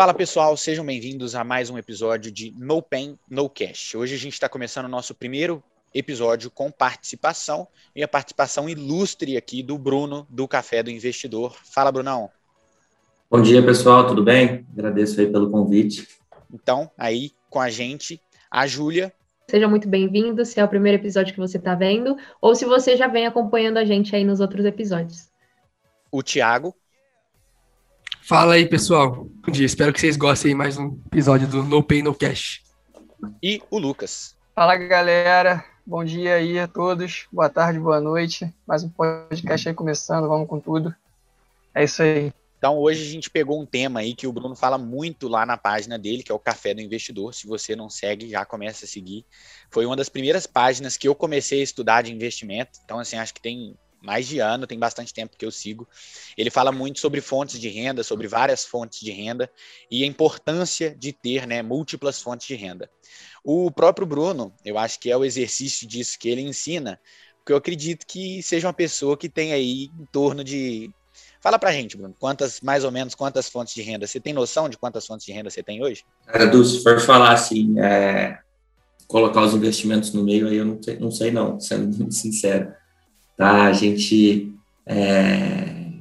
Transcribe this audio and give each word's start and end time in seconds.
Fala 0.00 0.14
pessoal, 0.14 0.56
sejam 0.56 0.82
bem-vindos 0.82 1.34
a 1.34 1.44
mais 1.44 1.68
um 1.68 1.76
episódio 1.76 2.32
de 2.32 2.54
No 2.56 2.80
Pain, 2.80 3.18
No 3.28 3.50
Cash. 3.50 3.94
Hoje 3.94 4.14
a 4.14 4.18
gente 4.18 4.32
está 4.32 4.48
começando 4.48 4.86
o 4.86 4.88
nosso 4.88 5.14
primeiro 5.14 5.62
episódio 5.94 6.50
com 6.50 6.70
participação 6.70 7.68
e 7.94 8.02
a 8.02 8.08
participação 8.08 8.66
ilustre 8.66 9.36
aqui 9.36 9.62
do 9.62 9.76
Bruno 9.76 10.26
do 10.30 10.48
Café 10.48 10.82
do 10.82 10.90
Investidor. 10.90 11.54
Fala, 11.70 11.92
Brunão. 11.92 12.30
Bom 13.30 13.42
dia, 13.42 13.62
pessoal, 13.62 14.06
tudo 14.06 14.24
bem? 14.24 14.66
Agradeço 14.72 15.20
aí 15.20 15.26
pelo 15.26 15.50
convite. 15.50 16.08
Então, 16.50 16.90
aí 16.96 17.32
com 17.50 17.60
a 17.60 17.68
gente, 17.68 18.22
a 18.50 18.66
Júlia. 18.66 19.12
Seja 19.50 19.68
muito 19.68 19.86
bem-vindo, 19.86 20.42
se 20.46 20.58
é 20.58 20.64
o 20.64 20.68
primeiro 20.68 20.96
episódio 20.96 21.34
que 21.34 21.40
você 21.40 21.58
está 21.58 21.74
vendo, 21.74 22.16
ou 22.40 22.54
se 22.54 22.64
você 22.64 22.96
já 22.96 23.06
vem 23.06 23.26
acompanhando 23.26 23.76
a 23.76 23.84
gente 23.84 24.16
aí 24.16 24.24
nos 24.24 24.40
outros 24.40 24.64
episódios. 24.64 25.28
O 26.10 26.22
Tiago. 26.22 26.74
Fala 28.22 28.54
aí, 28.54 28.66
pessoal. 28.66 29.24
Bom 29.24 29.50
dia, 29.50 29.66
espero 29.66 29.92
que 29.92 30.00
vocês 30.00 30.16
gostem 30.16 30.54
mais 30.54 30.78
um 30.78 30.98
episódio 31.06 31.48
do 31.48 31.62
No 31.62 31.82
Pay 31.82 32.02
No 32.02 32.14
Cash. 32.14 32.62
E 33.42 33.60
o 33.70 33.78
Lucas. 33.78 34.36
Fala, 34.54 34.76
galera. 34.76 35.64
Bom 35.84 36.04
dia 36.04 36.34
aí 36.34 36.58
a 36.58 36.68
todos. 36.68 37.26
Boa 37.32 37.48
tarde, 37.48 37.80
boa 37.80 38.00
noite. 38.00 38.52
Mais 38.66 38.84
um 38.84 38.88
podcast 38.88 39.68
aí 39.68 39.74
começando, 39.74 40.28
vamos 40.28 40.48
com 40.48 40.60
tudo. 40.60 40.94
É 41.74 41.82
isso 41.82 42.02
aí. 42.02 42.32
Então, 42.58 42.76
hoje 42.78 43.02
a 43.02 43.10
gente 43.10 43.30
pegou 43.30 43.60
um 43.60 43.64
tema 43.64 44.00
aí 44.00 44.14
que 44.14 44.26
o 44.26 44.32
Bruno 44.32 44.54
fala 44.54 44.76
muito 44.76 45.26
lá 45.26 45.46
na 45.46 45.56
página 45.56 45.98
dele, 45.98 46.22
que 46.22 46.30
é 46.30 46.34
o 46.34 46.38
Café 46.38 46.74
do 46.74 46.80
Investidor. 46.82 47.34
Se 47.34 47.46
você 47.46 47.74
não 47.74 47.88
segue, 47.88 48.28
já 48.28 48.44
começa 48.44 48.84
a 48.84 48.88
seguir. 48.88 49.24
Foi 49.70 49.86
uma 49.86 49.96
das 49.96 50.10
primeiras 50.10 50.46
páginas 50.46 50.96
que 50.96 51.08
eu 51.08 51.14
comecei 51.14 51.60
a 51.60 51.64
estudar 51.64 52.02
de 52.02 52.12
investimento. 52.12 52.78
Então, 52.84 52.98
assim, 52.98 53.16
acho 53.16 53.32
que 53.32 53.40
tem 53.40 53.74
mais 54.02 54.26
de 54.26 54.38
ano, 54.38 54.66
tem 54.66 54.78
bastante 54.78 55.12
tempo 55.12 55.36
que 55.36 55.44
eu 55.44 55.50
sigo. 55.50 55.88
Ele 56.36 56.50
fala 56.50 56.72
muito 56.72 57.00
sobre 57.00 57.20
fontes 57.20 57.60
de 57.60 57.68
renda, 57.68 58.02
sobre 58.02 58.26
várias 58.26 58.64
fontes 58.64 59.00
de 59.00 59.10
renda 59.10 59.50
e 59.90 60.02
a 60.02 60.06
importância 60.06 60.94
de 60.94 61.12
ter 61.12 61.46
né, 61.46 61.62
múltiplas 61.62 62.20
fontes 62.20 62.46
de 62.46 62.54
renda. 62.54 62.90
O 63.44 63.70
próprio 63.70 64.06
Bruno, 64.06 64.52
eu 64.64 64.78
acho 64.78 64.98
que 64.98 65.10
é 65.10 65.16
o 65.16 65.24
exercício 65.24 65.86
disso 65.86 66.18
que 66.18 66.28
ele 66.28 66.42
ensina, 66.42 67.00
porque 67.38 67.52
eu 67.52 67.56
acredito 67.56 68.06
que 68.06 68.42
seja 68.42 68.66
uma 68.66 68.72
pessoa 68.72 69.16
que 69.16 69.28
tem 69.28 69.52
aí 69.52 69.90
em 69.98 70.06
torno 70.12 70.44
de. 70.44 70.90
Fala 71.40 71.58
pra 71.58 71.72
gente, 71.72 71.96
Bruno, 71.96 72.14
quantas, 72.18 72.60
mais 72.60 72.84
ou 72.84 72.90
menos, 72.90 73.14
quantas 73.14 73.48
fontes 73.48 73.74
de 73.74 73.80
renda? 73.80 74.06
Você 74.06 74.20
tem 74.20 74.32
noção 74.32 74.68
de 74.68 74.76
quantas 74.76 75.06
fontes 75.06 75.24
de 75.24 75.32
renda 75.32 75.48
você 75.48 75.62
tem 75.62 75.82
hoje? 75.82 76.04
Cara, 76.26 76.46
Du, 76.46 76.62
se 76.64 76.82
for 76.82 77.00
falar 77.00 77.32
assim, 77.32 77.80
é... 77.80 78.38
colocar 79.08 79.42
os 79.42 79.54
investimentos 79.54 80.12
no 80.12 80.22
meio, 80.22 80.48
aí 80.48 80.56
eu 80.56 80.78
não 81.00 81.10
sei, 81.10 81.30
não, 81.30 81.58
sendo 81.58 81.96
muito 81.96 82.14
sincero. 82.14 82.72
Tá? 83.36 83.64
A 83.64 83.72
gente 83.72 84.52
é... 84.86 85.92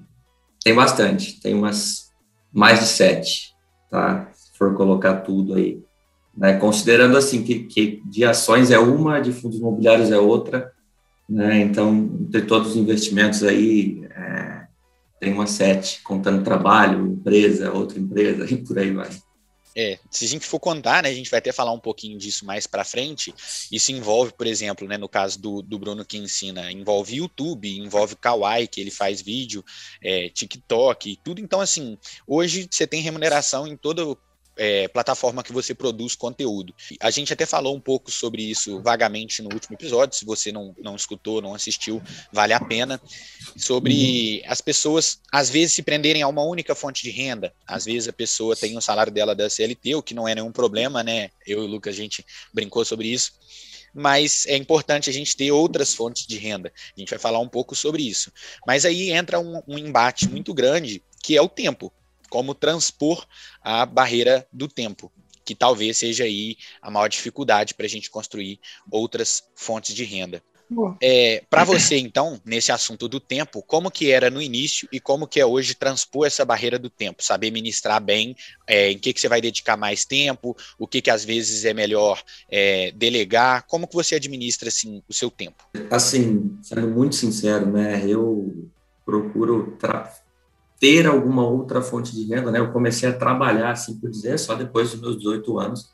tem 0.64 0.74
bastante, 0.74 1.40
tem 1.40 1.54
umas 1.54 2.12
mais 2.52 2.80
de 2.80 2.86
sete, 2.88 3.54
tá? 3.90 4.30
Se 4.34 4.58
for 4.58 4.76
colocar 4.76 5.18
tudo 5.22 5.56
aí 5.56 5.82
né, 6.40 6.54
considerando 6.54 7.18
assim 7.18 7.44
que, 7.44 7.66
que 7.66 8.02
de 8.06 8.24
ações 8.24 8.72
é 8.72 8.80
uma, 8.80 9.20
de 9.20 9.34
fundos 9.34 9.60
imobiliários 9.60 10.10
é 10.10 10.18
outra, 10.18 10.72
né, 11.28 11.60
então 11.60 11.94
entre 12.22 12.44
todos 12.44 12.70
os 12.70 12.78
investimentos 12.78 13.44
aí 13.44 14.02
é, 14.16 14.62
tem 15.20 15.34
uma 15.34 15.46
sete, 15.46 16.02
contando 16.02 16.44
trabalho, 16.44 17.06
empresa, 17.06 17.74
outra 17.74 18.00
empresa 18.00 18.46
e 18.50 18.58
por 18.58 18.80
aí 18.80 18.92
vai. 18.92 19.10
É, 19.82 19.98
se 20.12 20.26
a 20.26 20.28
gente 20.28 20.46
for 20.46 20.60
contar, 20.60 21.04
né, 21.04 21.10
a 21.10 21.14
gente 21.14 21.32
vai 21.32 21.38
até 21.38 21.54
falar 21.54 21.72
um 21.72 21.80
pouquinho 21.80 22.18
disso 22.18 22.46
mais 22.46 22.68
para 22.68 22.84
frente. 22.84 23.34
Isso 23.72 23.94
envolve, 23.94 24.34
por 24.34 24.46
exemplo, 24.46 24.86
né, 24.86 24.98
no 24.98 25.08
caso 25.08 25.40
do, 25.40 25.62
do 25.62 25.80
Bruno 25.80 26.04
que 26.04 26.18
ensina, 26.18 26.70
envolve 26.70 27.16
YouTube, 27.16 27.80
envolve 27.80 28.18
Kawaii, 28.18 28.68
que 28.68 28.82
ele 28.82 28.92
faz 28.92 29.22
vídeo, 29.22 29.64
é, 30.04 30.28
TikTok, 30.28 31.18
tudo. 31.24 31.40
Então, 31.40 31.62
assim, 31.62 31.98
hoje 32.28 32.68
você 32.70 32.86
tem 32.86 33.02
remuneração 33.02 33.66
em 33.66 33.78
todo 33.78 34.20
é, 34.60 34.90
plataforma 34.90 35.42
que 35.42 35.54
você 35.54 35.74
produz 35.74 36.16
conteúdo. 36.16 36.76
A 37.00 37.10
gente 37.10 37.32
até 37.32 37.46
falou 37.46 37.74
um 37.74 37.80
pouco 37.80 38.12
sobre 38.12 38.44
isso 38.44 38.82
vagamente 38.82 39.42
no 39.42 39.54
último 39.54 39.76
episódio, 39.76 40.18
se 40.18 40.26
você 40.26 40.52
não, 40.52 40.76
não 40.78 40.98
escutou, 40.98 41.42
não 41.42 41.56
assistiu, 41.56 42.04
vale 42.32 42.52
a 42.52 42.60
pena. 42.60 43.02
Sobre 43.56 44.44
as 44.46 44.60
pessoas, 44.60 45.22
às 45.32 45.50
vezes, 45.50 45.74
se 45.74 45.82
prenderem 45.82 46.22
a 46.22 46.28
uma 46.28 46.44
única 46.44 46.76
fonte 46.76 47.02
de 47.04 47.10
renda. 47.10 47.54
Às 47.66 47.86
vezes 47.86 48.10
a 48.10 48.14
pessoa 48.14 48.54
tem 48.54 48.78
o 48.78 48.82
salário 48.82 49.14
dela 49.14 49.34
da 49.34 49.50
CLT, 49.50 49.96
o 49.96 50.04
que 50.04 50.14
não 50.14 50.28
é 50.28 50.36
nenhum 50.36 50.52
problema, 50.52 51.02
né? 51.02 51.30
Eu 51.48 51.64
e 51.64 51.66
o 51.66 51.68
Lucas, 51.68 51.96
a 51.96 51.98
gente 51.98 52.26
brincou 52.54 52.84
sobre 52.84 53.08
isso 53.08 53.40
mas 53.92 54.46
é 54.46 54.56
importante 54.56 55.10
a 55.10 55.14
gente 55.14 55.36
ter 55.36 55.52
outras 55.52 55.96
fontes 55.96 56.28
de 56.28 56.38
renda. 56.38 56.72
A 56.96 57.00
gente 57.00 57.10
vai 57.10 57.18
falar 57.18 57.40
um 57.40 57.50
pouco 57.50 57.76
sobre 57.76 58.08
isso. 58.08 58.32
Mas 58.68 58.86
aí 58.86 59.10
entra 59.10 59.40
um, 59.40 59.64
um 59.68 59.80
embate 59.80 60.30
muito 60.30 60.54
grande, 60.54 61.02
que 61.24 61.36
é 61.36 61.42
o 61.42 61.50
tempo 61.50 61.92
como 62.30 62.54
transpor 62.54 63.26
a 63.62 63.86
barreira 63.86 64.48
do 64.52 64.68
tempo, 64.68 65.12
que 65.44 65.56
talvez 65.56 65.98
seja 65.98 66.24
aí 66.24 66.58
a 66.82 66.92
maior 66.92 67.08
dificuldade 67.08 67.74
para 67.74 67.86
a 67.86 67.90
gente 67.90 68.10
construir 68.10 68.60
outras 68.92 69.44
fontes 69.56 69.96
de 69.96 70.04
renda. 70.04 70.42
É, 71.02 71.44
para 71.50 71.64
você, 71.64 71.98
então, 71.98 72.40
nesse 72.46 72.72
assunto 72.72 73.08
do 73.08 73.20
tempo, 73.20 73.64
como 73.64 73.90
que 73.90 74.12
era 74.12 74.30
no 74.30 74.42
início 74.42 74.88
e 74.92 75.00
como 75.00 75.28
que 75.28 75.40
é 75.40 75.46
hoje 75.46 75.74
transpor 75.74 76.28
essa 76.28 76.46
barreira 76.46 76.78
do 76.78 76.90
tempo? 76.90 77.24
Saber 77.24 77.50
ministrar 77.50 78.02
bem, 78.02 78.36
é, 78.68 78.92
em 78.92 78.98
que, 78.98 79.12
que 79.12 79.20
você 79.20 79.28
vai 79.28 79.42
dedicar 79.42 79.76
mais 79.76 80.06
tempo, 80.06 80.56
o 80.78 80.86
que, 80.86 81.02
que 81.02 81.10
às 81.10 81.26
vezes 81.26 81.66
é 81.66 81.74
melhor 81.74 82.22
é, 82.50 82.92
delegar, 82.92 83.66
como 83.68 83.88
que 83.88 83.96
você 83.96 84.16
administra 84.16 84.70
assim, 84.70 85.02
o 85.10 85.14
seu 85.14 85.32
tempo? 85.32 85.68
Assim, 85.90 86.56
sendo 86.62 86.88
muito 86.88 87.16
sincero, 87.16 87.66
né, 87.72 88.04
eu 88.06 88.70
procuro 89.04 89.76
ter 90.80 91.06
alguma 91.06 91.46
outra 91.46 91.82
fonte 91.82 92.16
de 92.16 92.24
renda, 92.24 92.52
né? 92.52 92.60
Eu 92.60 92.72
comecei 92.72 93.10
a 93.10 93.18
trabalhar, 93.18 93.72
assim 93.72 94.00
por 94.00 94.10
dizer, 94.10 94.40
só 94.40 94.56
depois 94.56 94.92
dos 94.92 95.02
meus 95.02 95.18
18 95.18 95.60
anos, 95.60 95.90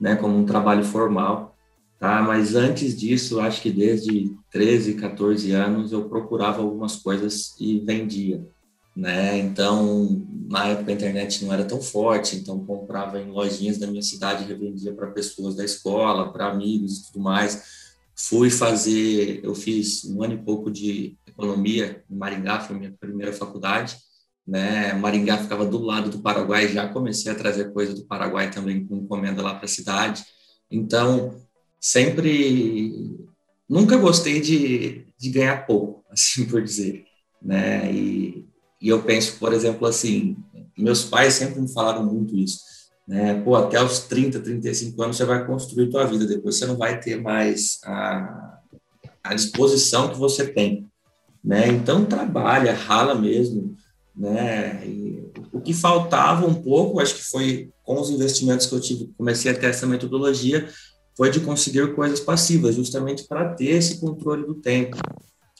né? 0.00 0.14
Como 0.16 0.36
um 0.36 0.44
trabalho 0.44 0.84
formal, 0.84 1.56
tá? 1.98 2.20
Mas 2.22 2.54
antes 2.54 2.98
disso, 2.98 3.40
acho 3.40 3.62
que 3.62 3.70
desde 3.70 4.34
13, 4.50 4.94
14 4.94 5.52
anos, 5.52 5.90
eu 5.90 6.08
procurava 6.08 6.60
algumas 6.60 6.96
coisas 6.96 7.54
e 7.58 7.80
vendia, 7.80 8.46
né? 8.94 9.38
Então, 9.38 10.26
na 10.48 10.66
época 10.66 10.90
a 10.90 10.94
internet 10.94 11.42
não 11.42 11.52
era 11.52 11.64
tão 11.64 11.80
forte, 11.80 12.36
então 12.36 12.64
comprava 12.64 13.18
em 13.18 13.30
lojinhas 13.30 13.78
da 13.78 13.86
minha 13.86 14.02
cidade 14.02 14.44
revendia 14.44 14.92
para 14.92 15.10
pessoas 15.12 15.56
da 15.56 15.64
escola, 15.64 16.30
para 16.30 16.48
amigos 16.48 16.98
e 16.98 17.06
tudo 17.06 17.22
mais. 17.22 17.86
Fui 18.14 18.50
fazer, 18.50 19.40
eu 19.42 19.54
fiz 19.54 20.04
um 20.04 20.22
ano 20.22 20.34
e 20.34 20.42
pouco 20.42 20.70
de 20.70 21.16
economia 21.26 22.02
em 22.10 22.16
Maringá, 22.16 22.60
foi 22.60 22.76
minha 22.76 22.94
primeira 22.98 23.32
faculdade, 23.32 23.96
né? 24.46 24.92
Maringá 24.92 25.38
ficava 25.38 25.66
do 25.66 25.78
lado 25.78 26.08
do 26.10 26.20
Paraguai, 26.20 26.68
já 26.68 26.88
comecei 26.88 27.32
a 27.32 27.34
trazer 27.34 27.72
coisa 27.72 27.94
do 27.94 28.04
Paraguai 28.04 28.50
também 28.50 28.86
com 28.86 28.96
encomenda 28.96 29.42
lá 29.42 29.54
para 29.54 29.64
a 29.64 29.68
cidade. 29.68 30.24
Então, 30.70 31.34
sempre 31.80 33.18
nunca 33.68 33.96
gostei 33.96 34.40
de, 34.40 35.06
de 35.18 35.30
ganhar 35.30 35.66
pouco, 35.66 36.04
assim 36.10 36.44
por 36.44 36.62
dizer, 36.62 37.04
né? 37.42 37.92
E, 37.92 38.46
e 38.80 38.88
eu 38.88 39.02
penso, 39.02 39.38
por 39.38 39.52
exemplo, 39.52 39.86
assim, 39.86 40.36
meus 40.78 41.04
pais 41.04 41.34
sempre 41.34 41.60
me 41.60 41.72
falaram 41.72 42.04
muito 42.04 42.36
isso, 42.36 42.60
né? 43.06 43.40
Pô, 43.42 43.56
até 43.56 43.82
os 43.82 44.00
30, 44.00 44.40
35 44.40 45.02
anos 45.02 45.16
você 45.16 45.24
vai 45.24 45.44
construir 45.44 45.90
tua 45.90 46.04
vida, 46.04 46.26
depois 46.26 46.58
você 46.58 46.66
não 46.66 46.76
vai 46.76 47.00
ter 47.00 47.20
mais 47.20 47.80
a, 47.84 48.60
a 49.24 49.34
disposição 49.34 50.08
que 50.10 50.18
você 50.18 50.46
tem, 50.46 50.88
né? 51.42 51.66
Então 51.68 52.04
trabalha, 52.04 52.74
rala 52.74 53.14
mesmo, 53.14 53.76
né? 54.16 54.82
E 54.86 55.30
o 55.52 55.60
que 55.60 55.74
faltava 55.74 56.46
um 56.46 56.54
pouco, 56.54 57.00
acho 57.00 57.16
que 57.16 57.24
foi 57.24 57.70
com 57.82 58.00
os 58.00 58.10
investimentos 58.10 58.66
que 58.66 58.74
eu 58.74 58.80
tive, 58.80 59.10
comecei 59.16 59.50
a 59.50 59.54
ter 59.54 59.66
essa 59.66 59.86
metodologia, 59.86 60.68
foi 61.16 61.30
de 61.30 61.40
conseguir 61.40 61.94
coisas 61.94 62.20
passivas, 62.20 62.74
justamente 62.74 63.24
para 63.24 63.54
ter 63.54 63.70
esse 63.70 64.00
controle 64.00 64.46
do 64.46 64.54
tempo, 64.54 64.96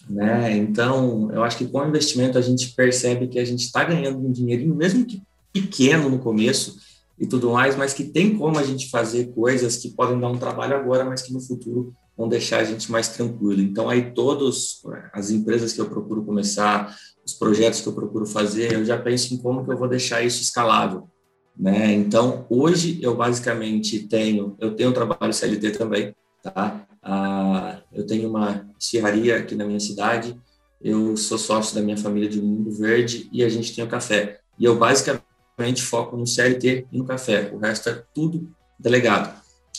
né? 0.08 0.56
Então, 0.56 1.30
eu 1.32 1.42
acho 1.42 1.58
que 1.58 1.66
com 1.66 1.80
o 1.80 1.88
investimento 1.88 2.38
a 2.38 2.42
gente 2.42 2.74
percebe 2.74 3.28
que 3.28 3.38
a 3.38 3.44
gente 3.44 3.64
está 3.64 3.84
ganhando 3.84 4.18
um 4.18 4.32
dinheirinho, 4.32 4.74
mesmo 4.74 5.04
que 5.04 5.22
pequeno 5.52 6.08
no 6.08 6.18
começo 6.18 6.76
e 7.18 7.26
tudo 7.26 7.50
mais, 7.50 7.76
mas 7.76 7.94
que 7.94 8.04
tem 8.04 8.36
como 8.36 8.58
a 8.58 8.62
gente 8.62 8.90
fazer 8.90 9.32
coisas 9.32 9.76
que 9.76 9.90
podem 9.90 10.20
dar 10.20 10.28
um 10.28 10.38
trabalho 10.38 10.76
agora, 10.76 11.04
mas 11.04 11.22
que 11.22 11.32
no 11.32 11.40
futuro 11.40 11.94
vão 12.16 12.28
deixar 12.28 12.60
a 12.60 12.64
gente 12.64 12.90
mais 12.90 13.08
tranquilo. 13.08 13.60
Então, 13.60 13.88
aí 13.88 14.10
todas 14.12 14.80
as 15.12 15.30
empresas 15.30 15.72
que 15.72 15.80
eu 15.80 15.88
procuro 15.88 16.24
começar, 16.24 16.96
os 17.24 17.34
projetos 17.34 17.80
que 17.80 17.88
eu 17.88 17.92
procuro 17.92 18.24
fazer, 18.24 18.72
eu 18.72 18.84
já 18.84 18.96
penso 18.96 19.34
em 19.34 19.38
como 19.38 19.64
que 19.64 19.70
eu 19.70 19.76
vou 19.76 19.88
deixar 19.88 20.22
isso 20.22 20.40
escalável, 20.40 21.08
né? 21.56 21.92
Então, 21.92 22.46
hoje 22.48 22.98
eu 23.02 23.14
basicamente 23.14 24.06
tenho, 24.08 24.56
eu 24.60 24.74
tenho 24.74 24.90
um 24.90 24.94
trabalho 24.94 25.32
CLT 25.32 25.72
também, 25.72 26.14
tá? 26.42 26.86
Ah, 27.02 27.80
eu 27.92 28.06
tenho 28.06 28.28
uma 28.28 28.66
serraria 28.78 29.36
aqui 29.36 29.54
na 29.54 29.64
minha 29.64 29.80
cidade, 29.80 30.38
eu 30.80 31.16
sou 31.16 31.38
sócio 31.38 31.74
da 31.74 31.82
minha 31.82 31.96
família 31.96 32.28
de 32.28 32.40
Mundo 32.40 32.70
Verde 32.70 33.28
e 33.32 33.44
a 33.44 33.48
gente 33.48 33.74
tem 33.74 33.84
o 33.84 33.88
café. 33.88 34.40
E 34.58 34.64
eu 34.64 34.78
basicamente 34.78 35.82
foco 35.82 36.16
no 36.16 36.26
CLT 36.26 36.86
e 36.90 36.98
no 36.98 37.04
café, 37.04 37.50
o 37.52 37.58
resto 37.58 37.88
é 37.88 38.02
tudo 38.14 38.48
delegado, 38.78 39.34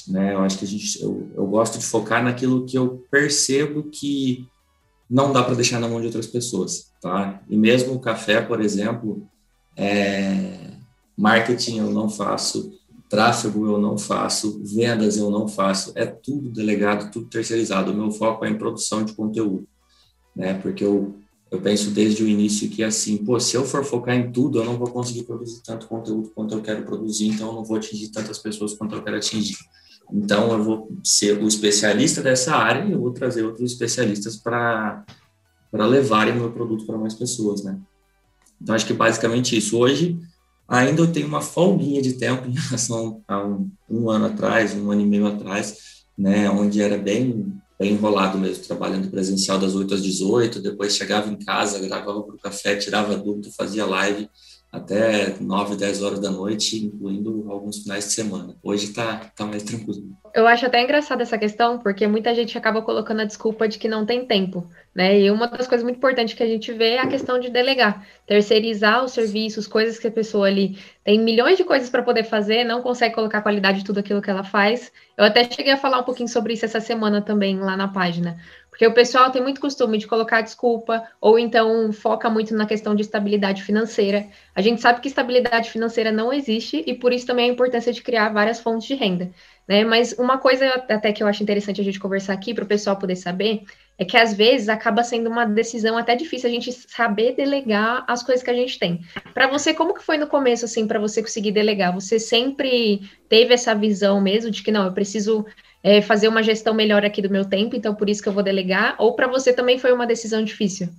né? 0.07 0.33
Eu 0.33 0.39
acho 0.39 0.57
que 0.57 0.65
a 0.65 0.67
gente, 0.67 1.01
eu, 1.01 1.29
eu 1.35 1.45
gosto 1.45 1.77
de 1.77 1.85
focar 1.85 2.23
naquilo 2.23 2.65
que 2.65 2.77
eu 2.77 3.05
percebo 3.11 3.83
que 3.83 4.47
não 5.09 5.31
dá 5.31 5.43
para 5.43 5.55
deixar 5.55 5.79
na 5.79 5.87
mão 5.87 5.99
de 5.99 6.07
outras 6.07 6.27
pessoas, 6.27 6.91
tá? 7.01 7.41
E 7.49 7.55
mesmo 7.55 7.93
o 7.93 7.99
café, 7.99 8.41
por 8.41 8.61
exemplo, 8.61 9.27
é, 9.75 10.71
marketing 11.17 11.79
eu 11.79 11.91
não 11.91 12.09
faço, 12.09 12.71
tráfego 13.09 13.65
eu 13.65 13.79
não 13.79 13.97
faço, 13.97 14.61
vendas 14.63 15.17
eu 15.17 15.29
não 15.29 15.47
faço, 15.47 15.91
é 15.95 16.05
tudo 16.05 16.49
delegado, 16.49 17.11
tudo 17.11 17.27
terceirizado. 17.27 17.91
O 17.91 17.95
meu 17.95 18.11
foco 18.11 18.43
é 18.43 18.49
em 18.49 18.57
produção 18.57 19.03
de 19.03 19.13
conteúdo, 19.13 19.67
né? 20.35 20.55
Porque 20.55 20.83
eu, 20.83 21.15
eu 21.49 21.61
penso 21.61 21.91
desde 21.91 22.23
o 22.23 22.27
início 22.27 22.69
que 22.69 22.83
assim, 22.83 23.17
pô, 23.17 23.39
se 23.39 23.55
eu 23.55 23.63
for 23.63 23.85
focar 23.85 24.15
em 24.15 24.31
tudo, 24.31 24.59
eu 24.59 24.65
não 24.65 24.77
vou 24.77 24.89
conseguir 24.89 25.23
produzir 25.23 25.61
tanto 25.63 25.87
conteúdo 25.87 26.31
quanto 26.35 26.53
eu 26.53 26.61
quero 26.61 26.83
produzir, 26.83 27.27
então 27.27 27.47
eu 27.47 27.53
não 27.53 27.63
vou 27.63 27.77
atingir 27.77 28.09
tantas 28.09 28.37
pessoas 28.39 28.73
quanto 28.73 28.95
eu 28.95 29.03
quero 29.03 29.15
atingir. 29.15 29.57
Então 30.11 30.51
eu 30.51 30.63
vou 30.63 30.89
ser 31.03 31.41
o 31.41 31.47
especialista 31.47 32.21
dessa 32.21 32.55
área 32.55 32.85
e 32.85 32.91
eu 32.91 32.99
vou 32.99 33.11
trazer 33.11 33.43
outros 33.43 33.71
especialistas 33.71 34.37
para 34.37 35.05
levarem 35.73 36.33
o 36.33 36.37
meu 36.37 36.51
produto 36.51 36.85
para 36.85 36.97
mais 36.97 37.13
pessoas, 37.13 37.63
né? 37.63 37.77
Então 38.61 38.73
acho 38.73 38.85
que 38.85 38.93
basicamente 38.93 39.57
isso. 39.57 39.77
Hoje 39.77 40.17
ainda 40.67 41.01
eu 41.01 41.11
tenho 41.11 41.27
uma 41.27 41.41
folguinha 41.41 42.01
de 42.01 42.13
tempo 42.13 42.47
em 42.47 42.53
relação 42.53 43.21
a 43.27 43.43
um, 43.43 43.69
um, 43.89 44.09
ano 44.09 44.25
atrás, 44.25 44.73
um 44.73 44.91
ano 44.91 45.01
e 45.01 45.05
meio 45.05 45.27
atrás, 45.27 46.05
né, 46.17 46.49
onde 46.49 46.81
era 46.81 46.97
bem, 46.97 47.53
bem 47.79 47.93
enrolado 47.93 48.37
mesmo, 48.37 48.63
trabalhando 48.63 49.09
presencial 49.09 49.59
das 49.59 49.75
8 49.75 49.93
às 49.93 50.01
18, 50.01 50.61
depois 50.61 50.95
chegava 50.95 51.29
em 51.29 51.37
casa, 51.37 51.79
gravava 51.79 52.21
para 52.23 52.35
o 52.35 52.39
café, 52.39 52.75
tirava 52.75 53.15
dúvida, 53.15 53.49
fazia 53.55 53.85
live 53.85 54.29
até 54.71 55.35
9, 55.39 55.75
10 55.75 56.01
horas 56.03 56.19
da 56.19 56.29
noite, 56.29 56.85
incluindo 56.85 57.45
alguns 57.49 57.79
finais 57.79 58.05
de 58.05 58.11
semana. 58.11 58.55
Hoje 58.61 58.93
tá, 58.93 59.31
tá 59.35 59.45
mais 59.45 59.63
tranquilo. 59.63 60.09
Eu 60.33 60.45
acho 60.45 60.65
até 60.65 60.83
engraçada 60.83 61.23
essa 61.23 61.37
questão, 61.37 61.79
porque 61.79 62.05
muita 62.05 62.35
gente 62.35 62.57
acaba 62.57 62.81
colocando 62.81 63.21
a 63.21 63.25
desculpa 63.25 63.67
de 63.67 63.79
que 63.79 63.87
não 63.87 64.05
tem 64.05 64.25
tempo, 64.25 64.69
né? 64.93 65.19
E 65.19 65.31
uma 65.31 65.47
das 65.47 65.67
coisas 65.67 65.83
muito 65.83 65.97
importantes 65.97 66.35
que 66.35 66.43
a 66.43 66.47
gente 66.47 66.71
vê 66.73 66.91
é 66.91 66.99
a 66.99 67.07
questão 67.07 67.39
de 67.39 67.49
delegar, 67.49 68.05
terceirizar 68.25 69.03
os 69.03 69.13
serviços, 69.13 69.67
coisas 69.67 69.97
que 69.97 70.07
a 70.07 70.11
pessoa 70.11 70.47
ali 70.47 70.77
tem 71.03 71.19
milhões 71.19 71.57
de 71.57 71.63
coisas 71.63 71.89
para 71.89 72.03
poder 72.03 72.23
fazer, 72.23 72.65
não 72.65 72.81
consegue 72.81 73.15
colocar 73.15 73.41
qualidade 73.41 73.79
de 73.79 73.85
tudo 73.85 73.99
aquilo 73.99 74.21
que 74.21 74.29
ela 74.29 74.43
faz. 74.43 74.91
Eu 75.17 75.23
até 75.23 75.49
cheguei 75.49 75.71
a 75.71 75.77
falar 75.77 75.99
um 75.99 76.03
pouquinho 76.03 76.29
sobre 76.29 76.53
isso 76.53 76.65
essa 76.65 76.81
semana 76.81 77.21
também 77.21 77.57
lá 77.57 77.77
na 77.77 77.87
página, 77.87 78.37
porque 78.77 78.85
o 78.85 78.93
pessoal 78.93 79.31
tem 79.31 79.41
muito 79.41 79.59
costume 79.59 79.97
de 79.97 80.05
colocar 80.05 80.41
desculpa, 80.41 81.03
ou 81.19 81.39
então 81.39 81.91
foca 81.91 82.29
muito 82.29 82.55
na 82.55 82.67
questão 82.67 82.93
de 82.93 83.01
estabilidade 83.01 83.63
financeira. 83.63 84.27
A 84.53 84.61
gente 84.61 84.79
sabe 84.79 85.01
que 85.01 85.07
estabilidade 85.07 85.71
financeira 85.71 86.11
não 86.11 86.31
existe, 86.31 86.83
e 86.85 86.93
por 86.93 87.11
isso 87.11 87.25
também 87.25 87.49
a 87.49 87.53
importância 87.53 87.91
de 87.91 88.03
criar 88.03 88.29
várias 88.29 88.59
fontes 88.59 88.87
de 88.87 88.93
renda. 88.93 89.31
Né? 89.67 89.83
Mas 89.83 90.13
uma 90.19 90.37
coisa 90.37 90.67
até 90.67 91.11
que 91.11 91.23
eu 91.23 91.27
acho 91.27 91.41
interessante 91.41 91.81
a 91.81 91.83
gente 91.83 91.99
conversar 91.99 92.33
aqui, 92.33 92.53
para 92.53 92.65
o 92.65 92.67
pessoal 92.67 92.95
poder 92.95 93.15
saber, 93.15 93.63
é 93.97 94.05
que 94.05 94.15
às 94.15 94.35
vezes 94.35 94.69
acaba 94.69 95.03
sendo 95.03 95.27
uma 95.27 95.43
decisão 95.43 95.97
até 95.97 96.15
difícil 96.15 96.47
a 96.47 96.53
gente 96.53 96.71
saber 96.71 97.35
delegar 97.35 98.05
as 98.07 98.21
coisas 98.21 98.43
que 98.43 98.51
a 98.51 98.53
gente 98.53 98.77
tem. 98.77 99.01
Para 99.33 99.47
você, 99.47 99.73
como 99.73 99.95
que 99.95 100.03
foi 100.03 100.19
no 100.19 100.27
começo, 100.27 100.65
assim, 100.65 100.85
para 100.85 100.99
você 100.99 101.23
conseguir 101.23 101.51
delegar? 101.51 101.95
Você 101.95 102.19
sempre 102.19 103.09
teve 103.27 103.55
essa 103.55 103.73
visão 103.73 104.21
mesmo 104.21 104.51
de 104.51 104.61
que, 104.61 104.71
não, 104.71 104.85
eu 104.85 104.93
preciso 104.93 105.47
é, 105.87 106.01
fazer 106.01 106.27
uma 106.27 106.43
gestão 106.43 106.73
melhor 106.73 107.05
aqui 107.05 107.21
do 107.21 107.29
meu 107.29 107.45
tempo, 107.45 107.73
então 107.73 107.95
por 107.95 108.09
isso 108.09 108.21
que 108.21 108.27
eu 108.27 108.33
vou 108.33 108.43
delegar? 108.43 108.97
Ou 108.99 109.15
para 109.15 109.25
você 109.25 109.53
também 109.53 109.79
foi 109.79 109.93
uma 109.93 110.05
decisão 110.05 110.43
difícil? 110.43 110.89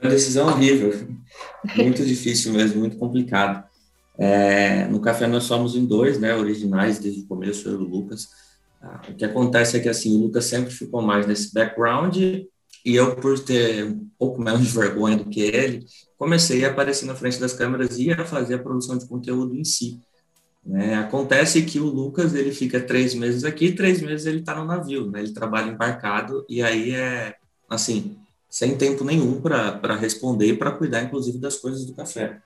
Uma 0.00 0.10
decisão 0.10 0.48
horrível, 0.48 0.92
muito 1.78 2.04
difícil 2.04 2.52
mesmo, 2.52 2.80
muito 2.80 2.96
complicado. 2.96 3.62
É, 4.18 4.86
no 4.88 5.00
café 5.00 5.28
nós 5.28 5.44
somos 5.44 5.76
em 5.76 5.86
dois, 5.86 6.18
né, 6.18 6.34
originais 6.34 6.98
desde 6.98 7.20
o 7.20 7.26
começo, 7.28 7.68
eu 7.68 7.74
e 7.74 7.76
o 7.76 7.88
Lucas. 7.88 8.26
Ah, 8.82 9.00
o 9.08 9.14
que 9.14 9.24
acontece 9.24 9.76
é 9.76 9.80
que 9.80 9.88
assim, 9.88 10.16
o 10.16 10.22
Lucas 10.22 10.46
sempre 10.46 10.72
ficou 10.72 11.00
mais 11.00 11.24
nesse 11.24 11.54
background 11.54 12.16
e 12.16 12.48
eu, 12.84 13.14
por 13.14 13.38
ter 13.38 13.84
um 13.84 14.08
pouco 14.18 14.42
menos 14.42 14.62
de 14.62 14.72
vergonha 14.72 15.16
do 15.16 15.30
que 15.30 15.42
ele, 15.42 15.86
comecei 16.18 16.64
a 16.64 16.70
aparecer 16.70 17.06
na 17.06 17.14
frente 17.14 17.38
das 17.38 17.52
câmeras 17.52 17.96
e 17.96 18.10
a 18.10 18.24
fazer 18.24 18.54
a 18.54 18.58
produção 18.58 18.98
de 18.98 19.06
conteúdo 19.06 19.54
em 19.54 19.62
si. 19.62 20.00
Né? 20.64 20.94
Acontece 20.94 21.62
que 21.62 21.80
o 21.80 21.86
Lucas 21.86 22.34
ele 22.34 22.52
fica 22.52 22.80
três 22.80 23.14
meses 23.14 23.44
aqui, 23.44 23.72
três 23.72 24.00
meses 24.00 24.26
ele 24.26 24.40
está 24.40 24.54
no 24.54 24.64
navio, 24.64 25.10
né? 25.10 25.20
ele 25.20 25.32
trabalha 25.32 25.70
embarcado 25.70 26.46
e 26.48 26.62
aí 26.62 26.94
é 26.94 27.34
assim 27.68 28.16
sem 28.48 28.76
tempo 28.76 29.02
nenhum 29.02 29.40
para 29.40 29.96
responder 29.96 30.56
para 30.56 30.70
cuidar 30.70 31.02
inclusive 31.02 31.38
das 31.38 31.56
coisas 31.56 31.84
do 31.84 31.94
café. 31.94 32.40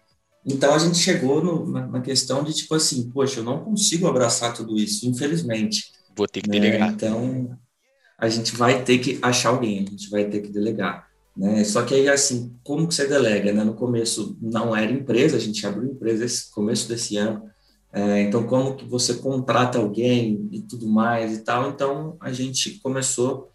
Então 0.47 0.73
a 0.73 0.79
gente 0.79 0.97
chegou 0.99 1.43
no, 1.43 1.67
na, 1.71 1.87
na, 1.87 2.01
questão 2.01 2.45
de 2.45 2.55
tipo 2.55 2.75
assim, 2.75 3.11
poxa, 3.11 3.41
eu 3.41 3.45
não 3.45 3.65
consigo 3.65 4.07
abraçar 4.07 4.55
tudo 4.55 4.79
isso, 4.79 5.07
infelizmente. 5.09 5.93
Vou 6.17 6.29
ter 6.29 6.41
que 6.41 6.49
né? 6.49 6.61
delegar. 6.61 6.93
Então 6.93 7.59
a 8.17 8.29
gente 8.29 8.55
vai 8.57 8.83
ter 8.83 8.99
que 8.99 9.19
achar 9.21 9.51
alguém, 9.51 9.81
a 9.81 9.91
gente 9.91 10.09
vai 10.09 10.25
ter 10.25 10.41
que 10.41 10.49
delegar. 10.49 11.07
Né? 11.37 11.65
Só 11.65 11.83
que 11.83 11.95
aí, 11.95 12.09
assim, 12.09 12.57
como 12.65 12.89
que 12.89 12.95
você 12.95 13.07
delega? 13.07 13.53
Né? 13.53 13.63
No 13.63 13.75
começo 13.75 14.39
não 14.41 14.75
era 14.75 14.91
empresa, 14.91 15.37
a 15.37 15.41
gente 15.41 15.67
abriu 15.67 15.91
empresa 15.91 16.25
esse 16.25 16.51
começo 16.51 16.89
desse 16.89 17.17
ano, 17.17 17.51
é, 17.97 18.21
então, 18.21 18.47
como 18.47 18.77
que 18.77 18.85
você 18.85 19.15
contrata 19.15 19.79
alguém 19.79 20.51
e 20.53 20.61
tudo 20.61 20.87
mais 20.87 21.33
e 21.33 21.43
tal. 21.43 21.71
Então, 21.71 22.19
a 22.21 22.31
gente 22.31 22.79
começou 22.81 23.51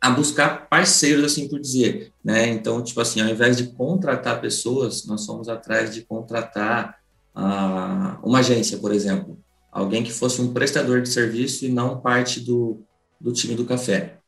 a 0.00 0.10
buscar 0.10 0.68
parceiros, 0.68 1.24
assim 1.24 1.48
por 1.48 1.58
dizer, 1.58 2.12
né? 2.24 2.46
Então, 2.50 2.84
tipo 2.84 3.00
assim, 3.00 3.20
ao 3.20 3.28
invés 3.28 3.56
de 3.56 3.72
contratar 3.72 4.40
pessoas, 4.40 5.04
nós 5.06 5.26
fomos 5.26 5.48
atrás 5.48 5.92
de 5.92 6.02
contratar 6.02 7.00
uh, 7.34 8.24
uma 8.24 8.38
agência, 8.38 8.78
por 8.78 8.92
exemplo. 8.92 9.36
Alguém 9.72 10.04
que 10.04 10.12
fosse 10.12 10.40
um 10.40 10.52
prestador 10.52 11.02
de 11.02 11.08
serviço 11.08 11.64
e 11.64 11.68
não 11.68 12.00
parte 12.00 12.38
do, 12.38 12.84
do 13.20 13.32
time 13.32 13.56
do 13.56 13.64
café. 13.64 14.18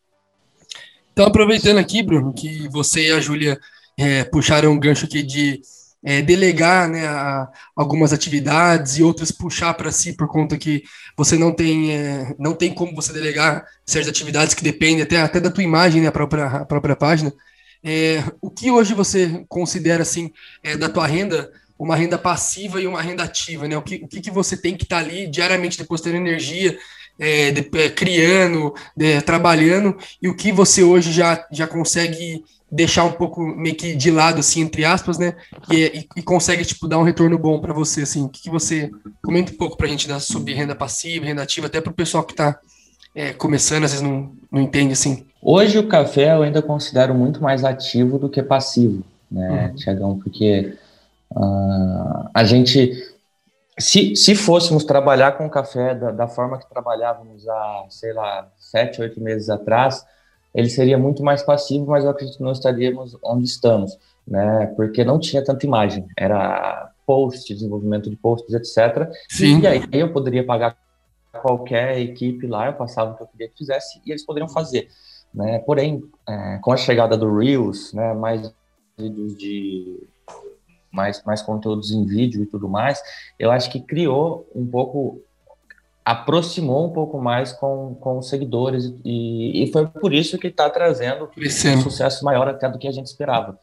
Então, 1.13 1.25
aproveitando 1.25 1.79
aqui, 1.79 2.03
Bruno, 2.03 2.35
que 2.35 2.69
você 2.69 3.11
e 3.11 3.13
a 3.13 3.21
Júlia 3.21 3.57
é, 3.97 4.25
puxaram 4.25 4.73
um 4.73 4.81
gancho 4.81 5.05
aqui 5.07 5.23
de 5.23 5.63
é, 6.05 6.21
delegar 6.21 6.89
né, 6.89 7.07
a, 7.07 7.49
algumas 7.77 8.13
atividades 8.13 8.99
e 8.99 9.03
outras 9.03 9.31
puxar 9.31 9.75
para 9.75 9.93
si 9.93 10.13
por 10.15 10.29
conta 10.29 10.59
que 10.59 10.83
você 11.17 11.37
não 11.37 11.53
tem, 11.53 11.93
é, 11.93 12.35
não 12.39 12.55
tem 12.55 12.75
como 12.75 12.95
você 12.95 13.13
delegar 13.13 13.65
certas 13.87 14.09
atividades 14.09 14.55
que 14.55 14.65
dependem 14.65 15.03
até, 15.03 15.21
até 15.21 15.39
da 15.39 15.51
tua 15.51 15.63
imagem, 15.63 16.03
né, 16.03 16.09
a, 16.09 16.13
própria, 16.13 16.47
a 16.47 16.65
própria 16.65 16.97
página. 16.97 17.33
É, 17.85 18.23
o 18.41 18.51
que 18.51 18.71
hoje 18.71 18.95
você 18.95 19.45
considera 19.49 20.03
assim 20.03 20.33
é, 20.63 20.77
da 20.77 20.89
tua 20.89 21.07
renda 21.07 21.51
uma 21.79 21.97
renda 21.97 22.17
passiva 22.17 22.81
e 22.81 22.87
uma 22.87 23.03
renda 23.03 23.25
ativa, 23.25 23.67
né? 23.67 23.77
O 23.77 23.83
que, 23.83 23.97
o 23.97 24.07
que, 24.07 24.21
que 24.21 24.31
você 24.31 24.57
tem 24.57 24.77
que 24.77 24.85
estar 24.85 25.01
tá 25.01 25.05
ali 25.05 25.27
diariamente 25.27 25.77
depositando 25.77 26.17
energia, 26.17 26.79
é, 27.19 27.51
de, 27.51 27.69
é, 27.77 27.91
criando, 27.91 28.73
de, 28.97 29.21
trabalhando, 29.23 29.99
e 30.21 30.29
o 30.29 30.37
que 30.37 30.53
você 30.53 30.85
hoje 30.85 31.11
já, 31.11 31.45
já 31.51 31.67
consegue 31.67 32.45
deixar 32.73 33.05
um 33.05 33.13
pouco 33.13 33.45
meio 33.45 33.75
que 33.75 33.95
de 33.95 34.11
lado, 34.11 34.41
assim, 34.41 34.63
entre 34.63 34.83
aspas, 34.83 35.19
né? 35.19 35.37
E, 35.71 36.07
e, 36.17 36.23
consegue, 36.23 36.65
tipo, 36.65 36.89
dar 36.89 36.99
um 36.99 37.03
retorno 37.03 37.39
bom 37.39 37.61
para 37.61 37.75
você, 37.75 38.01
assim. 38.03 38.25
O 38.25 38.29
que, 38.31 38.45
que, 38.45 38.51
você... 38.51 38.91
Comenta 39.23 39.53
um 39.53 39.57
pouco 39.57 39.77
para 39.77 39.87
a 39.87 39.91
gente 39.91 40.09
da, 40.09 40.19
sobre 40.19 40.55
renda 40.55 40.75
passiva, 40.75 41.27
renda 41.27 41.43
ativa, 41.43 41.67
até 41.67 41.83
para 41.83 41.91
o 41.91 41.95
pessoal 41.95 42.25
que 42.25 42.33
está 42.33 42.59
é, 43.15 43.35
começando, 43.35 43.85
às 43.85 43.91
vezes 43.93 44.07
não, 44.07 44.33
não 44.51 44.63
entende, 44.63 44.95
assim. 44.95 45.27
Hoje 45.43 45.79
o 45.79 45.87
café 45.87 46.35
eu 46.35 46.43
ainda 46.43 46.63
considero 46.63 47.15
muito 47.15 47.43
mais 47.43 47.63
ativo 47.63 48.19
do 48.19 48.31
que 48.31 48.43
passivo, 48.43 49.05
né, 49.31 49.67
uhum. 49.67 49.75
Tiagão? 49.75 50.19
Porque 50.19 50.75
uh, 51.31 52.31
a 52.33 52.43
gente... 52.45 53.13
Se, 53.79 54.17
se 54.17 54.35
fôssemos 54.35 54.85
trabalhar 54.85 55.33
com 55.33 55.49
café 55.49 55.95
da, 55.95 56.11
da 56.11 56.29
forma 56.29 56.59
que 56.59 56.69
trabalhávamos 56.69 57.47
há, 57.49 57.85
sei 57.91 58.13
lá, 58.13 58.49
sete, 58.59 59.01
oito 59.01 59.21
meses 59.21 59.51
atrás 59.51 60.05
ele 60.55 60.69
seria 60.69 60.99
muito 60.99 61.23
mais 61.23 61.43
passivo, 61.43 61.87
mas 61.87 62.05
eu 62.05 62.11
acredito 62.11 62.37
que 62.37 62.43
não 62.43 62.53
estaríamos 62.53 63.17
onde 63.25 63.45
estamos, 63.45 63.99
né? 64.27 64.67
Porque 64.77 65.05
não 65.05 65.19
tinha 65.19 65.43
tanta 65.43 65.65
imagem, 65.67 66.07
era 66.17 66.91
post, 67.07 67.53
desenvolvimento 67.53 68.11
de 68.11 68.17
posts, 68.17 68.55
etc. 68.55 69.11
Sim. 69.29 69.61
E 69.61 69.67
aí 69.67 69.83
eu 69.93 70.13
poderia 70.13 70.45
pagar 70.45 70.77
qualquer 71.41 71.99
equipe 71.99 72.47
lá, 72.47 72.67
eu 72.67 72.75
passava 72.75 73.13
o 73.13 73.17
que 73.17 73.23
eu 73.23 73.27
queria 73.29 73.49
que 73.49 73.59
fizesse 73.59 74.01
e 74.05 74.11
eles 74.11 74.25
poderiam 74.25 74.49
fazer, 74.49 74.89
né? 75.35 75.59
Porém, 75.61 76.03
é, 76.29 76.59
com 76.63 76.73
a 76.73 76.77
chegada 76.77 77.17
do 77.17 77.35
Reels, 77.35 77.93
né, 77.95 78.13
mais 78.13 78.53
vídeos 78.99 79.37
de 79.37 80.07
mais, 80.91 81.23
mais 81.25 81.41
conteúdos 81.41 81.91
em 81.91 82.05
vídeo 82.05 82.43
e 82.43 82.47
tudo 82.47 82.69
mais, 82.69 83.03
eu 83.39 83.51
acho 83.51 83.71
que 83.71 83.81
criou 83.81 84.47
um 84.55 84.67
pouco 84.67 85.23
aproximou 86.05 86.87
um 86.87 86.93
pouco 86.93 87.21
mais 87.21 87.53
com, 87.53 87.95
com 87.95 88.19
os 88.19 88.29
seguidores 88.29 88.93
e, 89.05 89.63
e 89.63 89.73
foi 89.73 89.87
por 89.87 90.13
isso 90.13 90.37
que 90.37 90.49
está 90.49 90.69
trazendo 90.69 91.31
um 91.37 91.81
sucesso 91.81 92.25
maior 92.25 92.49
até 92.49 92.69
do 92.69 92.79
que 92.79 92.89
a 92.89 92.93
gente 92.93 93.07
esperava. 93.07 93.59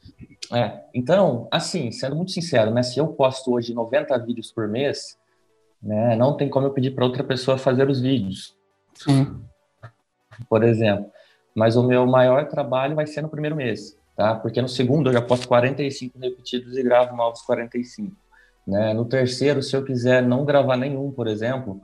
É, 0.52 0.80
então, 0.94 1.48
assim, 1.52 1.92
sendo 1.92 2.16
muito 2.16 2.32
sincero, 2.32 2.72
né, 2.72 2.82
se 2.82 2.98
eu 2.98 3.08
posto 3.08 3.54
hoje 3.54 3.74
90 3.74 4.18
vídeos 4.20 4.52
por 4.52 4.68
mês, 4.68 5.18
né, 5.82 6.16
não 6.16 6.36
tem 6.36 6.50
como 6.50 6.68
eu 6.68 6.72
pedir 6.72 6.92
para 6.92 7.06
outra 7.06 7.24
pessoa 7.24 7.58
fazer 7.58 7.90
os 7.90 8.00
vídeos. 8.00 8.56
Sim. 8.96 9.42
Por 10.48 10.64
exemplo. 10.64 11.12
Mas 11.54 11.76
o 11.76 11.84
meu 11.84 12.06
maior 12.06 12.48
trabalho 12.48 12.96
vai 12.96 13.06
ser 13.06 13.22
no 13.22 13.30
primeiro 13.30 13.56
mês, 13.56 13.98
tá? 14.16 14.36
Porque 14.36 14.62
no 14.62 14.70
segundo 14.70 15.10
eu 15.10 15.14
já 15.14 15.22
posto 15.22 15.48
45 15.48 16.18
repetidos 16.18 16.78
e 16.78 16.84
gravo 16.84 17.16
novos 17.16 17.42
45. 17.42 18.16
Né? 18.66 18.94
No 18.94 19.04
terceiro, 19.04 19.62
se 19.62 19.76
eu 19.76 19.84
quiser 19.84 20.24
não 20.24 20.46
gravar 20.46 20.78
nenhum, 20.78 21.12
por 21.12 21.28
exemplo, 21.28 21.82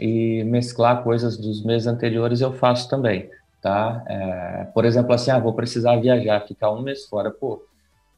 e 0.00 0.44
mesclar 0.44 1.02
coisas 1.02 1.36
dos 1.36 1.64
meses 1.64 1.86
anteriores 1.86 2.40
eu 2.40 2.52
faço 2.52 2.88
também, 2.88 3.30
tá? 3.62 4.04
É, 4.06 4.64
por 4.74 4.84
exemplo, 4.84 5.12
assim, 5.12 5.30
ah, 5.30 5.38
vou 5.38 5.54
precisar 5.54 5.96
viajar, 5.96 6.46
ficar 6.46 6.70
um 6.70 6.82
mês 6.82 7.06
fora, 7.06 7.30
pô, 7.30 7.62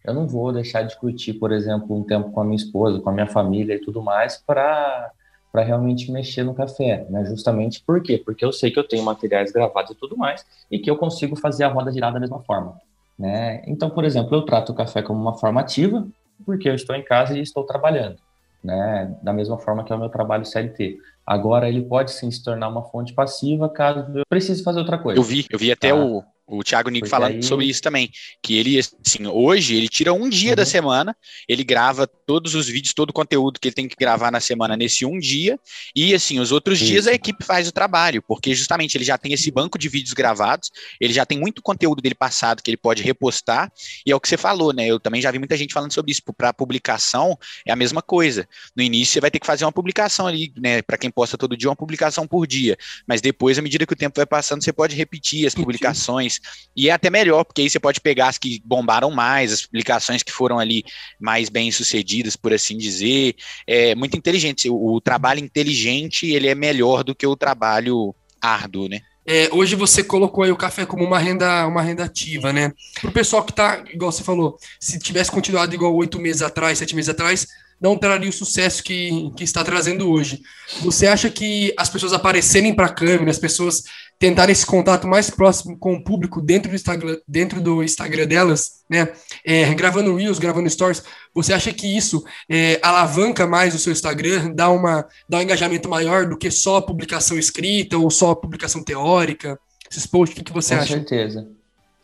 eu 0.05 0.15
não 0.15 0.27
vou 0.27 0.53
deixar 0.53 0.83
de 0.83 0.97
curtir, 0.99 1.35
por 1.35 1.53
exemplo, 1.53 1.97
um 1.97 2.03
tempo 2.03 2.31
com 2.31 2.41
a 2.41 2.45
minha 2.45 2.57
esposa, 2.57 3.01
com 3.01 3.11
a 3.11 3.13
minha 3.13 3.27
família 3.27 3.75
e 3.75 3.81
tudo 3.81 4.03
mais, 4.03 4.37
para 4.39 5.13
para 5.51 5.63
realmente 5.63 6.13
mexer 6.13 6.45
no 6.45 6.55
café, 6.55 7.07
né? 7.09 7.25
Justamente 7.25 7.83
por 7.83 8.03
quê? 8.03 8.21
Porque 8.23 8.45
eu 8.45 8.53
sei 8.53 8.71
que 8.71 8.79
eu 8.79 8.87
tenho 8.87 9.03
materiais 9.03 9.51
gravados 9.51 9.93
e 9.93 9.95
tudo 9.95 10.17
mais 10.17 10.45
e 10.71 10.79
que 10.79 10.91
eu 10.91 10.97
consigo 10.97 11.35
fazer 11.37 11.65
a 11.65 11.69
roda 11.69 11.91
girar 11.91 12.13
da 12.13 12.21
mesma 12.21 12.41
forma, 12.43 12.79
né? 13.19 13.63
Então, 13.67 13.89
por 13.89 14.05
exemplo, 14.05 14.37
eu 14.37 14.43
trato 14.43 14.73
o 14.73 14.75
café 14.75 15.01
como 15.01 15.21
uma 15.21 15.39
forma 15.39 15.61
ativa 15.61 16.07
porque 16.45 16.69
eu 16.69 16.75
estou 16.75 16.95
em 16.95 17.03
casa 17.03 17.37
e 17.37 17.41
estou 17.41 17.65
trabalhando, 17.65 18.19
né? 18.63 19.17
Da 19.23 19.33
mesma 19.33 19.59
forma 19.59 19.85
que 19.85 19.93
é 19.93 19.97
o 19.97 19.99
meu 19.99 20.09
trabalho 20.09 20.45
CLT. 20.45 20.99
Agora, 21.27 21.69
ele 21.69 21.83
pode 21.83 22.11
sim 22.13 22.31
se 22.31 22.43
tornar 22.43 22.69
uma 22.69 22.83
fonte 22.83 23.13
passiva 23.13 23.69
caso 23.69 24.07
eu 24.15 24.25
precise 24.29 24.63
fazer 24.63 24.79
outra 24.79 24.99
coisa. 24.99 25.19
Eu 25.19 25.23
vi, 25.23 25.47
eu 25.51 25.59
vi 25.59 25.71
até 25.71 25.91
tá? 25.91 25.95
o, 25.95 26.23
o 26.49 26.65
Thiago 26.65 26.89
Nico 26.89 27.07
falando 27.07 27.37
aí... 27.37 27.43
sobre 27.43 27.67
isso 27.67 27.83
também, 27.83 28.11
que 28.43 28.57
ele, 28.57 28.79
assim, 28.79 29.27
hoje 29.27 29.77
ele 29.77 29.89
tira 29.89 30.15
um 30.15 30.29
dia 30.29 30.51
uhum. 30.51 30.57
da 30.57 30.65
semana, 30.65 31.17
ele 31.47 31.63
grava 31.63 32.07
todos 32.07 32.55
os 32.55 32.67
vídeos, 32.67 32.95
todo 32.95 33.11
o 33.11 33.13
conteúdo 33.13 33.61
que 33.61 33.69
ele 33.69 33.75
tem 33.75 33.87
que 33.87 33.95
gravar 33.95 34.31
na 34.31 34.41
semana 34.41 34.77
nesse 34.77 35.05
um 35.05 35.19
dia, 35.19 35.61
e 35.95 36.15
assim, 36.15 36.41
os 36.41 36.51
outros 36.51 36.81
isso. 36.81 36.87
dias 36.87 37.07
a 37.07 37.13
equipe 37.13 37.45
faz 37.45 37.69
o 37.69 37.73
trabalho, 37.73 38.23
porque 38.23 38.55
justamente 38.55 38.97
ele 38.97 39.05
já 39.05 39.19
tem 39.19 39.33
esse 39.35 39.51
banco 39.51 39.79
de 39.79 39.89
vídeos 39.89 40.15
gravados, 40.15 40.71
ele 40.99 41.13
já 41.13 41.27
tem 41.27 41.39
muito 41.39 41.61
conteúdo 41.61 42.01
dele 42.01 42.15
passado 42.15 42.63
que 42.63 42.71
ele 42.71 42.79
pode 42.79 43.03
repostar, 43.03 43.71
e 44.07 44.11
é 44.11 44.17
o 44.17 44.21
que 44.21 44.29
você 44.29 44.39
falou, 44.39 44.73
né? 44.73 44.87
Eu 44.87 44.99
também 44.99 45.21
já 45.21 45.31
vi 45.31 45.39
muita 45.39 45.57
gente 45.57 45.75
falando 45.75 45.93
sobre 45.93 46.13
isso, 46.13 46.23
para 46.37 46.53
publicação 46.53 47.39
é 47.67 47.73
a 47.73 47.77
mesma 47.77 48.01
coisa. 48.01 48.49
No 48.75 48.83
início 48.83 49.15
você 49.15 49.21
vai 49.21 49.31
ter 49.31 49.39
que 49.39 49.47
fazer 49.47 49.65
uma 49.65 49.73
publicação 49.73 50.27
ali, 50.27 50.51
né? 50.57 50.81
Para 50.81 50.97
quem 50.97 51.11
posta 51.11 51.37
todo 51.37 51.57
dia, 51.57 51.69
uma 51.69 51.77
publicação 51.77 52.27
por 52.27 52.47
dia, 52.47 52.79
mas 53.07 53.21
depois, 53.21 53.59
à 53.59 53.63
medida 53.63 53.85
que 53.87 53.93
o 53.93 53.97
tempo 53.97 54.17
vai 54.17 54.27
passando, 54.27 54.65
você 54.65 54.73
pode 54.73 54.97
repetir 54.97 55.47
as 55.47 55.55
publicações 55.55 56.38
e 56.77 56.89
é 56.89 56.93
até 56.93 57.11
melhor, 57.11 57.45
porque 57.45 57.63
aí 57.63 57.71
você 57.71 57.81
pode 57.81 58.01
pegar 58.01 58.29
as 58.29 58.39
que 58.39 58.63
bombaram 58.65 59.11
mais, 59.11 59.53
as 59.53 59.67
publicações 59.67 60.23
que 60.23 60.33
foram 60.33 60.59
ali 60.59 60.85
mais 61.21 61.49
bem 61.49 61.71
sucedidas, 61.71 62.37
por 62.37 62.53
assim 62.53 62.77
dizer. 62.77 63.35
É 63.67 63.95
muito 63.95 64.17
inteligente. 64.17 64.69
O, 64.69 64.95
o 64.95 65.01
trabalho 65.01 65.41
inteligente 65.41 66.27
ele 66.27 66.49
é 66.49 66.55
melhor 66.55 67.03
do 67.03 67.15
que 67.15 67.27
o 67.27 67.37
trabalho 67.37 68.15
árduo, 68.41 68.89
né? 68.89 69.01
É, 69.31 69.51
hoje 69.53 69.77
você 69.77 70.03
colocou 70.03 70.43
aí 70.43 70.51
o 70.51 70.57
café 70.57 70.87
como 70.87 71.05
uma 71.05 71.19
renda, 71.19 71.67
uma 71.67 71.83
renda 71.83 72.05
ativa, 72.05 72.51
né? 72.51 72.73
Para 72.99 73.11
o 73.11 73.13
pessoal 73.13 73.45
que 73.45 73.53
está, 73.53 73.85
igual 73.93 74.11
você 74.11 74.25
falou, 74.25 74.57
se 74.81 74.99
tivesse 74.99 75.31
continuado 75.31 75.75
igual 75.75 75.95
oito 75.95 76.19
meses 76.19 76.41
atrás, 76.41 76.79
sete 76.79 76.97
meses 76.97 77.11
atrás, 77.11 77.47
não 77.81 77.97
traria 77.97 78.31
o 78.31 78.33
sucesso 78.33 78.83
que, 78.83 79.31
que 79.37 79.45
está 79.45 79.63
trazendo 79.63 80.11
hoje. 80.11 80.41
Você 80.81 81.07
acha 81.07 81.29
que 81.29 81.75
as 81.77 81.91
pessoas 81.91 82.15
aparecerem 82.15 82.75
para 82.75 82.87
a 82.87 82.93
câmera, 82.93 83.31
as 83.31 83.39
pessoas 83.39 83.85
tentarem 84.19 84.53
esse 84.53 84.67
contato 84.67 85.07
mais 85.07 85.31
próximo 85.31 85.79
com 85.79 85.95
o 85.95 86.03
público 86.03 86.43
dentro 86.43 86.71
do 86.71 86.75
Instagram, 86.75 87.19
dentro 87.27 87.61
do 87.61 87.83
Instagram 87.83 88.27
delas, 88.27 88.83
né? 88.91 89.09
É, 89.45 89.73
gravando 89.75 90.17
Reels, 90.17 90.39
gravando 90.39 90.69
Stories, 90.69 91.05
você 91.33 91.53
acha 91.53 91.73
que 91.73 91.87
isso 91.87 92.25
é, 92.49 92.81
alavanca 92.83 93.47
mais 93.47 93.75
o 93.75 93.79
seu 93.79 93.93
Instagram, 93.93 94.53
dá, 94.53 94.71
uma, 94.71 95.07
dá 95.29 95.39
um 95.39 95.43
engajamento 95.43 95.89
maior 95.89 96.27
do 96.27 96.37
que 96.37 96.51
só 96.51 96.79
a 96.79 96.83
publicação 96.83 97.39
escrita 97.39 97.97
ou 97.97 98.11
só 98.11 98.33
a 98.33 98.37
publicação 98.37 98.83
teórica? 98.83 99.59
Esses 99.91 100.07
posts, 100.07 100.35
o 100.35 100.37
que, 100.37 100.45
que 100.45 100.53
você 100.53 100.75
com 100.75 100.83
acha? 100.83 100.95
Com 100.95 100.99
certeza. 100.99 101.49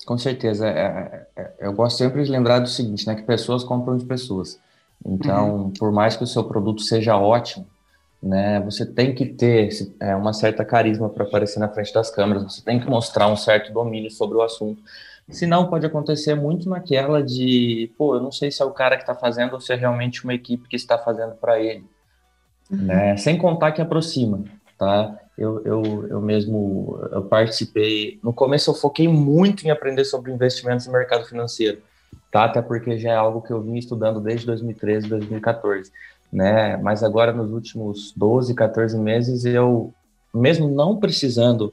Com 0.07 0.19
certeza. 0.19 0.69
É, 0.69 1.27
é, 1.37 1.43
é, 1.43 1.53
eu 1.61 1.73
gosto 1.73 1.99
sempre 1.99 2.23
de 2.23 2.31
lembrar 2.31 2.61
do 2.61 2.69
seguinte, 2.69 3.07
né? 3.07 3.15
Que 3.15 3.23
pessoas 3.23 3.65
compram 3.65 3.97
de 3.97 4.05
pessoas. 4.05 4.59
Então, 5.05 5.57
uhum. 5.57 5.71
por 5.71 5.91
mais 5.91 6.17
que 6.17 6.25
o 6.25 6.27
seu 6.27 6.45
produto 6.45 6.83
seja 6.83 7.17
ótimo, 7.17 7.67
né, 8.25 8.59
você 8.61 8.87
tem 8.87 9.15
que 9.15 9.27
ter 9.27 9.69
é, 10.01 10.17
uma 10.17 10.33
certa 10.33 10.65
carisma 10.65 11.11
para 11.11 11.25
aparecer 11.25 11.61
na 11.61 11.69
frente 11.69 11.93
das 11.93 12.11
câmeras, 12.11 12.43
você 12.43 12.65
tem 12.65 12.81
que 12.81 12.89
mostrar 12.89 13.29
um 13.29 13.37
certo 13.37 13.71
domínio 13.71 14.11
sobre 14.11 14.39
o 14.39 14.43
assunto. 14.43 14.83
Senão 15.29 15.69
pode 15.69 15.85
acontecer 15.85 16.35
muito 16.35 16.69
naquela 16.69 17.23
de, 17.23 17.91
pô, 17.99 18.15
eu 18.17 18.23
não 18.23 18.33
sei 18.33 18.51
se 18.51 18.63
é 18.63 18.65
o 18.65 18.71
cara 18.71 18.97
que 18.97 19.03
está 19.03 19.15
fazendo 19.15 19.53
ou 19.53 19.61
se 19.61 19.73
é 19.75 19.77
realmente 19.77 20.25
uma 20.25 20.33
equipe 20.33 20.69
que 20.69 20.77
está 20.77 20.97
fazendo 20.97 21.35
para 21.35 21.61
ele. 21.61 21.85
Uhum. 22.71 22.79
Né? 22.79 23.17
Sem 23.19 23.37
contar 23.37 23.73
que 23.73 23.83
aproxima, 23.83 24.43
tá? 24.79 25.19
Eu, 25.37 25.63
eu, 25.65 26.07
eu 26.09 26.21
mesmo 26.21 26.99
eu 27.13 27.25
participei. 27.25 28.19
No 28.23 28.33
começo 28.33 28.71
eu 28.71 28.75
foquei 28.75 29.09
muito 29.09 29.67
em 29.67 29.71
aprender 29.71 30.05
sobre 30.05 30.33
investimentos 30.33 30.87
no 30.87 30.93
mercado 30.93 31.27
financeiro 31.27 31.83
tá? 32.35 32.47
Até 32.47 32.61
porque 32.61 32.99
já 32.99 33.13
é 33.13 33.15
algo 33.15 33.41
que 33.41 33.53
eu 33.53 33.63
vim 33.63 33.77
estudando 33.77 34.21
desde 34.21 34.45
2013, 34.45 35.09
2014, 35.09 35.93
né? 36.35 36.77
Mas 36.79 37.05
agora 37.05 37.33
nos 37.33 37.53
últimos 37.53 38.13
12, 38.17 38.55
14 38.55 38.99
meses 38.99 39.45
eu, 39.45 39.95
mesmo 40.35 40.69
não 40.69 40.99
precisando, 40.99 41.73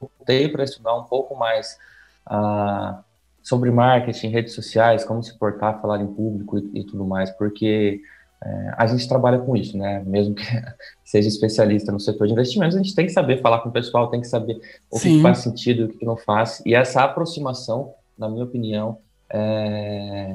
voltei 0.00 0.48
para 0.48 0.62
estudar 0.62 0.96
um 0.96 1.02
pouco 1.02 1.34
mais 1.34 1.76
ah, 2.24 3.02
sobre 3.42 3.68
marketing, 3.72 4.28
redes 4.28 4.54
sociais, 4.54 5.04
como 5.04 5.22
se 5.24 5.36
portar, 5.36 5.80
falar 5.80 6.00
em 6.00 6.06
público 6.06 6.56
e, 6.56 6.80
e 6.80 6.84
tudo 6.84 7.04
mais, 7.04 7.30
porque 7.32 8.00
é, 8.42 8.74
a 8.78 8.86
gente 8.86 9.08
trabalha 9.08 9.40
com 9.40 9.56
isso, 9.56 9.76
né? 9.76 10.04
Mesmo 10.06 10.36
que 10.36 10.44
seja 11.04 11.26
especialista 11.26 11.90
no 11.90 11.98
setor 11.98 12.28
de 12.28 12.32
investimentos, 12.32 12.76
a 12.76 12.82
gente 12.82 12.94
tem 12.94 13.06
que 13.06 13.12
saber 13.12 13.42
falar 13.42 13.58
com 13.58 13.70
o 13.70 13.72
pessoal, 13.72 14.08
tem 14.08 14.20
que 14.20 14.28
saber 14.28 14.60
o 14.88 14.98
Sim. 14.98 15.16
que 15.16 15.22
faz 15.22 15.38
sentido 15.38 15.82
e 15.82 15.84
o 15.86 15.88
que 15.88 16.06
não 16.06 16.16
faz. 16.16 16.62
E 16.64 16.76
essa 16.76 17.02
aproximação, 17.02 17.92
na 18.16 18.28
minha 18.28 18.44
opinião, 18.44 18.98
é, 19.28 20.32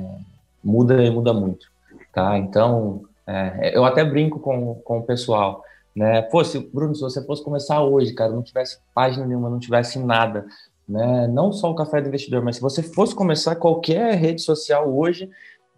muda 0.62 1.02
e 1.02 1.10
muda 1.10 1.34
muito, 1.34 1.68
tá? 2.14 2.38
Então, 2.38 3.06
é, 3.28 3.76
eu 3.76 3.84
até 3.84 4.04
brinco 4.04 4.40
com, 4.40 4.76
com 4.76 5.00
o 5.00 5.04
pessoal, 5.04 5.64
né? 5.96 6.22
Pô, 6.22 6.44
se, 6.44 6.60
Bruno, 6.60 6.94
se 6.94 7.02
você 7.02 7.26
fosse 7.26 7.44
começar 7.44 7.82
hoje, 7.82 8.14
cara, 8.14 8.32
não 8.32 8.44
tivesse 8.44 8.80
página 8.94 9.26
nenhuma, 9.26 9.50
não 9.50 9.60
tivesse 9.60 9.98
nada, 9.98 10.46
né? 10.88 11.28
Não 11.28 11.52
só 11.52 11.72
o 11.72 11.76
Café 11.76 12.02
do 12.02 12.08
Investidor, 12.08 12.44
mas 12.44 12.58
se 12.58 12.62
você 12.62 12.84
fosse 12.84 13.16
começar 13.16 13.56
qualquer 13.56 14.16
rede 14.16 14.42
social 14.42 14.94
hoje, 14.94 15.30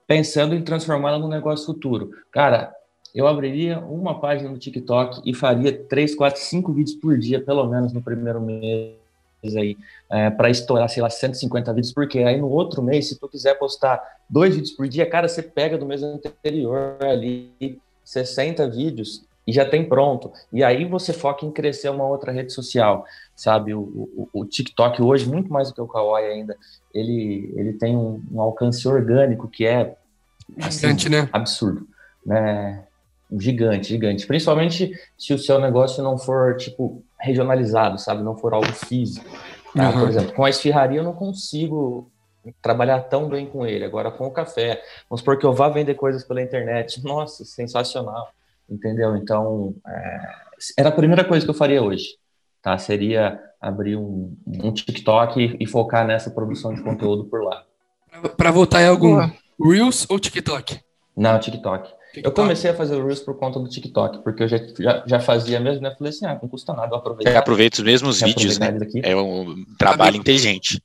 pensando 0.06 0.56
em 0.56 0.62
transformá-la 0.62 1.20
num 1.20 1.28
negócio 1.28 1.66
futuro, 1.66 2.12
cara, 2.32 2.74
eu 3.16 3.28
abriria 3.28 3.80
uma 3.80 4.20
página 4.20 4.50
no 4.50 4.58
TikTok 4.58 5.22
e 5.26 5.34
faria 5.34 5.72
três, 5.72 6.14
quatro, 6.14 6.42
cinco 6.42 6.74
vídeos 6.74 6.96
por 6.96 7.18
dia, 7.18 7.42
pelo 7.42 7.66
menos 7.68 7.94
no 7.94 8.02
primeiro 8.02 8.42
mês 8.42 9.07
aí 9.56 9.78
é, 10.10 10.30
para 10.30 10.50
estourar, 10.50 10.90
sei 10.90 11.02
lá, 11.02 11.10
150 11.10 11.74
vídeos, 11.74 11.94
porque 11.94 12.20
aí 12.20 12.38
no 12.38 12.50
outro 12.50 12.82
mês, 12.82 13.10
se 13.10 13.20
tu 13.20 13.28
quiser 13.28 13.56
postar 13.56 14.02
dois 14.30 14.56
vídeos 14.56 14.72
por 14.72 14.88
dia, 14.88 15.10
cara, 15.10 15.28
você 15.28 15.42
pega 15.42 15.78
do 15.78 15.86
mês 15.86 16.04
anterior 16.04 16.98
ali 17.02 17.80
60 18.04 18.70
vídeos 18.70 19.26
e 19.48 19.54
já 19.54 19.66
tem 19.66 19.88
pronto. 19.88 20.32
E 20.52 20.62
aí 20.64 20.84
você 20.84 21.14
foca 21.14 21.46
em 21.46 21.52
crescer 21.52 21.90
uma 21.90 22.06
outra 22.06 22.34
rede 22.34 22.52
social, 22.52 23.06
sabe? 23.34 23.74
O, 23.74 23.82
o, 23.82 24.30
o 24.42 24.46
TikTok 24.46 25.02
hoje, 25.02 25.28
muito 25.28 25.52
mais 25.52 25.70
do 25.70 25.76
que 25.76 25.82
o 25.82 25.88
Kawaii 25.88 26.32
ainda, 26.32 26.58
ele, 26.94 27.54
ele 27.56 27.74
tem 27.74 27.96
um, 27.96 28.22
um 28.30 28.42
alcance 28.42 28.86
orgânico 28.86 29.48
que 29.48 29.66
é 29.66 29.96
assim, 30.62 30.88
gigante, 30.88 31.10
né? 31.10 31.30
absurdo, 31.32 31.88
né? 32.26 32.84
Gigante, 33.40 33.88
gigante. 33.88 34.28
Principalmente 34.28 34.92
se 35.18 35.34
o 35.34 35.40
seu 35.40 35.60
negócio 35.60 36.04
não 36.04 36.18
for, 36.18 36.56
tipo, 36.58 37.04
regionalizado, 37.20 38.00
sabe? 38.00 38.24
Não 38.24 38.36
for 38.36 38.54
algo 38.54 38.72
físico. 38.74 39.30
Tá? 39.76 39.90
Uhum. 39.90 40.00
Por 40.00 40.10
exemplo, 40.10 40.34
com 40.34 40.46
a 40.46 40.50
esfirraria 40.50 41.00
eu 41.00 41.04
não 41.04 41.14
consigo 41.14 42.12
trabalhar 42.62 43.02
tão 43.02 43.28
bem 43.28 43.46
com 43.48 43.66
ele. 43.66 43.84
Agora 43.86 44.12
com 44.12 44.26
o 44.26 44.32
café, 44.32 44.82
vamos 45.10 45.22
supor 45.22 45.38
que 45.38 45.46
eu 45.46 45.54
vá 45.54 45.70
vender 45.70 45.96
coisas 45.96 46.24
pela 46.24 46.42
internet. 46.42 47.02
Nossa, 47.06 47.46
sensacional. 47.46 48.30
Entendeu? 48.70 49.16
Então, 49.16 49.74
é... 49.88 50.32
era 50.78 50.90
a 50.90 50.92
primeira 50.92 51.24
coisa 51.24 51.46
que 51.46 51.50
eu 51.50 51.56
faria 51.56 51.82
hoje. 51.82 52.18
Tá? 52.62 52.78
Seria 52.78 53.40
abrir 53.62 53.96
um, 53.96 54.36
um 54.46 54.72
TikTok 54.72 55.40
e, 55.40 55.58
e 55.60 55.68
focar 55.68 56.06
nessa 56.06 56.30
produção 56.30 56.74
de 56.74 56.82
conteúdo 56.82 57.26
por 57.26 57.44
lá. 57.44 57.64
Para 58.36 58.52
votar 58.52 58.82
em 58.82 58.88
algum 58.88 59.30
Reels 59.60 60.06
ou 60.10 60.20
TikTok? 60.20 60.80
Não, 61.16 61.40
TikTok. 61.40 61.92
Eu 62.24 62.32
comecei 62.32 62.72
a 62.72 62.74
fazer 62.74 62.96
o 62.96 63.04
Reels 63.06 63.20
por 63.20 63.36
conta 63.38 63.60
do 63.60 63.68
TikTok, 63.68 64.24
porque 64.24 64.44
eu 64.44 64.48
já, 64.48 64.58
já, 64.80 65.04
já 65.06 65.20
fazia 65.20 65.60
mesmo, 65.60 65.82
né? 65.82 65.94
Falei 65.98 66.10
assim, 66.10 66.26
ah, 66.26 66.38
não 66.42 66.50
custa 66.50 66.74
nada 66.74 66.94
eu 66.94 66.98
aproveitar. 66.98 67.32
Você 67.32 67.38
aproveita 67.38 67.78
os 67.78 67.84
mesmos 67.84 68.22
vídeos, 68.22 68.58
né? 68.58 68.76
É 69.04 69.16
um 69.16 69.64
trabalho 69.78 70.16
ah, 70.16 70.20
inteligente. 70.20 70.82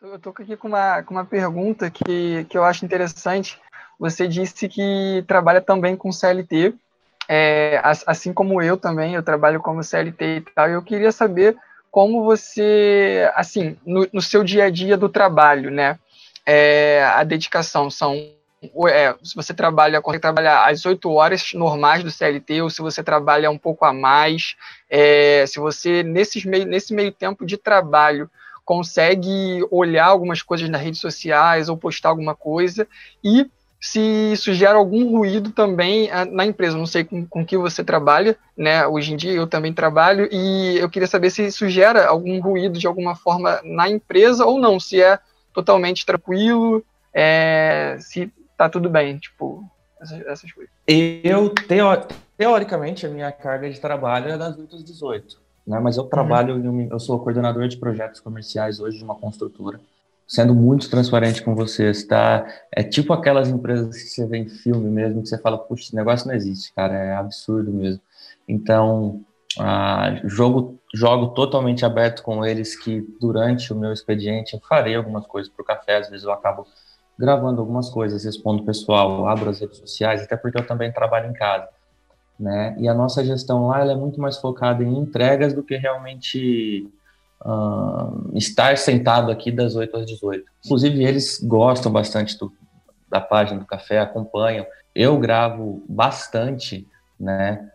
Eu 0.00 0.18
tô 0.18 0.30
aqui 0.30 0.56
com 0.56 0.68
uma, 0.68 1.02
com 1.02 1.14
uma 1.14 1.24
pergunta 1.24 1.90
que, 1.90 2.46
que 2.48 2.56
eu 2.56 2.64
acho 2.64 2.84
interessante. 2.84 3.58
Você 3.98 4.26
disse 4.26 4.68
que 4.68 5.24
trabalha 5.26 5.60
também 5.60 5.96
com 5.96 6.12
CLT, 6.12 6.74
é, 7.28 7.80
assim 8.06 8.32
como 8.32 8.62
eu 8.62 8.76
também, 8.76 9.14
eu 9.14 9.22
trabalho 9.22 9.60
como 9.60 9.82
CLT 9.82 10.24
e 10.24 10.40
tal, 10.54 10.68
eu 10.68 10.82
queria 10.82 11.12
saber 11.12 11.56
como 11.90 12.24
você, 12.24 13.30
assim, 13.34 13.76
no, 13.86 14.06
no 14.12 14.20
seu 14.20 14.44
dia 14.44 14.64
a 14.64 14.70
dia 14.70 14.96
do 14.96 15.08
trabalho, 15.08 15.70
né, 15.70 15.98
é, 16.44 17.04
a 17.04 17.24
dedicação 17.24 17.90
são, 17.90 18.14
é, 18.88 19.14
se 19.22 19.34
você 19.34 19.52
trabalha, 19.52 20.00
consegue 20.00 20.22
trabalhar 20.22 20.70
as 20.70 20.86
oito 20.86 21.10
horas 21.10 21.52
normais 21.54 22.04
do 22.04 22.10
CLT, 22.10 22.62
ou 22.62 22.70
se 22.70 22.80
você 22.80 23.02
trabalha 23.02 23.50
um 23.50 23.58
pouco 23.58 23.84
a 23.84 23.92
mais, 23.92 24.54
é, 24.88 25.44
se 25.46 25.58
você, 25.58 26.02
nesses 26.02 26.44
meio, 26.44 26.66
nesse 26.66 26.94
meio 26.94 27.10
tempo 27.10 27.44
de 27.44 27.56
trabalho, 27.56 28.30
consegue 28.64 29.60
olhar 29.70 30.06
algumas 30.06 30.42
coisas 30.42 30.68
nas 30.68 30.82
redes 30.82 31.00
sociais 31.00 31.68
ou 31.68 31.76
postar 31.76 32.10
alguma 32.10 32.34
coisa, 32.34 32.86
e 33.22 33.48
se 33.80 34.00
isso 34.32 34.52
gera 34.52 34.78
algum 34.78 35.10
ruído 35.10 35.50
também 35.50 36.10
ah, 36.10 36.24
na 36.24 36.44
empresa. 36.44 36.76
Não 36.76 36.86
sei 36.86 37.04
com, 37.04 37.26
com 37.26 37.44
que 37.44 37.56
você 37.56 37.84
trabalha, 37.84 38.36
né? 38.56 38.86
Hoje 38.86 39.12
em 39.12 39.16
dia 39.16 39.32
eu 39.32 39.46
também 39.46 39.72
trabalho 39.72 40.28
e 40.30 40.78
eu 40.78 40.88
queria 40.88 41.08
saber 41.08 41.30
se 41.30 41.46
isso 41.46 41.68
gera 41.68 42.06
algum 42.06 42.40
ruído 42.40 42.78
de 42.78 42.86
alguma 42.86 43.14
forma 43.14 43.60
na 43.64 43.88
empresa 43.88 44.44
ou 44.44 44.58
não, 44.58 44.80
se 44.80 45.02
é 45.02 45.18
totalmente 45.52 46.04
tranquilo, 46.04 46.84
é, 47.12 47.96
se 48.00 48.30
tá 48.56 48.68
tudo 48.68 48.90
bem, 48.90 49.18
tipo, 49.18 49.64
essas, 50.00 50.20
essas 50.26 50.52
coisas. 50.52 50.72
Eu, 50.86 51.50
teo, 51.50 51.86
teoricamente, 52.36 53.06
a 53.06 53.08
minha 53.08 53.32
carga 53.32 53.70
de 53.70 53.80
trabalho 53.80 54.30
é 54.30 54.38
das 54.38 54.58
8 54.58 54.76
às 54.76 54.84
18, 54.84 55.40
né? 55.66 55.78
Mas 55.80 55.96
eu 55.96 56.04
uhum. 56.04 56.08
trabalho, 56.08 56.56
uhum. 56.56 56.88
eu 56.90 57.00
sou 57.00 57.18
coordenador 57.18 57.68
de 57.68 57.76
projetos 57.76 58.20
comerciais 58.20 58.80
hoje 58.80 58.98
de 58.98 59.04
uma 59.04 59.14
construtora 59.14 59.80
sendo 60.26 60.54
muito 60.54 60.90
transparente 60.90 61.42
com 61.42 61.54
vocês, 61.54 62.04
tá? 62.04 62.46
É 62.72 62.82
tipo 62.82 63.12
aquelas 63.12 63.48
empresas 63.48 63.96
que 63.96 64.08
você 64.08 64.26
vê 64.26 64.38
em 64.38 64.48
filme 64.48 64.90
mesmo, 64.90 65.22
que 65.22 65.28
você 65.28 65.38
fala, 65.38 65.56
puxa, 65.56 65.84
esse 65.84 65.94
negócio 65.94 66.26
não 66.26 66.34
existe, 66.34 66.74
cara, 66.74 66.94
é 66.94 67.14
absurdo 67.14 67.72
mesmo. 67.72 68.00
Então, 68.48 69.24
ah, 69.58 70.20
jogo, 70.24 70.80
jogo 70.92 71.28
totalmente 71.28 71.84
aberto 71.84 72.22
com 72.22 72.44
eles 72.44 72.76
que 72.76 73.00
durante 73.20 73.72
o 73.72 73.76
meu 73.76 73.92
expediente 73.92 74.54
eu 74.54 74.60
farei 74.60 74.96
algumas 74.96 75.26
coisas 75.26 75.50
para 75.50 75.62
o 75.62 75.66
café, 75.66 75.98
às 75.98 76.10
vezes 76.10 76.24
eu 76.24 76.32
acabo 76.32 76.66
gravando 77.18 77.60
algumas 77.60 77.88
coisas, 77.88 78.24
respondo 78.24 78.64
pessoal, 78.64 79.26
abro 79.26 79.48
as 79.48 79.60
redes 79.60 79.78
sociais, 79.78 80.22
até 80.22 80.36
porque 80.36 80.58
eu 80.58 80.66
também 80.66 80.92
trabalho 80.92 81.30
em 81.30 81.32
casa. 81.32 81.68
Né? 82.38 82.76
E 82.78 82.86
a 82.86 82.92
nossa 82.92 83.24
gestão 83.24 83.68
lá 83.68 83.90
é 83.90 83.94
muito 83.94 84.20
mais 84.20 84.36
focada 84.36 84.84
em 84.84 84.98
entregas 84.98 85.54
do 85.54 85.62
que 85.62 85.76
realmente 85.76 86.86
uh, 87.46 88.36
estar 88.36 88.76
sentado 88.76 89.30
aqui 89.30 89.52
das 89.52 89.76
8 89.76 89.96
às 89.96 90.06
18. 90.06 90.44
Inclusive, 90.64 91.04
eles 91.04 91.40
gostam 91.42 91.92
bastante 91.92 92.36
do, 92.36 92.52
da 93.08 93.20
página 93.20 93.60
do 93.60 93.66
café, 93.66 94.00
acompanham. 94.00 94.66
Eu 94.94 95.16
gravo 95.18 95.84
bastante, 95.88 96.86
né, 97.18 97.70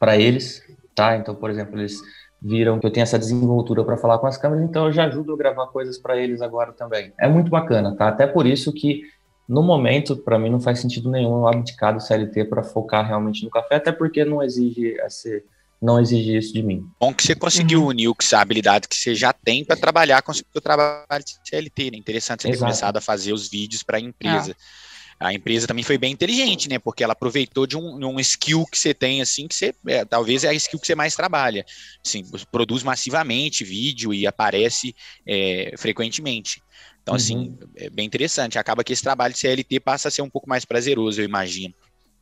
para 0.00 0.16
eles, 0.16 0.62
tá? 0.94 1.16
Então, 1.16 1.34
por 1.34 1.50
exemplo, 1.50 1.78
eles 1.78 2.00
viram 2.42 2.78
que 2.78 2.86
eu 2.86 2.90
tenho 2.90 3.04
essa 3.04 3.18
desenvoltura 3.18 3.84
para 3.84 3.96
falar 3.96 4.18
com 4.18 4.26
as 4.26 4.36
câmeras, 4.36 4.64
então 4.64 4.86
eu 4.86 4.92
já 4.92 5.04
ajudo 5.06 5.32
a 5.32 5.36
gravar 5.36 5.66
coisas 5.68 5.98
para 5.98 6.16
eles 6.16 6.42
agora 6.42 6.72
também. 6.72 7.12
É 7.18 7.28
muito 7.28 7.50
bacana, 7.50 7.94
tá? 7.94 8.08
Até 8.08 8.26
por 8.26 8.46
isso 8.46 8.72
que 8.72 9.02
no 9.48 9.62
momento, 9.62 10.16
para 10.16 10.38
mim, 10.38 10.50
não 10.50 10.60
faz 10.60 10.80
sentido 10.80 11.10
nenhum 11.10 11.38
eu 11.38 11.48
abdicar 11.48 11.94
do 11.94 12.00
CLT 12.00 12.46
para 12.46 12.64
focar 12.64 13.06
realmente 13.06 13.44
no 13.44 13.50
café, 13.50 13.76
até 13.76 13.92
porque 13.92 14.24
não 14.24 14.42
exige 14.42 14.96
esse, 15.00 15.44
não 15.80 16.00
exigir 16.00 16.36
isso 16.36 16.52
de 16.52 16.62
mim. 16.62 16.84
Bom 16.98 17.12
que 17.12 17.22
você 17.22 17.34
conseguiu 17.34 17.82
uhum. 17.82 17.88
unir 17.88 18.10
a 18.32 18.40
habilidade 18.40 18.88
que 18.88 18.96
você 18.96 19.14
já 19.14 19.32
tem 19.32 19.64
para 19.64 19.76
trabalhar 19.76 20.22
com 20.22 20.32
o 20.32 20.34
seu 20.34 20.60
trabalho 20.62 21.24
de 21.24 21.36
CLT, 21.48 21.90
né? 21.90 21.98
Interessante 21.98 22.42
você 22.42 22.48
ter 22.48 22.54
Exato. 22.54 22.64
começado 22.64 22.96
a 22.96 23.00
fazer 23.00 23.32
os 23.32 23.48
vídeos 23.48 23.82
para 23.82 23.98
a 23.98 24.00
empresa. 24.00 24.52
Ah. 24.52 24.86
A 25.18 25.32
empresa 25.32 25.66
também 25.66 25.82
foi 25.82 25.96
bem 25.96 26.12
inteligente, 26.12 26.68
né? 26.68 26.78
Porque 26.78 27.02
ela 27.02 27.14
aproveitou 27.14 27.66
de 27.66 27.76
um, 27.76 28.04
um 28.06 28.20
skill 28.20 28.66
que 28.70 28.78
você 28.78 28.92
tem, 28.92 29.22
assim, 29.22 29.48
que 29.48 29.54
você 29.54 29.74
é, 29.86 30.04
talvez 30.04 30.44
é 30.44 30.48
a 30.48 30.54
skill 30.54 30.78
que 30.78 30.86
você 30.86 30.94
mais 30.94 31.14
trabalha. 31.16 31.64
Assim, 32.04 32.22
produz 32.52 32.82
massivamente 32.82 33.64
vídeo 33.64 34.12
e 34.12 34.26
aparece 34.26 34.94
é, 35.26 35.72
frequentemente. 35.78 36.62
Então, 37.02 37.14
assim, 37.14 37.36
uhum. 37.36 37.58
assim, 37.60 37.86
é 37.86 37.90
bem 37.90 38.04
interessante. 38.04 38.58
Acaba 38.58 38.84
que 38.84 38.92
esse 38.92 39.02
trabalho 39.02 39.32
de 39.32 39.40
CLT 39.40 39.80
passa 39.80 40.08
a 40.08 40.10
ser 40.10 40.20
um 40.20 40.28
pouco 40.28 40.48
mais 40.48 40.66
prazeroso, 40.66 41.20
eu 41.20 41.24
imagino. 41.24 41.74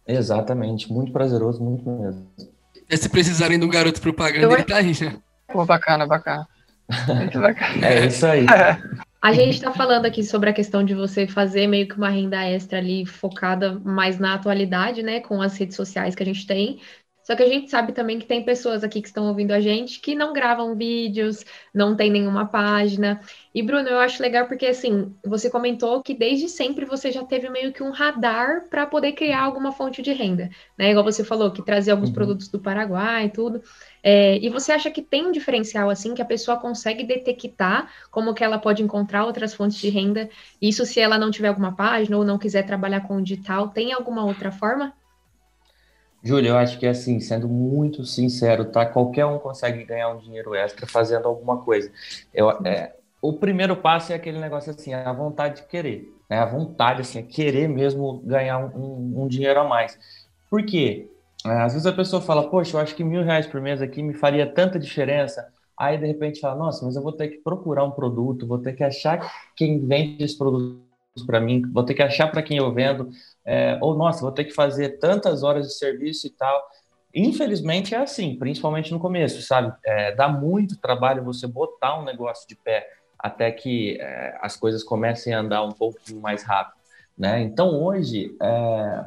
Exatamente, 0.06 0.92
muito 0.92 1.10
prazeroso, 1.10 1.62
muito 1.62 1.88
mesmo. 1.88 2.30
É, 2.94 2.96
se 2.96 3.08
precisarem 3.08 3.58
de 3.58 3.64
um 3.64 3.68
garoto 3.68 4.00
propaganda, 4.00 4.44
eu... 4.44 4.52
ele 4.52 4.62
tá 4.62 4.76
aí 4.76 4.92
né? 5.00 5.16
Pô, 5.52 5.66
bacana, 5.66 6.06
bacana. 6.06 6.46
Muito 7.08 7.40
bacana. 7.40 7.86
É 7.86 8.06
isso 8.06 8.24
aí. 8.24 8.46
A 9.20 9.32
gente 9.32 9.54
está 9.54 9.72
falando 9.72 10.06
aqui 10.06 10.22
sobre 10.22 10.50
a 10.50 10.52
questão 10.52 10.84
de 10.84 10.94
você 10.94 11.26
fazer 11.26 11.66
meio 11.66 11.88
que 11.88 11.96
uma 11.96 12.10
renda 12.10 12.44
extra 12.44 12.78
ali 12.78 13.04
focada 13.04 13.80
mais 13.80 14.18
na 14.18 14.34
atualidade, 14.34 15.02
né, 15.02 15.20
com 15.20 15.42
as 15.42 15.56
redes 15.56 15.76
sociais 15.76 16.14
que 16.14 16.22
a 16.22 16.26
gente 16.26 16.46
tem. 16.46 16.78
Só 17.24 17.34
que 17.34 17.42
a 17.42 17.48
gente 17.48 17.70
sabe 17.70 17.92
também 17.92 18.18
que 18.18 18.26
tem 18.26 18.44
pessoas 18.44 18.84
aqui 18.84 19.00
que 19.00 19.08
estão 19.08 19.26
ouvindo 19.28 19.52
a 19.52 19.60
gente 19.60 19.98
que 19.98 20.14
não 20.14 20.34
gravam 20.34 20.76
vídeos, 20.76 21.42
não 21.72 21.96
tem 21.96 22.10
nenhuma 22.10 22.44
página. 22.46 23.18
E, 23.54 23.62
Bruno, 23.62 23.88
eu 23.88 23.98
acho 23.98 24.22
legal 24.22 24.46
porque, 24.46 24.66
assim, 24.66 25.10
você 25.24 25.48
comentou 25.48 26.02
que 26.02 26.12
desde 26.12 26.50
sempre 26.50 26.84
você 26.84 27.10
já 27.10 27.24
teve 27.24 27.48
meio 27.48 27.72
que 27.72 27.82
um 27.82 27.90
radar 27.90 28.68
para 28.68 28.86
poder 28.86 29.12
criar 29.12 29.40
alguma 29.40 29.72
fonte 29.72 30.02
de 30.02 30.12
renda, 30.12 30.50
né? 30.76 30.90
Igual 30.90 31.02
você 31.02 31.24
falou, 31.24 31.50
que 31.50 31.64
trazia 31.64 31.94
alguns 31.94 32.10
uhum. 32.10 32.14
produtos 32.14 32.48
do 32.48 32.60
Paraguai 32.60 33.24
e 33.24 33.30
tudo. 33.30 33.62
É, 34.02 34.36
e 34.36 34.50
você 34.50 34.72
acha 34.72 34.90
que 34.90 35.00
tem 35.00 35.26
um 35.26 35.32
diferencial, 35.32 35.88
assim, 35.88 36.12
que 36.12 36.20
a 36.20 36.26
pessoa 36.26 36.58
consegue 36.58 37.04
detectar 37.04 37.90
como 38.10 38.34
que 38.34 38.44
ela 38.44 38.58
pode 38.58 38.82
encontrar 38.82 39.24
outras 39.24 39.54
fontes 39.54 39.78
de 39.78 39.88
renda? 39.88 40.28
Isso 40.60 40.84
se 40.84 41.00
ela 41.00 41.16
não 41.16 41.30
tiver 41.30 41.48
alguma 41.48 41.74
página 41.74 42.18
ou 42.18 42.24
não 42.24 42.38
quiser 42.38 42.66
trabalhar 42.66 43.00
com 43.00 43.16
o 43.16 43.22
digital, 43.22 43.68
tem 43.68 43.94
alguma 43.94 44.26
outra 44.26 44.52
forma? 44.52 44.92
Júlio, 46.24 46.48
eu 46.48 46.56
acho 46.56 46.78
que 46.78 46.86
assim, 46.86 47.20
sendo 47.20 47.46
muito 47.46 48.04
sincero, 48.06 48.64
tá? 48.64 48.86
Qualquer 48.86 49.26
um 49.26 49.38
consegue 49.38 49.84
ganhar 49.84 50.08
um 50.08 50.18
dinheiro 50.18 50.54
extra 50.54 50.86
fazendo 50.86 51.28
alguma 51.28 51.58
coisa. 51.58 51.92
Eu, 52.32 52.50
é, 52.64 52.94
o 53.20 53.34
primeiro 53.34 53.76
passo 53.76 54.10
é 54.10 54.16
aquele 54.16 54.38
negócio 54.40 54.70
assim, 54.70 54.94
a 54.94 55.12
vontade 55.12 55.56
de 55.56 55.68
querer, 55.68 56.10
né? 56.28 56.38
A 56.38 56.46
vontade, 56.46 57.02
assim, 57.02 57.18
é 57.18 57.22
querer 57.22 57.68
mesmo 57.68 58.22
ganhar 58.24 58.58
um, 58.58 58.70
um, 58.74 59.22
um 59.24 59.28
dinheiro 59.28 59.60
a 59.60 59.64
mais. 59.64 59.98
Por 60.48 60.64
quê? 60.64 61.10
É, 61.44 61.50
às 61.60 61.74
vezes 61.74 61.86
a 61.86 61.92
pessoa 61.92 62.22
fala, 62.22 62.48
poxa, 62.48 62.76
eu 62.76 62.80
acho 62.80 62.94
que 62.94 63.04
mil 63.04 63.22
reais 63.22 63.46
por 63.46 63.60
mês 63.60 63.82
aqui 63.82 64.02
me 64.02 64.14
faria 64.14 64.46
tanta 64.46 64.78
diferença. 64.78 65.46
Aí 65.76 65.98
de 65.98 66.06
repente 66.06 66.40
fala, 66.40 66.54
nossa, 66.54 66.86
mas 66.86 66.96
eu 66.96 67.02
vou 67.02 67.12
ter 67.12 67.28
que 67.28 67.38
procurar 67.38 67.84
um 67.84 67.90
produto, 67.90 68.46
vou 68.46 68.58
ter 68.58 68.72
que 68.72 68.84
achar 68.84 69.30
quem 69.54 69.84
vende 69.86 70.24
esse 70.24 70.38
produto 70.38 70.93
para 71.22 71.40
mim, 71.40 71.62
vou 71.72 71.84
ter 71.84 71.94
que 71.94 72.02
achar 72.02 72.28
para 72.28 72.42
quem 72.42 72.58
eu 72.58 72.72
vendo 72.72 73.10
é, 73.44 73.78
ou 73.80 73.94
nossa, 73.94 74.22
vou 74.22 74.32
ter 74.32 74.44
que 74.44 74.52
fazer 74.52 74.98
tantas 74.98 75.42
horas 75.42 75.68
de 75.68 75.74
serviço 75.74 76.26
e 76.26 76.30
tal. 76.30 76.60
Infelizmente 77.14 77.94
é 77.94 77.98
assim, 77.98 78.36
principalmente 78.36 78.90
no 78.90 78.98
começo, 78.98 79.40
sabe? 79.42 79.72
É, 79.84 80.12
dá 80.14 80.28
muito 80.28 80.80
trabalho 80.80 81.22
você 81.22 81.46
botar 81.46 82.00
um 82.00 82.04
negócio 82.04 82.48
de 82.48 82.56
pé 82.56 82.88
até 83.16 83.52
que 83.52 83.96
é, 84.00 84.36
as 84.42 84.56
coisas 84.56 84.82
comecem 84.82 85.32
a 85.32 85.40
andar 85.40 85.62
um 85.62 85.70
pouco 85.70 85.98
mais 86.20 86.42
rápido, 86.42 86.76
né? 87.16 87.42
Então 87.42 87.80
hoje, 87.80 88.36
é... 88.42 89.04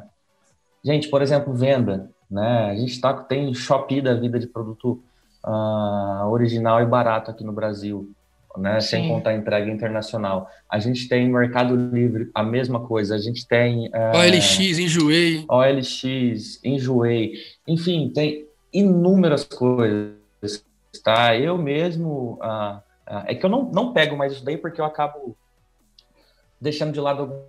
gente, 0.82 1.08
por 1.08 1.20
exemplo, 1.20 1.52
venda, 1.52 2.10
né? 2.30 2.70
A 2.70 2.74
gente 2.74 2.98
tá, 3.00 3.12
tem 3.12 3.52
Shopee 3.52 4.00
da 4.00 4.14
vida 4.14 4.38
de 4.38 4.46
produto 4.46 5.02
uh, 5.44 6.26
original 6.28 6.80
e 6.80 6.86
barato 6.86 7.30
aqui 7.30 7.44
no 7.44 7.52
Brasil 7.52 8.10
né? 8.56 8.80
Sem 8.80 9.08
contar 9.08 9.30
a 9.30 9.34
entrega 9.34 9.70
internacional. 9.70 10.48
A 10.68 10.78
gente 10.78 11.08
tem 11.08 11.28
Mercado 11.28 11.74
Livre, 11.76 12.30
a 12.34 12.42
mesma 12.42 12.80
coisa. 12.86 13.14
A 13.14 13.18
gente 13.18 13.46
tem. 13.46 13.90
É, 13.92 14.16
OLX, 14.16 14.78
Enjoei. 14.78 15.44
OLX, 15.48 16.60
Enjoei. 16.64 17.34
Enfim, 17.66 18.10
tem 18.14 18.46
inúmeras 18.72 19.44
coisas, 19.44 20.14
tá? 21.04 21.36
Eu 21.36 21.58
mesmo. 21.58 22.38
Ah, 22.40 22.82
ah, 23.06 23.24
é 23.26 23.34
que 23.34 23.44
eu 23.44 23.50
não, 23.50 23.70
não 23.70 23.92
pego 23.92 24.16
mais 24.16 24.32
isso 24.32 24.44
daí 24.44 24.56
porque 24.56 24.80
eu 24.80 24.84
acabo 24.84 25.36
deixando 26.60 26.92
de 26.92 27.00
lado 27.00 27.42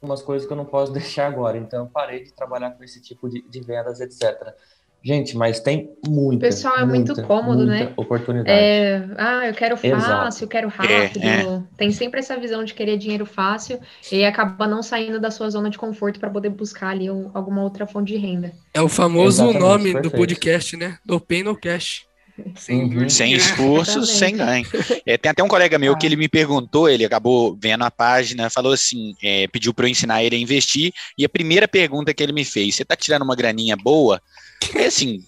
algumas 0.00 0.22
coisas 0.22 0.46
que 0.46 0.52
eu 0.52 0.56
não 0.56 0.64
posso 0.64 0.92
deixar 0.92 1.26
agora. 1.26 1.58
Então, 1.58 1.84
eu 1.84 1.90
parei 1.90 2.24
de 2.24 2.32
trabalhar 2.32 2.70
com 2.72 2.84
esse 2.84 3.00
tipo 3.00 3.28
de, 3.28 3.42
de 3.42 3.60
vendas, 3.60 4.00
etc. 4.00 4.54
Gente, 5.02 5.36
mas 5.36 5.60
tem 5.60 5.90
muita. 6.06 6.36
O 6.36 6.48
pessoal 6.48 6.76
é 6.76 6.84
muita, 6.84 7.14
muito 7.14 7.26
cômodo, 7.26 7.66
muita 7.66 7.84
né? 7.84 7.92
Oportunidade. 7.96 8.50
É, 8.50 9.08
ah, 9.16 9.46
eu 9.46 9.54
quero 9.54 9.76
fácil, 9.76 9.96
Exato. 9.96 10.44
eu 10.44 10.48
quero 10.48 10.68
rápido. 10.68 11.24
É, 11.24 11.42
é. 11.42 11.62
Tem 11.76 11.90
sempre 11.90 12.20
essa 12.20 12.36
visão 12.36 12.62
de 12.62 12.74
querer 12.74 12.98
dinheiro 12.98 13.24
fácil 13.24 13.80
e 14.12 14.24
acaba 14.24 14.66
não 14.66 14.82
saindo 14.82 15.18
da 15.18 15.30
sua 15.30 15.48
zona 15.48 15.70
de 15.70 15.78
conforto 15.78 16.20
para 16.20 16.28
poder 16.28 16.50
buscar 16.50 16.88
ali 16.88 17.10
um, 17.10 17.30
alguma 17.32 17.62
outra 17.62 17.86
fonte 17.86 18.12
de 18.12 18.18
renda. 18.18 18.52
É 18.74 18.82
o 18.82 18.88
famoso 18.88 19.42
Exatamente, 19.42 19.60
nome 19.60 19.84
perfeito. 19.84 20.10
do 20.10 20.10
podcast, 20.10 20.76
né? 20.76 20.98
Do 21.04 21.18
Pay 21.18 21.42
No 21.42 21.56
Cash. 21.56 22.09
Sem, 22.56 22.82
uhum. 22.84 23.08
sem 23.08 23.32
esforço, 23.32 24.04
sem 24.06 24.36
ganho. 24.36 24.66
É, 25.06 25.16
tem 25.16 25.30
até 25.30 25.42
um 25.42 25.48
colega 25.48 25.78
meu 25.78 25.94
ah. 25.94 25.96
que 25.98 26.06
ele 26.06 26.16
me 26.16 26.28
perguntou, 26.28 26.88
ele 26.88 27.04
acabou 27.04 27.56
vendo 27.60 27.84
a 27.84 27.90
página, 27.90 28.50
falou 28.50 28.72
assim, 28.72 29.14
é, 29.22 29.46
pediu 29.48 29.72
para 29.72 29.86
eu 29.86 29.90
ensinar 29.90 30.22
ele 30.22 30.36
a 30.36 30.38
investir, 30.38 30.92
e 31.16 31.24
a 31.24 31.28
primeira 31.28 31.66
pergunta 31.66 32.12
que 32.12 32.22
ele 32.22 32.32
me 32.32 32.44
fez, 32.44 32.74
você 32.74 32.82
está 32.82 32.94
tirando 32.94 33.22
uma 33.22 33.36
graninha 33.36 33.76
boa? 33.76 34.20
É 34.74 34.86
assim. 34.86 35.24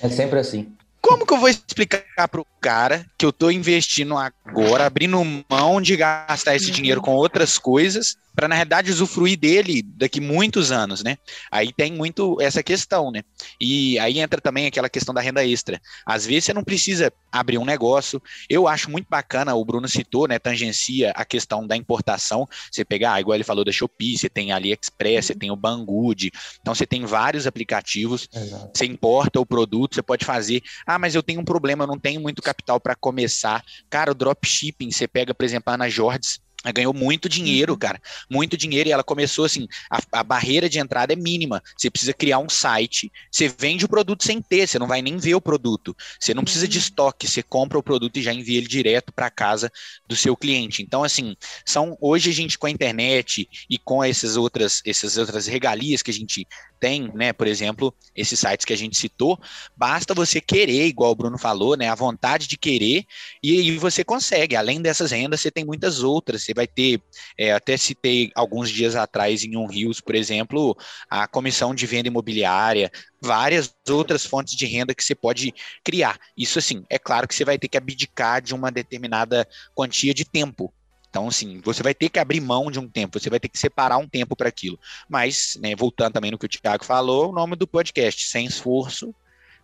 É 0.00 0.08
sempre 0.08 0.38
assim. 0.38 0.72
Como 1.06 1.24
que 1.24 1.32
eu 1.32 1.38
vou 1.38 1.48
explicar 1.48 2.26
pro 2.28 2.44
cara 2.60 3.06
que 3.16 3.24
eu 3.24 3.32
tô 3.32 3.48
investindo 3.48 4.16
agora, 4.16 4.86
abrindo 4.86 5.22
mão 5.48 5.80
de 5.80 5.96
gastar 5.96 6.56
esse 6.56 6.68
dinheiro 6.72 7.00
com 7.00 7.14
outras 7.14 7.58
coisas, 7.58 8.16
para 8.36 8.48
na 8.48 8.54
realidade 8.54 8.90
usufruir 8.90 9.38
dele 9.38 9.82
daqui 9.82 10.20
muitos 10.20 10.70
anos, 10.70 11.02
né? 11.02 11.16
Aí 11.50 11.72
tem 11.72 11.90
muito 11.90 12.36
essa 12.38 12.62
questão, 12.62 13.10
né? 13.10 13.22
E 13.58 13.98
aí 13.98 14.18
entra 14.18 14.40
também 14.42 14.66
aquela 14.66 14.90
questão 14.90 15.14
da 15.14 15.22
renda 15.22 15.42
extra. 15.46 15.80
Às 16.04 16.26
vezes 16.26 16.44
você 16.44 16.52
não 16.52 16.62
precisa 16.62 17.10
abrir 17.32 17.56
um 17.56 17.64
negócio. 17.64 18.20
Eu 18.50 18.68
acho 18.68 18.90
muito 18.90 19.06
bacana, 19.08 19.54
o 19.54 19.64
Bruno 19.64 19.88
citou, 19.88 20.28
né? 20.28 20.38
Tangencia 20.38 21.12
a 21.16 21.24
questão 21.24 21.66
da 21.66 21.74
importação. 21.76 22.46
Você 22.70 22.84
pegar, 22.84 23.14
ah, 23.14 23.20
igual 23.20 23.36
ele 23.36 23.44
falou 23.44 23.64
da 23.64 23.72
Shopee, 23.72 24.18
você 24.18 24.28
tem 24.28 24.52
AliExpress, 24.52 25.26
você 25.26 25.34
tem 25.34 25.50
o 25.50 25.56
Banggood. 25.56 26.30
Então 26.60 26.74
você 26.74 26.86
tem 26.86 27.06
vários 27.06 27.46
aplicativos. 27.46 28.28
Exato. 28.34 28.70
Você 28.74 28.84
importa 28.84 29.40
o 29.40 29.46
produto, 29.46 29.94
você 29.94 30.02
pode 30.02 30.26
fazer. 30.26 30.62
Ah, 30.86 30.95
mas 30.98 31.14
eu 31.14 31.22
tenho 31.22 31.40
um 31.40 31.44
problema, 31.44 31.84
eu 31.84 31.88
não 31.88 31.98
tenho 31.98 32.20
muito 32.20 32.42
capital 32.42 32.80
para 32.80 32.94
começar. 32.94 33.62
Cara, 33.90 34.12
o 34.12 34.14
dropshipping, 34.14 34.90
você 34.90 35.06
pega, 35.06 35.34
por 35.34 35.44
exemplo, 35.44 35.70
a 35.70 35.74
Ana 35.74 35.88
Jordes, 35.88 36.40
ela 36.66 36.72
ganhou 36.72 36.92
muito 36.92 37.28
dinheiro, 37.28 37.72
uhum. 37.74 37.78
cara. 37.78 38.00
Muito 38.28 38.56
dinheiro. 38.56 38.88
E 38.88 38.92
ela 38.92 39.04
começou 39.04 39.44
assim: 39.44 39.68
a, 39.88 40.00
a, 40.12 40.22
barreira 40.24 40.68
de 40.68 40.78
entrada 40.78 41.12
é 41.12 41.16
mínima. 41.16 41.62
Você 41.76 41.88
precisa 41.88 42.12
criar 42.12 42.38
um 42.38 42.48
site, 42.48 43.10
você 43.30 43.48
vende 43.48 43.84
o 43.84 43.88
produto 43.88 44.24
sem 44.24 44.42
ter, 44.42 44.66
você 44.66 44.78
não 44.78 44.86
vai 44.86 45.00
nem 45.00 45.16
ver 45.16 45.36
o 45.36 45.40
produto. 45.40 45.96
Você 46.18 46.34
não 46.34 46.42
precisa 46.42 46.66
de 46.66 46.78
uhum. 46.78 46.82
estoque, 46.82 47.28
você 47.28 47.42
compra 47.42 47.78
o 47.78 47.82
produto 47.82 48.16
e 48.18 48.22
já 48.22 48.32
envia 48.32 48.58
ele 48.58 48.66
direto 48.66 49.12
para 49.12 49.30
casa 49.30 49.70
do 50.08 50.16
seu 50.16 50.36
cliente. 50.36 50.82
Então, 50.82 51.04
assim, 51.04 51.36
são 51.64 51.96
hoje 52.00 52.30
a 52.30 52.32
gente 52.32 52.58
com 52.58 52.66
a 52.66 52.70
internet 52.70 53.48
e 53.70 53.78
com 53.78 54.02
essas 54.02 54.36
outras, 54.36 54.82
essas 54.84 55.16
outras 55.16 55.46
regalias 55.46 56.02
que 56.02 56.10
a 56.10 56.14
gente 56.14 56.46
tem, 56.78 57.10
né? 57.14 57.32
Por 57.32 57.46
exemplo, 57.46 57.94
esses 58.14 58.38
sites 58.38 58.64
que 58.64 58.72
a 58.72 58.76
gente 58.76 58.96
citou, 58.96 59.38
basta 59.76 60.14
você 60.14 60.40
querer, 60.40 60.86
igual 60.86 61.12
o 61.12 61.14
Bruno 61.14 61.38
falou, 61.38 61.76
né? 61.76 61.88
A 61.88 61.94
vontade 61.94 62.46
de 62.46 62.56
querer, 62.56 63.04
e 63.42 63.58
aí 63.58 63.78
você 63.78 64.04
consegue. 64.04 64.56
Além 64.56 64.80
dessas 64.80 65.10
rendas, 65.10 65.40
você 65.40 65.50
tem 65.50 65.64
muitas 65.64 66.02
outras. 66.02 66.42
Você 66.42 66.54
vai 66.56 66.66
ter, 66.66 67.00
é, 67.38 67.52
até 67.52 67.76
citei 67.76 68.32
alguns 68.34 68.70
dias 68.70 68.96
atrás 68.96 69.44
em 69.44 69.56
um 69.56 69.66
Rios, 69.66 70.00
por 70.00 70.14
exemplo, 70.14 70.76
a 71.08 71.28
comissão 71.28 71.74
de 71.74 71.86
venda 71.86 72.08
imobiliária, 72.08 72.90
várias 73.22 73.72
outras 73.88 74.24
fontes 74.24 74.56
de 74.56 74.66
renda 74.66 74.94
que 74.94 75.04
você 75.04 75.14
pode 75.14 75.54
criar. 75.84 76.18
Isso 76.36 76.58
assim, 76.58 76.84
é 76.90 76.98
claro 76.98 77.28
que 77.28 77.34
você 77.34 77.44
vai 77.44 77.58
ter 77.58 77.68
que 77.68 77.76
abdicar 77.76 78.42
de 78.42 78.54
uma 78.54 78.72
determinada 78.72 79.46
quantia 79.74 80.12
de 80.12 80.24
tempo, 80.24 80.72
então, 81.16 81.28
assim, 81.28 81.62
você 81.64 81.82
vai 81.82 81.94
ter 81.94 82.10
que 82.10 82.18
abrir 82.18 82.42
mão 82.42 82.70
de 82.70 82.78
um 82.78 82.86
tempo, 82.86 83.18
você 83.18 83.30
vai 83.30 83.40
ter 83.40 83.48
que 83.48 83.58
separar 83.58 83.96
um 83.96 84.06
tempo 84.06 84.36
para 84.36 84.50
aquilo. 84.50 84.78
Mas, 85.08 85.56
né, 85.62 85.74
voltando 85.74 86.12
também 86.12 86.30
no 86.30 86.38
que 86.38 86.44
o 86.44 86.48
Thiago 86.48 86.84
falou, 86.84 87.30
o 87.30 87.32
nome 87.32 87.56
do 87.56 87.66
podcast, 87.66 88.28
sem 88.28 88.44
esforço, 88.44 89.14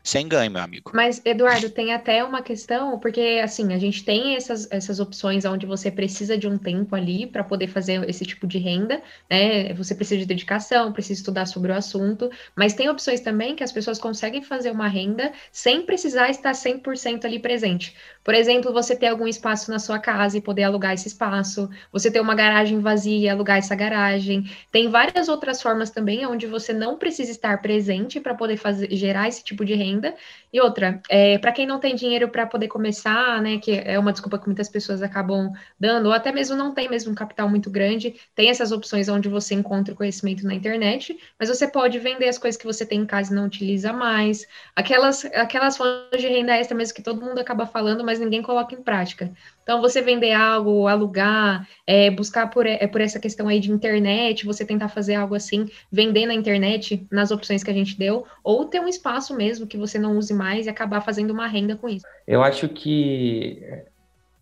sem 0.03 0.27
ganho, 0.27 0.51
meu 0.51 0.61
amigo. 0.61 0.91
Mas, 0.93 1.23
Eduardo, 1.25 1.71
tem 1.71 1.93
até 1.93 2.25
uma 2.25 2.43
questão, 2.43 2.99
porque 2.99 3.41
assim, 3.43 3.73
a 3.73 3.79
gente 3.79 4.05
tem 4.05 4.35
essas, 4.35 4.67
essas 4.71 4.99
opções 4.99 5.45
onde 5.45 5.65
você 5.65 5.93
precisa 5.93 6.37
de 6.37 6.49
um 6.49 6.59
tempo 6.59 6.97
ali 6.97 7.25
para 7.25 7.45
poder 7.45 7.69
fazer 7.69 8.09
esse 8.11 8.25
tipo 8.25 8.47
de 8.47 8.59
renda, 8.59 9.01
né? 9.31 9.73
Você 9.75 9.95
precisa 9.95 10.19
de 10.19 10.27
dedicação, 10.27 10.93
precisa 10.93 11.21
estudar 11.21 11.47
sobre 11.47 11.71
o 11.71 11.75
assunto, 11.75 12.29
mas 12.57 12.75
tem 12.75 12.89
opções 12.89 13.21
também 13.21 13.55
que 13.55 13.63
as 13.63 13.71
pessoas 13.71 13.99
conseguem 13.99 14.43
fazer 14.43 14.73
uma 14.73 14.89
renda 14.89 15.33
sem 15.53 15.83
precisar 15.83 16.31
estar 16.31 16.53
100% 16.53 17.25
ali 17.25 17.39
presente. 17.39 17.95
Por 18.25 18.35
exemplo, 18.35 18.73
você 18.73 18.97
ter 18.97 19.07
algum 19.07 19.29
espaço 19.29 19.71
na 19.71 19.79
sua 19.79 20.01
casa 20.01 20.37
e 20.37 20.41
poder 20.41 20.65
alugar 20.65 20.95
esse 20.95 21.07
espaço, 21.07 21.71
você 21.93 22.11
ter 22.11 22.21
uma 22.21 22.35
garagem 22.35 22.81
vazia 22.81 23.19
e 23.19 23.29
alugar 23.29 23.59
essa 23.59 23.75
garagem. 23.77 24.51
Tem 24.71 24.89
várias 24.89 25.29
outras 25.29 25.63
formas 25.63 25.91
também 25.91 26.27
onde 26.27 26.47
você 26.47 26.73
não 26.73 26.99
precisa 26.99 27.31
estar 27.31 27.63
presente 27.63 28.19
para 28.19 28.35
poder 28.35 28.57
fazer, 28.57 28.89
gerar 28.91 29.29
esse 29.29 29.45
tipo 29.45 29.65
de 29.65 29.75
renda 29.75 29.92
renda. 29.93 30.17
E 30.53 30.61
outra, 30.61 31.01
é, 31.09 31.39
para 31.39 31.51
quem 31.51 31.67
não 31.67 31.81
tem 31.81 31.95
dinheiro 31.95 32.29
para 32.29 32.47
poder 32.47 32.69
começar, 32.69 33.41
né, 33.41 33.57
que 33.57 33.73
é 33.73 33.99
uma 33.99 34.13
desculpa 34.13 34.39
que 34.39 34.47
muitas 34.47 34.69
pessoas 34.69 35.03
acabam 35.03 35.51
dando, 35.81 36.07
ou 36.07 36.13
até 36.13 36.31
mesmo 36.31 36.55
não 36.55 36.75
tem 36.75 36.91
mesmo 36.91 37.11
um 37.11 37.15
capital 37.15 37.49
muito 37.49 37.71
grande, 37.71 38.15
tem 38.35 38.51
essas 38.51 38.71
opções 38.71 39.09
onde 39.09 39.31
você 39.31 39.55
encontra 39.55 39.95
o 39.95 39.97
conhecimento 39.97 40.45
na 40.45 40.53
internet, 40.53 41.19
mas 41.39 41.49
você 41.49 41.67
pode 41.67 41.99
vender 41.99 42.29
as 42.29 42.37
coisas 42.37 42.61
que 42.61 42.67
você 42.67 42.85
tem 42.85 43.01
em 43.01 43.07
casa 43.07 43.33
e 43.33 43.35
não 43.35 43.47
utiliza 43.47 43.95
mais, 43.95 44.47
aquelas, 44.77 45.25
aquelas 45.25 45.79
fontes 45.79 46.21
de 46.21 46.29
renda 46.29 46.55
extra 46.55 46.77
mesmo 46.77 46.95
que 46.95 47.03
todo 47.03 47.25
mundo 47.25 47.39
acaba 47.39 47.65
falando, 47.65 48.05
mas 48.05 48.21
ninguém 48.21 48.43
coloca 48.43 48.75
em 48.75 48.83
prática. 48.83 49.33
Então, 49.63 49.81
você 49.81 50.03
vender 50.03 50.33
algo, 50.33 50.87
alugar, 50.89 51.67
é, 51.87 52.11
buscar 52.11 52.49
por, 52.51 52.67
é, 52.67 52.87
por 52.87 53.01
essa 53.01 53.21
questão 53.21 53.49
aí 53.49 53.61
de 53.61 53.71
internet, 53.71 54.45
você 54.45 54.65
tentar 54.65 54.89
fazer 54.89 55.15
algo 55.15 55.35
assim, 55.35 55.67
vender 55.91 56.27
na 56.27 56.35
internet, 56.35 57.07
nas 57.11 57.31
opções 57.31 57.63
que 57.63 57.71
a 57.71 57.75
gente 57.75 57.97
deu, 57.97 58.27
ou 58.43 58.67
ter 58.67 58.81
um 58.81 58.89
espaço 58.89 59.35
mesmo 59.37 59.67
que 59.67 59.77
você 59.79 59.99
não 59.99 60.19
use 60.19 60.35
mais 60.35 60.42
e 60.67 60.69
acabar 60.69 61.01
fazendo 61.01 61.31
uma 61.31 61.47
renda 61.47 61.77
com 61.77 61.89
isso. 61.89 62.07
Eu 62.27 62.43
acho 62.43 62.69
que 62.69 63.63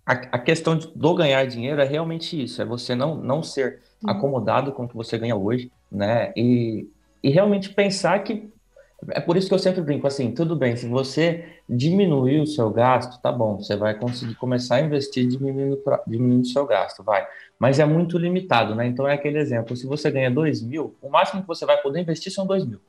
a, 0.04 0.12
a 0.12 0.38
questão 0.38 0.76
do 0.76 1.14
ganhar 1.14 1.46
dinheiro 1.46 1.80
é 1.80 1.84
realmente 1.84 2.42
isso, 2.42 2.60
é 2.60 2.64
você 2.64 2.94
não, 2.94 3.14
não 3.16 3.42
ser 3.42 3.80
uhum. 4.02 4.10
acomodado 4.10 4.72
com 4.72 4.84
o 4.84 4.88
que 4.88 4.96
você 4.96 5.16
ganha 5.16 5.36
hoje, 5.36 5.70
né? 5.90 6.32
E, 6.36 6.88
e 7.22 7.30
realmente 7.30 7.70
pensar 7.70 8.18
que 8.20 8.50
é 9.08 9.20
por 9.20 9.36
isso 9.36 9.48
que 9.48 9.54
eu 9.54 9.58
sempre 9.58 9.80
brinco 9.80 10.06
assim, 10.06 10.32
tudo 10.32 10.54
bem, 10.54 10.76
se 10.76 10.86
você 10.86 11.44
diminuir 11.68 12.40
o 12.40 12.46
seu 12.46 12.68
gasto, 12.70 13.20
tá 13.22 13.32
bom, 13.32 13.56
você 13.56 13.74
vai 13.74 13.94
conseguir 13.94 14.34
começar 14.34 14.76
a 14.76 14.80
investir 14.80 15.26
diminuindo, 15.26 15.82
diminuindo 16.06 16.42
o 16.42 16.46
seu 16.46 16.66
gasto, 16.66 17.02
vai. 17.02 17.26
Mas 17.58 17.78
é 17.78 17.84
muito 17.86 18.18
limitado, 18.18 18.74
né? 18.74 18.86
Então 18.86 19.08
é 19.08 19.14
aquele 19.14 19.38
exemplo, 19.38 19.74
se 19.76 19.86
você 19.86 20.10
ganha 20.10 20.30
2 20.30 20.62
mil, 20.62 20.94
o 21.00 21.08
máximo 21.08 21.40
que 21.40 21.48
você 21.48 21.64
vai 21.64 21.78
poder 21.78 22.00
investir 22.00 22.30
são 22.32 22.46
2 22.46 22.66
mil. 22.66 22.80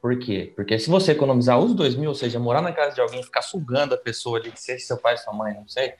Por 0.00 0.18
quê? 0.18 0.52
Porque 0.54 0.78
se 0.78 0.90
você 0.90 1.12
economizar 1.12 1.58
os 1.58 1.74
2 1.74 1.94
mil, 1.96 2.10
ou 2.10 2.14
seja, 2.14 2.38
morar 2.38 2.62
na 2.62 2.72
casa 2.72 2.94
de 2.94 3.00
alguém, 3.00 3.22
ficar 3.22 3.42
sugando 3.42 3.94
a 3.94 3.98
pessoa 3.98 4.38
ali, 4.38 4.50
que 4.50 4.60
seja 4.60 4.84
seu 4.84 4.98
pai, 4.98 5.16
sua 5.16 5.32
mãe, 5.32 5.54
não 5.54 5.68
sei, 5.68 5.94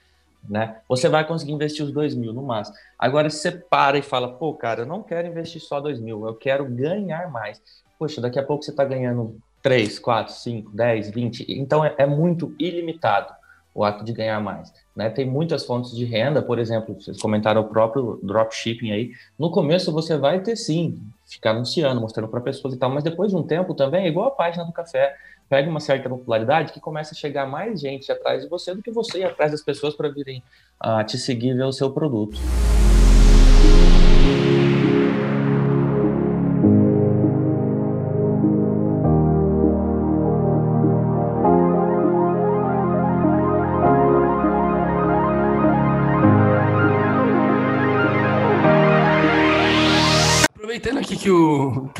né? 0.48 0.80
Você 0.88 1.08
vai 1.08 1.26
conseguir 1.26 1.52
investir 1.52 1.84
os 1.84 1.92
2 1.92 2.14
mil 2.14 2.32
no 2.32 2.42
máximo. 2.42 2.76
Agora, 2.98 3.30
se 3.30 3.38
você 3.38 3.52
para 3.52 3.98
e 3.98 4.02
fala, 4.02 4.32
pô, 4.32 4.54
cara, 4.54 4.82
eu 4.82 4.86
não 4.86 5.02
quero 5.02 5.28
investir 5.28 5.60
só 5.60 5.80
2 5.80 6.00
mil, 6.00 6.26
eu 6.26 6.34
quero 6.34 6.64
ganhar 6.64 7.30
mais 7.30 7.60
poxa, 8.00 8.18
daqui 8.18 8.38
a 8.38 8.42
pouco 8.42 8.64
você 8.64 8.70
está 8.70 8.82
ganhando 8.82 9.36
3, 9.62 9.98
4, 9.98 10.32
5, 10.32 10.70
10, 10.72 11.10
20. 11.10 11.46
Então 11.52 11.84
é, 11.84 11.94
é, 11.98 12.06
muito 12.06 12.54
ilimitado 12.58 13.34
o 13.74 13.84
ato 13.84 14.02
de 14.02 14.12
ganhar 14.14 14.40
mais. 14.40 14.72
Né? 14.96 15.10
Tem 15.10 15.26
muitas 15.26 15.66
fontes 15.66 15.94
de 15.94 16.06
renda, 16.06 16.40
por 16.40 16.58
exemplo, 16.58 16.94
vocês 16.98 17.20
comentaram 17.20 17.60
o 17.60 17.68
próprio 17.68 18.18
dropshipping 18.22 18.90
aí. 18.90 19.12
No 19.38 19.50
começo 19.50 19.92
você 19.92 20.16
vai 20.16 20.40
ter 20.40 20.56
sim, 20.56 20.98
ficar 21.30 21.50
anunciando, 21.50 22.00
mostrando 22.00 22.28
para 22.28 22.40
pessoas 22.40 22.74
e 22.74 22.76
tal, 22.76 22.90
mas 22.90 23.04
depois 23.04 23.30
de 23.30 23.36
um 23.36 23.42
tempo 23.42 23.74
também, 23.74 24.04
é 24.04 24.08
igual 24.08 24.26
a 24.26 24.30
página 24.32 24.64
do 24.64 24.72
café, 24.72 25.16
pega 25.48 25.70
uma 25.70 25.80
certa 25.80 26.08
popularidade 26.08 26.72
que 26.72 26.80
começa 26.80 27.14
a 27.14 27.16
chegar 27.16 27.46
mais 27.46 27.80
gente 27.80 28.10
atrás 28.10 28.42
de 28.42 28.48
você 28.48 28.74
do 28.74 28.82
que 28.82 28.90
você 28.90 29.20
ir 29.20 29.24
atrás 29.24 29.52
das 29.52 29.62
pessoas 29.62 29.94
para 29.94 30.08
virem 30.08 30.42
uh, 30.84 31.04
te 31.04 31.18
seguir 31.18 31.50
e 31.50 31.54
ver 31.54 31.64
o 31.64 31.72
seu 31.72 31.90
produto. 31.92 32.38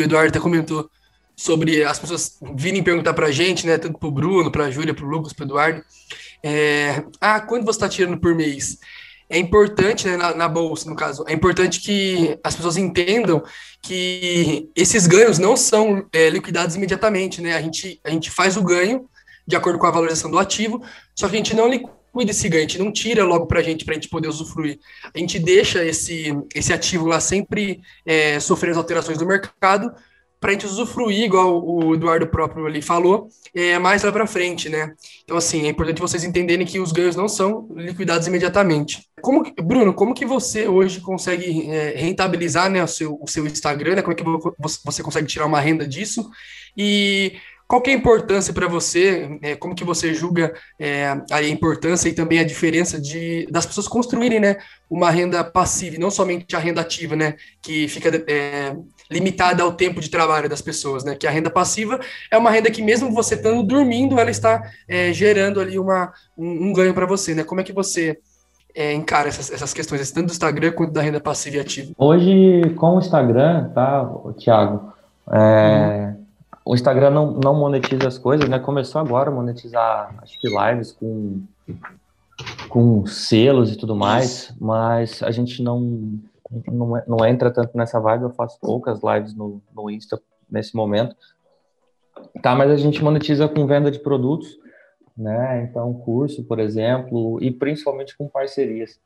Que 0.00 0.04
o 0.04 0.06
Eduardo 0.06 0.30
até 0.30 0.40
comentou 0.40 0.90
sobre 1.36 1.84
as 1.84 1.98
pessoas 1.98 2.38
virem 2.54 2.82
perguntar 2.82 3.14
para 3.14 3.26
a 3.26 3.30
gente, 3.30 3.66
né, 3.66 3.78
tanto 3.78 3.98
para 3.98 4.08
o 4.08 4.12
Bruno, 4.12 4.50
para 4.50 4.64
a 4.64 4.70
Júlia, 4.70 4.94
para 4.94 5.04
o 5.04 5.08
Lucas, 5.08 5.32
para 5.32 5.44
o 5.44 5.46
Eduardo, 5.46 5.84
é, 6.42 7.04
ah, 7.20 7.40
quanto 7.40 7.64
você 7.64 7.76
está 7.76 7.88
tirando 7.88 8.18
por 8.18 8.34
mês? 8.34 8.78
É 9.28 9.38
importante, 9.38 10.06
né, 10.08 10.16
na, 10.16 10.34
na, 10.34 10.48
bolsa, 10.48 10.88
no 10.88 10.96
caso, 10.96 11.24
é 11.28 11.32
importante 11.32 11.80
que 11.80 12.38
as 12.42 12.56
pessoas 12.56 12.76
entendam 12.76 13.42
que 13.82 14.68
esses 14.74 15.06
ganhos 15.06 15.38
não 15.38 15.56
são 15.56 16.04
é, 16.12 16.28
liquidados 16.28 16.74
imediatamente, 16.74 17.40
né? 17.40 17.54
A 17.54 17.62
gente, 17.62 18.00
a 18.02 18.10
gente 18.10 18.28
faz 18.28 18.56
o 18.56 18.62
ganho 18.62 19.08
de 19.46 19.54
acordo 19.54 19.78
com 19.78 19.86
a 19.86 19.90
valorização 19.90 20.30
do 20.30 20.38
ativo, 20.38 20.82
só 21.14 21.28
que 21.28 21.36
a 21.36 21.38
gente 21.38 21.54
não 21.54 21.68
liquida 21.68 21.99
cuida 22.12 22.30
esse 22.30 22.48
ganho, 22.48 22.64
a 22.64 22.68
gente 22.68 22.78
não 22.78 22.92
tira 22.92 23.24
logo 23.24 23.46
para 23.46 23.60
a 23.60 23.62
gente, 23.62 23.84
para 23.84 23.92
a 23.92 23.94
gente 23.94 24.08
poder 24.08 24.28
usufruir. 24.28 24.78
A 25.14 25.18
gente 25.18 25.38
deixa 25.38 25.84
esse, 25.84 26.36
esse 26.54 26.72
ativo 26.72 27.06
lá 27.06 27.20
sempre 27.20 27.80
é, 28.04 28.38
sofrendo 28.40 28.72
as 28.72 28.78
alterações 28.78 29.18
do 29.18 29.26
mercado 29.26 29.92
para 30.40 30.50
a 30.50 30.52
gente 30.54 30.64
usufruir, 30.64 31.24
igual 31.24 31.62
o 31.62 31.94
Eduardo 31.94 32.26
próprio 32.26 32.66
ali 32.66 32.80
falou, 32.80 33.28
é, 33.54 33.78
mais 33.78 34.02
lá 34.02 34.10
para 34.10 34.26
frente, 34.26 34.70
né? 34.70 34.94
Então, 35.22 35.36
assim, 35.36 35.66
é 35.66 35.68
importante 35.68 36.00
vocês 36.00 36.24
entenderem 36.24 36.66
que 36.66 36.80
os 36.80 36.92
ganhos 36.92 37.14
não 37.14 37.28
são 37.28 37.68
liquidados 37.76 38.26
imediatamente. 38.26 39.06
Como 39.20 39.42
que, 39.42 39.62
Bruno, 39.62 39.92
como 39.92 40.14
que 40.14 40.24
você 40.24 40.66
hoje 40.66 41.00
consegue 41.02 41.70
é, 41.70 41.90
rentabilizar 41.94 42.70
né, 42.70 42.82
o, 42.82 42.86
seu, 42.86 43.18
o 43.20 43.28
seu 43.28 43.46
Instagram, 43.46 43.96
né? 43.96 44.02
Como 44.02 44.14
é 44.14 44.16
que 44.16 44.24
você 44.58 45.02
consegue 45.02 45.28
tirar 45.28 45.44
uma 45.44 45.60
renda 45.60 45.86
disso? 45.86 46.30
E 46.74 47.34
qual 47.70 47.80
que 47.80 47.88
é 47.88 47.94
a 47.94 47.96
importância 47.96 48.52
para 48.52 48.66
você? 48.66 49.38
É, 49.40 49.54
como 49.54 49.76
que 49.76 49.84
você 49.84 50.12
julga 50.12 50.52
é, 50.76 51.16
a 51.30 51.40
importância 51.44 52.08
e 52.08 52.12
também 52.12 52.40
a 52.40 52.44
diferença 52.44 53.00
de 53.00 53.46
das 53.48 53.64
pessoas 53.64 53.86
construírem, 53.86 54.40
né, 54.40 54.56
uma 54.90 55.08
renda 55.08 55.44
passiva, 55.44 55.96
não 55.96 56.10
somente 56.10 56.56
a 56.56 56.58
renda 56.58 56.80
ativa, 56.80 57.14
né, 57.14 57.36
que 57.62 57.86
fica 57.86 58.10
é, 58.26 58.74
limitada 59.08 59.62
ao 59.62 59.72
tempo 59.72 60.00
de 60.00 60.10
trabalho 60.10 60.48
das 60.48 60.60
pessoas, 60.60 61.04
né? 61.04 61.14
Que 61.14 61.28
a 61.28 61.30
renda 61.30 61.48
passiva 61.48 62.00
é 62.28 62.36
uma 62.36 62.50
renda 62.50 62.72
que 62.72 62.82
mesmo 62.82 63.12
você 63.12 63.36
estando 63.36 63.62
dormindo, 63.62 64.18
ela 64.18 64.30
está 64.32 64.60
é, 64.88 65.12
gerando 65.12 65.60
ali 65.60 65.78
uma, 65.78 66.12
um, 66.36 66.70
um 66.70 66.72
ganho 66.72 66.92
para 66.92 67.06
você, 67.06 67.36
né? 67.36 67.44
Como 67.44 67.60
é 67.60 67.64
que 67.64 67.72
você 67.72 68.18
é, 68.74 68.92
encara 68.92 69.28
essas, 69.28 69.48
essas 69.48 69.72
questões, 69.72 70.10
tanto 70.10 70.26
do 70.26 70.32
Instagram 70.32 70.72
quanto 70.72 70.92
da 70.92 71.02
renda 71.02 71.20
passiva 71.20 71.58
e 71.58 71.60
ativa? 71.60 71.92
Hoje, 71.96 72.74
com 72.76 72.96
o 72.96 72.98
Instagram, 72.98 73.70
tá, 73.72 74.10
Thiago? 74.38 74.92
É, 75.32 76.14
hum 76.16 76.19
o 76.64 76.74
Instagram 76.74 77.10
não, 77.10 77.32
não 77.32 77.54
monetiza 77.54 78.06
as 78.06 78.18
coisas, 78.18 78.48
né? 78.48 78.58
Começou 78.58 79.00
agora 79.00 79.30
a 79.30 79.34
monetizar, 79.34 80.14
acho 80.22 80.38
que 80.38 80.48
lives 80.48 80.92
com, 80.92 81.42
com 82.68 83.06
selos 83.06 83.72
e 83.72 83.76
tudo 83.76 83.96
mais, 83.96 84.54
mas 84.60 85.22
a 85.22 85.30
gente 85.30 85.62
não, 85.62 86.20
não, 86.66 87.02
não 87.06 87.26
entra 87.26 87.50
tanto 87.50 87.76
nessa 87.76 87.98
vibe. 87.98 88.24
Eu 88.24 88.30
faço 88.30 88.58
poucas 88.60 89.00
lives 89.02 89.34
no, 89.34 89.62
no 89.74 89.90
Insta 89.90 90.20
nesse 90.50 90.76
momento. 90.76 91.16
Tá, 92.42 92.54
mas 92.54 92.70
a 92.70 92.76
gente 92.76 93.02
monetiza 93.02 93.48
com 93.48 93.66
venda 93.66 93.90
de 93.90 93.98
produtos, 93.98 94.58
né? 95.16 95.62
Então, 95.62 95.92
curso, 95.94 96.44
por 96.44 96.58
exemplo, 96.58 97.42
e 97.42 97.50
principalmente 97.50 98.16
com 98.16 98.28
parcerias. 98.28 99.00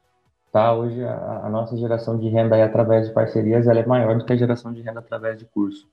tá? 0.53 0.75
Hoje 0.75 1.03
a, 1.05 1.43
a, 1.45 1.49
nossa 1.49 1.77
geração 1.77 2.19
de 2.19 2.29
renda 2.29 2.57
aí 2.57 2.63
através 2.63 3.09
de 3.09 3.15
parcerias 3.15 3.67
ela 3.69 3.81
é 3.81 3.87
maior 3.87 4.19
do 4.19 4.25
que 4.25 4.33
a 4.33 4.37
geração 4.37 4.73
de 4.73 4.83
renda 4.83 4.99
através 4.99 5.39
de 5.39 5.45
curso. 5.45 5.89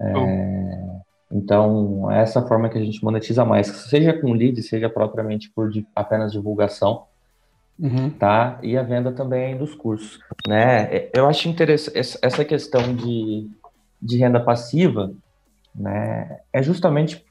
É, 0.00 0.88
então, 1.30 2.10
é 2.10 2.22
essa 2.22 2.42
forma 2.42 2.68
que 2.68 2.78
a 2.78 2.84
gente 2.84 3.02
monetiza 3.04 3.44
mais, 3.44 3.66
seja 3.66 4.12
com 4.12 4.32
lead, 4.32 4.62
seja 4.62 4.88
propriamente 4.88 5.50
por 5.50 5.70
apenas 5.94 6.32
divulgação, 6.32 7.04
uhum. 7.78 8.10
tá? 8.10 8.58
E 8.62 8.76
a 8.76 8.82
venda 8.82 9.12
também 9.12 9.56
dos 9.56 9.74
cursos, 9.74 10.18
né? 10.46 11.08
Eu 11.14 11.26
acho 11.26 11.48
interessante 11.48 12.18
essa 12.22 12.44
questão 12.44 12.94
de, 12.94 13.50
de 14.00 14.16
renda 14.16 14.40
passiva, 14.40 15.12
né? 15.74 16.40
É 16.52 16.62
justamente 16.62 17.24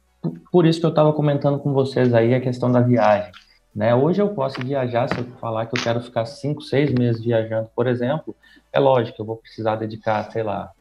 por 0.51 0.65
isso 0.65 0.79
que 0.79 0.85
eu 0.85 0.91
estava 0.91 1.13
comentando 1.13 1.59
com 1.59 1.73
vocês 1.73 2.13
aí 2.13 2.33
a 2.33 2.41
questão 2.41 2.71
da 2.71 2.81
viagem. 2.81 3.31
Né? 3.75 3.93
Hoje 3.93 4.21
eu 4.21 4.29
posso 4.29 4.59
viajar, 4.61 5.07
se 5.07 5.19
eu 5.19 5.25
falar 5.39 5.67
que 5.67 5.77
eu 5.77 5.83
quero 5.83 6.01
ficar 6.01 6.25
cinco, 6.25 6.63
seis 6.63 6.91
meses 6.91 7.23
viajando, 7.23 7.69
por 7.75 7.85
exemplo, 7.85 8.35
é 8.73 8.79
lógico, 8.79 9.21
eu 9.21 9.25
vou 9.25 9.37
precisar 9.37 9.75
dedicar, 9.75 10.31
sei 10.31 10.41
lá, 10.41 10.71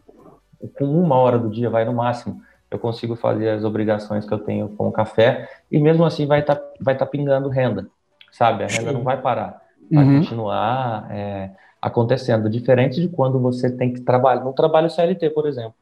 com 0.78 0.84
uma 0.84 1.16
hora 1.16 1.38
do 1.38 1.50
dia, 1.50 1.70
vai 1.70 1.84
no 1.84 1.92
máximo, 1.92 2.40
eu 2.70 2.78
consigo 2.78 3.14
fazer 3.14 3.50
as 3.50 3.64
obrigações 3.64 4.26
que 4.26 4.32
eu 4.32 4.38
tenho 4.38 4.68
com 4.70 4.88
o 4.88 4.92
café, 4.92 5.48
e 5.70 5.78
mesmo 5.78 6.04
assim 6.04 6.26
vai 6.26 6.40
estar 6.40 6.56
tá, 6.56 6.68
vai 6.80 6.96
tá 6.96 7.06
pingando 7.06 7.48
renda, 7.48 7.88
sabe? 8.32 8.64
A 8.64 8.66
renda 8.66 8.92
não 8.92 9.02
vai 9.02 9.20
parar, 9.20 9.62
vai 9.90 10.04
uhum. 10.04 10.20
continuar 10.20 11.08
é, 11.10 11.50
acontecendo, 11.80 12.50
diferente 12.50 13.00
de 13.00 13.08
quando 13.08 13.38
você 13.38 13.70
tem 13.70 13.92
que 13.92 14.00
trabalhar, 14.00 14.44
no 14.44 14.52
trabalho 14.52 14.90
CLT, 14.90 15.30
por 15.30 15.46
exemplo, 15.46 15.74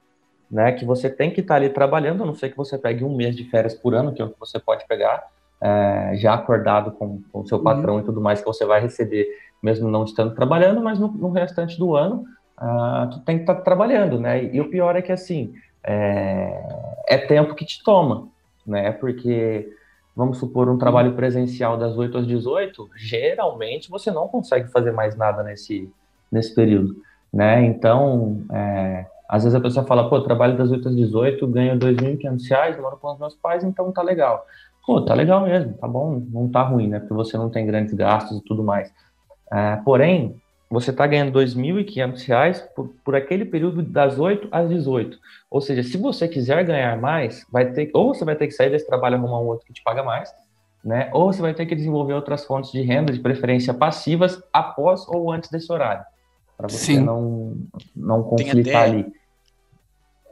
né, 0.51 0.73
que 0.73 0.85
você 0.85 1.09
tem 1.09 1.31
que 1.31 1.41
estar 1.41 1.55
tá 1.55 1.61
ali 1.61 1.71
trabalhando, 1.71 2.23
a 2.23 2.27
não 2.27 2.35
ser 2.35 2.51
que 2.51 2.57
você 2.57 2.77
pegue 2.77 3.03
um 3.03 3.15
mês 3.15 3.35
de 3.35 3.45
férias 3.45 3.75
por 3.75 3.95
ano, 3.95 4.13
que 4.13 4.21
é 4.21 4.25
o 4.25 4.31
que 4.31 4.39
você 4.39 4.59
pode 4.59 4.87
pegar, 4.87 5.25
é, 5.61 6.13
já 6.17 6.35
acordado 6.35 6.93
com 6.93 7.23
o 7.33 7.47
seu 7.47 7.59
patrão 7.61 7.95
uhum. 7.95 8.01
e 8.01 8.05
tudo 8.05 8.21
mais 8.21 8.41
que 8.41 8.47
você 8.47 8.67
vai 8.67 8.81
receber, 8.81 9.27
mesmo 9.63 9.89
não 9.89 10.05
estando 10.05 10.35
trabalhando, 10.35 10.83
mas 10.83 10.99
no, 10.99 11.09
no 11.09 11.31
restante 11.31 11.79
do 11.79 11.97
ano, 11.97 12.27
uh, 12.61 13.11
tu 13.11 13.21
tem 13.21 13.37
que 13.37 13.43
estar 13.43 13.57
tá 13.57 13.61
trabalhando, 13.61 14.19
né? 14.19 14.45
E, 14.45 14.61
o 14.61 14.69
pior 14.69 14.97
é 14.97 15.03
que, 15.03 15.13
assim, 15.13 15.55
é, 15.83 16.63
é, 17.09 17.19
tempo 17.19 17.55
que 17.55 17.65
te 17.65 17.83
toma, 17.83 18.29
né? 18.67 18.93
Porque, 18.93 19.69
vamos 20.17 20.39
supor, 20.39 20.69
um 20.69 20.79
trabalho 20.79 21.15
presencial 21.15 21.77
das 21.77 21.97
8 21.97 22.19
às 22.19 22.27
18, 22.27 22.91
geralmente 22.97 23.91
você 23.91 24.11
não 24.11 24.29
consegue 24.29 24.71
fazer 24.71 24.93
mais 24.93 25.17
nada 25.17 25.43
nesse, 25.43 25.91
nesse 26.31 26.55
período, 26.55 26.97
né? 27.33 27.65
Então, 27.65 28.45
é, 28.53 29.07
às 29.29 29.45
vezes 29.45 29.55
a 29.55 29.61
pessoa 29.61 29.87
fala, 29.87 30.09
pô, 30.09 30.21
trabalho 30.21 30.57
das 30.57 30.71
8 30.71 30.89
às 30.89 30.97
18, 30.97 31.47
ganho 31.49 31.73
R$ 31.73 31.79
2.500, 31.79 32.81
moro 32.81 32.97
com 32.97 33.13
os 33.13 33.19
meus 33.19 33.35
pais, 33.35 33.65
então 33.65 33.93
tá 33.93 34.03
legal 34.03 34.47
pô, 34.87 35.01
tá 35.03 35.15
legal 35.15 35.43
mesmo, 35.43 35.75
tá 35.75 35.89
bom, 35.89 36.23
não 36.31 36.49
tá 36.49 36.63
ruim, 36.63 36.89
né? 36.89 37.01
Porque 37.01 37.15
você 37.15 37.37
não 37.37 37.51
tem 37.51 37.67
grandes 37.67 37.95
gastos 37.95 38.39
e 38.39 38.45
tudo 38.45 38.63
mais. 38.63 38.93
É, 39.53 39.77
porém, 39.77 40.41
você 40.75 40.91
está 40.91 41.07
ganhando 41.07 41.39
R$ 41.39 41.45
2.500 41.47 42.63
por, 42.75 42.89
por 43.05 43.15
aquele 43.15 43.45
período 43.45 43.83
das 43.83 44.19
8 44.19 44.49
às 44.51 44.69
18. 44.69 45.19
Ou 45.51 45.61
seja, 45.61 45.83
se 45.83 45.97
você 45.97 46.27
quiser 46.27 46.65
ganhar 46.65 47.01
mais, 47.01 47.47
vai 47.51 47.71
ter, 47.73 47.91
ou 47.95 48.13
você 48.13 48.25
vai 48.25 48.35
ter 48.35 48.49
que 48.49 48.53
sair 48.53 48.71
desse 48.71 48.87
trabalho 48.87 49.15
e 49.15 49.19
arrumar 49.19 49.41
um 49.41 49.47
outro 49.47 49.65
que 49.67 49.73
te 49.73 49.83
paga 49.83 50.03
mais, 50.03 50.35
né? 50.85 51.09
Ou 51.13 51.33
você 51.33 51.41
vai 51.41 51.55
ter 51.55 51.65
que 51.65 51.75
desenvolver 51.75 52.15
outras 52.15 52.45
fontes 52.45 52.73
de 52.73 52.83
renda, 52.83 53.13
de 53.13 53.21
preferência 53.21 53.73
passivas, 53.73 54.43
após 54.53 55.07
ou 55.09 55.31
antes 55.31 55.49
desse 55.49 55.73
horário. 55.73 56.05
Para 56.57 56.69
você 56.69 56.95
Sim. 56.95 57.01
não, 57.01 57.57
não 57.95 58.23
conflitar 58.23 58.83
ali. 58.83 59.07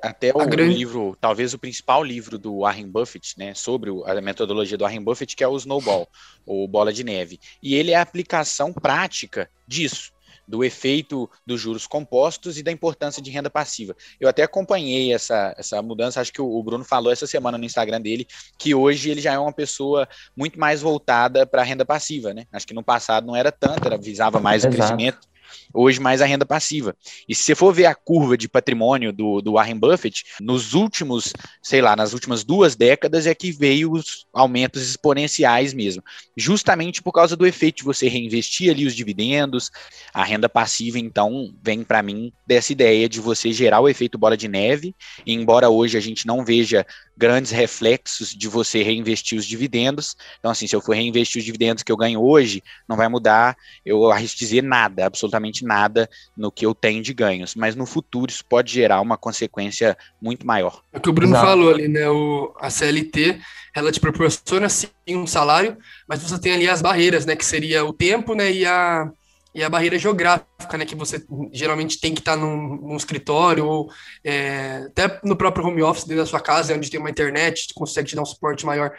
Até 0.03 0.33
o 0.35 0.45
grande... 0.47 0.75
livro, 0.75 1.17
talvez 1.21 1.55
o 1.55 1.59
principal 1.59 2.03
livro 2.03 2.37
do 2.37 2.59
Warren 2.59 2.89
Buffett, 2.89 3.39
né, 3.39 3.55
sobre 3.55 3.91
a 4.05 4.21
metodologia 4.21 4.77
do 4.77 4.83
Warren 4.83 5.05
Buffett, 5.05 5.37
que 5.37 5.45
é 5.45 5.49
o 5.49 5.57
Snowball, 5.57 6.09
ou 6.45 6.67
Bola 6.67 6.93
de 6.93 7.05
Neve. 7.05 7.39
E 7.63 7.77
ele 7.77 7.93
é 7.93 7.95
a 7.95 8.03
aplicação 8.03 8.73
prática 8.73 9.49
disso, 9.69 10.13
do 10.53 10.62
efeito 10.62 11.31
dos 11.47 11.59
juros 11.59 11.87
compostos 11.87 12.59
e 12.59 12.62
da 12.62 12.71
importância 12.71 13.23
de 13.23 13.31
renda 13.31 13.49
passiva. 13.49 13.97
Eu 14.21 14.29
até 14.29 14.43
acompanhei 14.43 15.11
essa, 15.11 15.55
essa 15.57 15.81
mudança, 15.81 16.21
acho 16.21 16.31
que 16.31 16.43
o, 16.43 16.47
o 16.47 16.62
Bruno 16.62 16.85
falou 16.85 17.11
essa 17.11 17.27
semana 17.27 17.57
no 17.57 17.65
Instagram 17.65 18.03
dele, 18.03 18.29
que 18.59 18.75
hoje 18.75 19.09
ele 19.09 19.23
já 19.23 19.33
é 19.33 19.38
uma 19.38 19.51
pessoa 19.53 20.07
muito 20.37 20.61
mais 20.61 20.83
voltada 20.83 21.47
para 21.47 21.62
a 21.62 21.65
renda 21.65 21.87
passiva, 21.87 22.35
né? 22.35 22.45
Acho 22.53 22.67
que 22.67 22.75
no 22.75 22.83
passado 22.83 23.27
não 23.27 23.35
era 23.35 23.51
tanto, 23.51 23.87
era 23.87 23.97
visava 23.97 24.38
mais 24.41 24.62
Exato. 24.62 24.75
o 24.75 24.77
crescimento 24.77 25.32
hoje 25.73 26.01
mais 26.01 26.21
a 26.21 26.27
renda 26.27 26.47
passiva. 26.47 26.97
E 27.29 27.35
se 27.35 27.43
você 27.43 27.55
for 27.55 27.73
ver 27.73 27.87
a 27.87 27.95
curva 27.95 28.37
de 28.37 28.49
patrimônio 28.49 29.12
do, 29.12 29.41
do 29.41 29.53
Warren 29.53 29.79
Buffett, 29.79 30.25
nos 30.41 30.75
últimos, 30.75 31.33
sei 31.62 31.81
lá, 31.81 31.97
nas 31.97 32.12
últimas 32.12 32.45
duas 32.45 32.77
décadas 32.77 33.27
é 33.27 33.35
que 33.35 33.53
veio 33.53 33.93
os 33.93 34.27
aumentos 34.33 34.83
exponenciais 34.83 35.73
mesmo. 35.73 36.03
Justamente 36.37 37.03
por 37.03 37.12
causa 37.12 37.37
do 37.37 37.47
efeito 37.47 37.79
de 37.79 37.85
você 37.85 38.09
reinvestir 38.09 38.71
ali 38.71 38.87
os 38.87 38.95
dividendos, 38.95 39.71
a 40.12 40.25
renda 40.25 40.49
passiva, 40.49 40.99
então, 40.99 41.55
vem 41.62 41.83
para 41.83 42.03
mim 42.03 42.33
dessa 42.47 42.73
ideia 42.73 43.09
de 43.09 43.21
você 43.21 43.53
gerar 43.53 43.81
o 43.81 43.88
efeito 43.88 44.19
bola 44.19 44.37
de 44.37 44.49
neve, 44.49 44.95
e 45.27 45.33
embora 45.33 45.69
hoje 45.69 45.97
a 45.97 46.01
gente 46.01 46.27
não 46.27 46.45
veja 46.45 46.87
grandes 47.23 47.53
reflexos 47.53 48.31
de 48.31 48.49
você 48.49 48.83
reinvestir 48.83 49.39
os 49.39 49.47
dividendos. 49.47 50.17
Então, 50.41 50.51
assim, 50.51 50.67
se 50.67 50.75
eu 50.75 50.81
for 50.81 50.97
reinvestir 50.97 51.39
os 51.39 51.45
dividendos 51.45 51.85
que 51.85 51.93
eu 51.93 51.97
ganho 51.97 52.21
hoje, 52.21 52.65
não 52.89 52.97
vai 52.97 53.07
mudar, 53.07 53.57
eu 53.87 54.11
arrisco 54.11 54.41
dizer 54.41 54.61
nada, 54.61 55.07
absolutamente 55.07 55.65
nada 55.65 56.11
no 56.37 56.51
que 56.51 56.67
eu 56.67 56.75
tenho 56.75 57.01
de 57.01 57.15
ganhos. 57.15 57.55
Mas 57.55 57.77
no 57.77 57.87
futuro 57.87 58.29
isso 58.29 58.45
pode 58.45 58.73
gerar 58.73 59.01
uma 59.01 59.17
consequência 59.17 59.97
muito 60.21 60.45
maior. 60.45 60.83
É 60.93 60.99
o 60.99 61.01
que 61.01 61.09
o 61.09 61.13
Bruno 61.13 61.33
Exato. 61.33 61.47
falou 61.47 61.73
ali, 61.73 61.87
né? 61.87 62.11
O, 62.11 62.53
a 62.59 62.69
CLT, 62.69 63.39
ela 63.73 63.93
te 63.93 64.01
proporciona 64.01 64.69
sim 64.69 64.89
um 65.11 65.25
salário, 65.25 65.77
mas 66.09 66.25
você 66.25 66.41
tem 66.41 66.53
ali 66.53 66.69
as 66.69 66.83
barreiras, 66.83 67.25
né? 67.25 67.37
Que 67.37 67.45
seria 67.45 67.85
o 67.85 67.93
tempo, 67.93 68.35
né? 68.35 68.51
E 68.51 68.67
a 68.67 69.09
e 69.55 69.62
a 69.62 69.69
barreira 69.69 69.99
geográfica, 69.99 70.79
né, 70.79 70.85
que 70.85 70.95
você 70.95 71.25
geralmente 71.53 72.01
tem 72.01 72.15
que 72.15 72.21
estar 72.21 72.37
num, 72.37 72.77
num 72.77 72.97
escritório 72.97 73.67
ou 73.67 73.91
é, 74.25 74.87
até 74.87 75.21
no 75.23 75.37
próprio 75.37 75.67
home 75.67 75.83
office 75.83 76.05
dentro 76.05 76.23
da 76.23 76.27
sua 76.27 76.41
casa, 76.41 76.75
onde 76.75 76.91
tem 76.91 76.99
uma 76.99 77.11
internet, 77.11 77.73
consegue 77.75 78.09
te 78.09 78.17
dar 78.17 78.23
um 78.23 78.27
suporte 78.27 78.65
maior. 78.65 78.93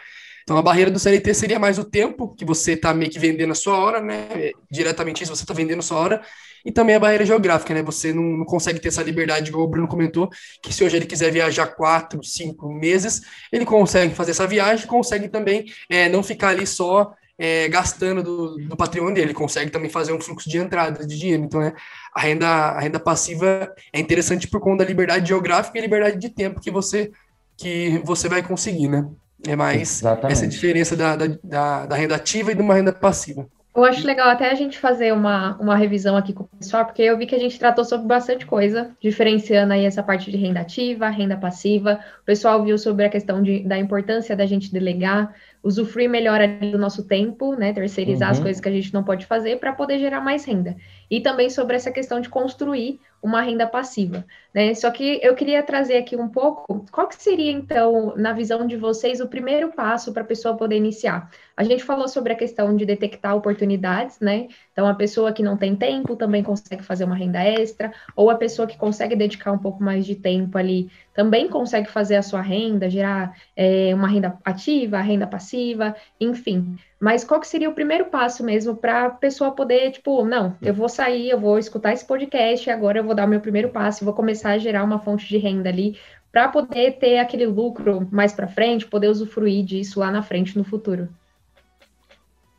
Então 0.44 0.58
a 0.58 0.62
barreira 0.62 0.90
do 0.90 0.98
CLT 0.98 1.32
seria 1.34 1.58
mais 1.58 1.78
o 1.78 1.84
tempo 1.84 2.34
que 2.36 2.44
você 2.44 2.72
está 2.72 2.92
meio 2.92 3.10
que 3.10 3.18
vendendo 3.18 3.52
a 3.52 3.54
sua 3.54 3.78
hora, 3.78 4.00
né? 4.00 4.52
Diretamente 4.70 5.22
isso, 5.22 5.34
você 5.34 5.42
está 5.42 5.54
vendendo 5.54 5.78
a 5.78 5.82
sua 5.82 5.98
hora, 5.98 6.22
e 6.64 6.70
também 6.70 6.94
a 6.94 7.00
barreira 7.00 7.24
geográfica, 7.24 7.74
né? 7.74 7.82
Você 7.82 8.12
não, 8.12 8.22
não, 8.22 8.44
consegue 8.44 8.78
ter 8.78 8.88
essa 8.88 9.02
liberdade, 9.02 9.50
igual 9.50 9.64
o 9.64 9.68
Bruno 9.68 9.88
comentou, 9.88 10.28
que 10.62 10.72
se 10.72 10.84
hoje 10.84 10.96
ele 10.96 11.06
quiser 11.06 11.30
viajar 11.30 11.66
quatro, 11.68 12.22
cinco 12.22 12.72
meses, 12.72 13.22
ele 13.50 13.64
consegue 13.64 14.14
fazer 14.14 14.30
essa 14.32 14.46
viagem, 14.46 14.86
consegue 14.86 15.28
também 15.28 15.64
é, 15.88 16.08
não 16.08 16.22
ficar 16.22 16.48
ali 16.48 16.66
só 16.66 17.14
é, 17.38 17.68
gastando 17.68 18.22
do, 18.22 18.56
do, 18.68 18.76
patrimônio 18.76 19.14
dele, 19.14 19.34
consegue 19.34 19.70
também 19.70 19.90
fazer 19.90 20.12
um 20.12 20.20
fluxo 20.20 20.48
de 20.48 20.58
entrada 20.58 21.06
de 21.06 21.18
dinheiro. 21.18 21.42
Então, 21.44 21.62
é, 21.62 21.74
a, 22.14 22.20
renda, 22.20 22.46
a 22.46 22.80
renda 22.80 23.00
passiva 23.00 23.72
é 23.92 23.98
interessante 23.98 24.46
por 24.48 24.60
conta 24.60 24.84
da 24.84 24.88
liberdade 24.88 25.28
geográfica 25.28 25.78
e 25.78 25.82
liberdade 25.82 26.18
de 26.18 26.28
tempo 26.28 26.60
que 26.60 26.70
você, 26.70 27.10
que 27.56 28.00
você 28.04 28.28
vai 28.28 28.42
conseguir, 28.42 28.88
né? 28.88 29.08
É 29.46 29.54
mais 29.54 29.98
Exatamente. 29.98 30.32
essa 30.32 30.46
diferença 30.46 30.96
da, 30.96 31.16
da, 31.16 31.26
da, 31.42 31.86
da 31.86 31.96
renda 31.96 32.14
ativa 32.14 32.52
e 32.52 32.54
de 32.54 32.62
uma 32.62 32.74
renda 32.74 32.92
passiva. 32.92 33.46
Eu 33.74 33.84
acho 33.84 34.06
legal 34.06 34.28
até 34.28 34.48
a 34.48 34.54
gente 34.54 34.78
fazer 34.78 35.12
uma, 35.12 35.56
uma 35.56 35.74
revisão 35.74 36.16
aqui 36.16 36.32
com 36.32 36.44
o 36.44 36.46
pessoal, 36.46 36.84
porque 36.84 37.02
eu 37.02 37.18
vi 37.18 37.26
que 37.26 37.34
a 37.34 37.38
gente 37.40 37.58
tratou 37.58 37.84
sobre 37.84 38.06
bastante 38.06 38.46
coisa, 38.46 38.92
diferenciando 39.02 39.72
aí 39.72 39.84
essa 39.84 40.00
parte 40.00 40.30
de 40.30 40.36
renda 40.36 40.60
ativa, 40.60 41.08
renda 41.08 41.36
passiva. 41.36 41.98
O 42.22 42.24
pessoal 42.24 42.64
viu 42.64 42.78
sobre 42.78 43.04
a 43.04 43.08
questão 43.08 43.42
de, 43.42 43.64
da 43.64 43.76
importância 43.76 44.36
da 44.36 44.46
gente 44.46 44.72
delegar, 44.72 45.34
usufruir 45.64 46.10
melhor 46.10 46.40
do 46.70 46.76
nosso 46.76 47.04
tempo, 47.04 47.54
né? 47.56 47.72
Terceirizar 47.72 48.28
uhum. 48.28 48.32
as 48.32 48.40
coisas 48.40 48.60
que 48.60 48.68
a 48.68 48.72
gente 48.72 48.92
não 48.92 49.02
pode 49.02 49.24
fazer 49.24 49.58
para 49.58 49.72
poder 49.72 49.98
gerar 49.98 50.20
mais 50.20 50.44
renda. 50.44 50.76
E 51.10 51.20
também 51.20 51.48
sobre 51.48 51.74
essa 51.74 51.90
questão 51.90 52.20
de 52.20 52.28
construir 52.28 53.00
uma 53.22 53.40
renda 53.40 53.66
passiva, 53.66 54.22
né? 54.54 54.74
Só 54.74 54.90
que 54.90 55.18
eu 55.22 55.34
queria 55.34 55.62
trazer 55.62 55.96
aqui 55.96 56.14
um 56.14 56.28
pouco, 56.28 56.84
qual 56.92 57.08
que 57.08 57.16
seria 57.16 57.50
então, 57.50 58.12
na 58.16 58.34
visão 58.34 58.66
de 58.66 58.76
vocês, 58.76 59.18
o 59.18 59.26
primeiro 59.26 59.72
passo 59.72 60.12
para 60.12 60.20
a 60.20 60.26
pessoa 60.26 60.54
poder 60.54 60.76
iniciar? 60.76 61.30
A 61.56 61.64
gente 61.64 61.82
falou 61.82 62.06
sobre 62.06 62.34
a 62.34 62.36
questão 62.36 62.76
de 62.76 62.84
detectar 62.84 63.34
oportunidades, 63.34 64.20
né? 64.20 64.48
Então 64.72 64.86
a 64.86 64.92
pessoa 64.92 65.32
que 65.32 65.42
não 65.42 65.56
tem 65.56 65.74
tempo 65.74 66.16
também 66.16 66.42
consegue 66.42 66.82
fazer 66.82 67.04
uma 67.04 67.14
renda 67.14 67.42
extra, 67.42 67.90
ou 68.14 68.28
a 68.28 68.34
pessoa 68.34 68.68
que 68.68 68.76
consegue 68.76 69.16
dedicar 69.16 69.52
um 69.52 69.58
pouco 69.58 69.82
mais 69.82 70.04
de 70.04 70.14
tempo 70.14 70.58
ali 70.58 70.90
também 71.14 71.48
consegue 71.48 71.88
fazer 71.88 72.16
a 72.16 72.22
sua 72.22 72.40
renda, 72.40 72.90
gerar 72.90 73.36
é, 73.56 73.94
uma 73.94 74.08
renda 74.08 74.36
ativa, 74.44 75.00
renda 75.00 75.26
passiva, 75.26 75.94
enfim. 76.20 76.76
Mas 77.00 77.24
qual 77.24 77.40
que 77.40 77.46
seria 77.46 77.70
o 77.70 77.74
primeiro 77.74 78.06
passo 78.06 78.44
mesmo 78.44 78.74
para 78.74 79.06
a 79.06 79.10
pessoa 79.10 79.52
poder, 79.52 79.92
tipo, 79.92 80.24
não, 80.24 80.56
eu 80.60 80.74
vou 80.74 80.88
sair, 80.88 81.30
eu 81.30 81.38
vou 81.38 81.56
escutar 81.58 81.92
esse 81.92 82.04
podcast, 82.04 82.68
agora 82.68 82.98
eu 82.98 83.04
vou 83.04 83.14
dar 83.14 83.26
o 83.26 83.28
meu 83.28 83.40
primeiro 83.40 83.68
passo, 83.68 84.04
vou 84.04 84.12
começar 84.12 84.50
a 84.50 84.58
gerar 84.58 84.82
uma 84.82 84.98
fonte 84.98 85.28
de 85.28 85.38
renda 85.38 85.68
ali 85.68 85.96
para 86.32 86.48
poder 86.48 86.98
ter 86.98 87.18
aquele 87.18 87.46
lucro 87.46 88.08
mais 88.10 88.32
para 88.32 88.48
frente, 88.48 88.86
poder 88.86 89.08
usufruir 89.08 89.64
disso 89.64 90.00
lá 90.00 90.10
na 90.10 90.20
frente 90.20 90.58
no 90.58 90.64
futuro. 90.64 91.08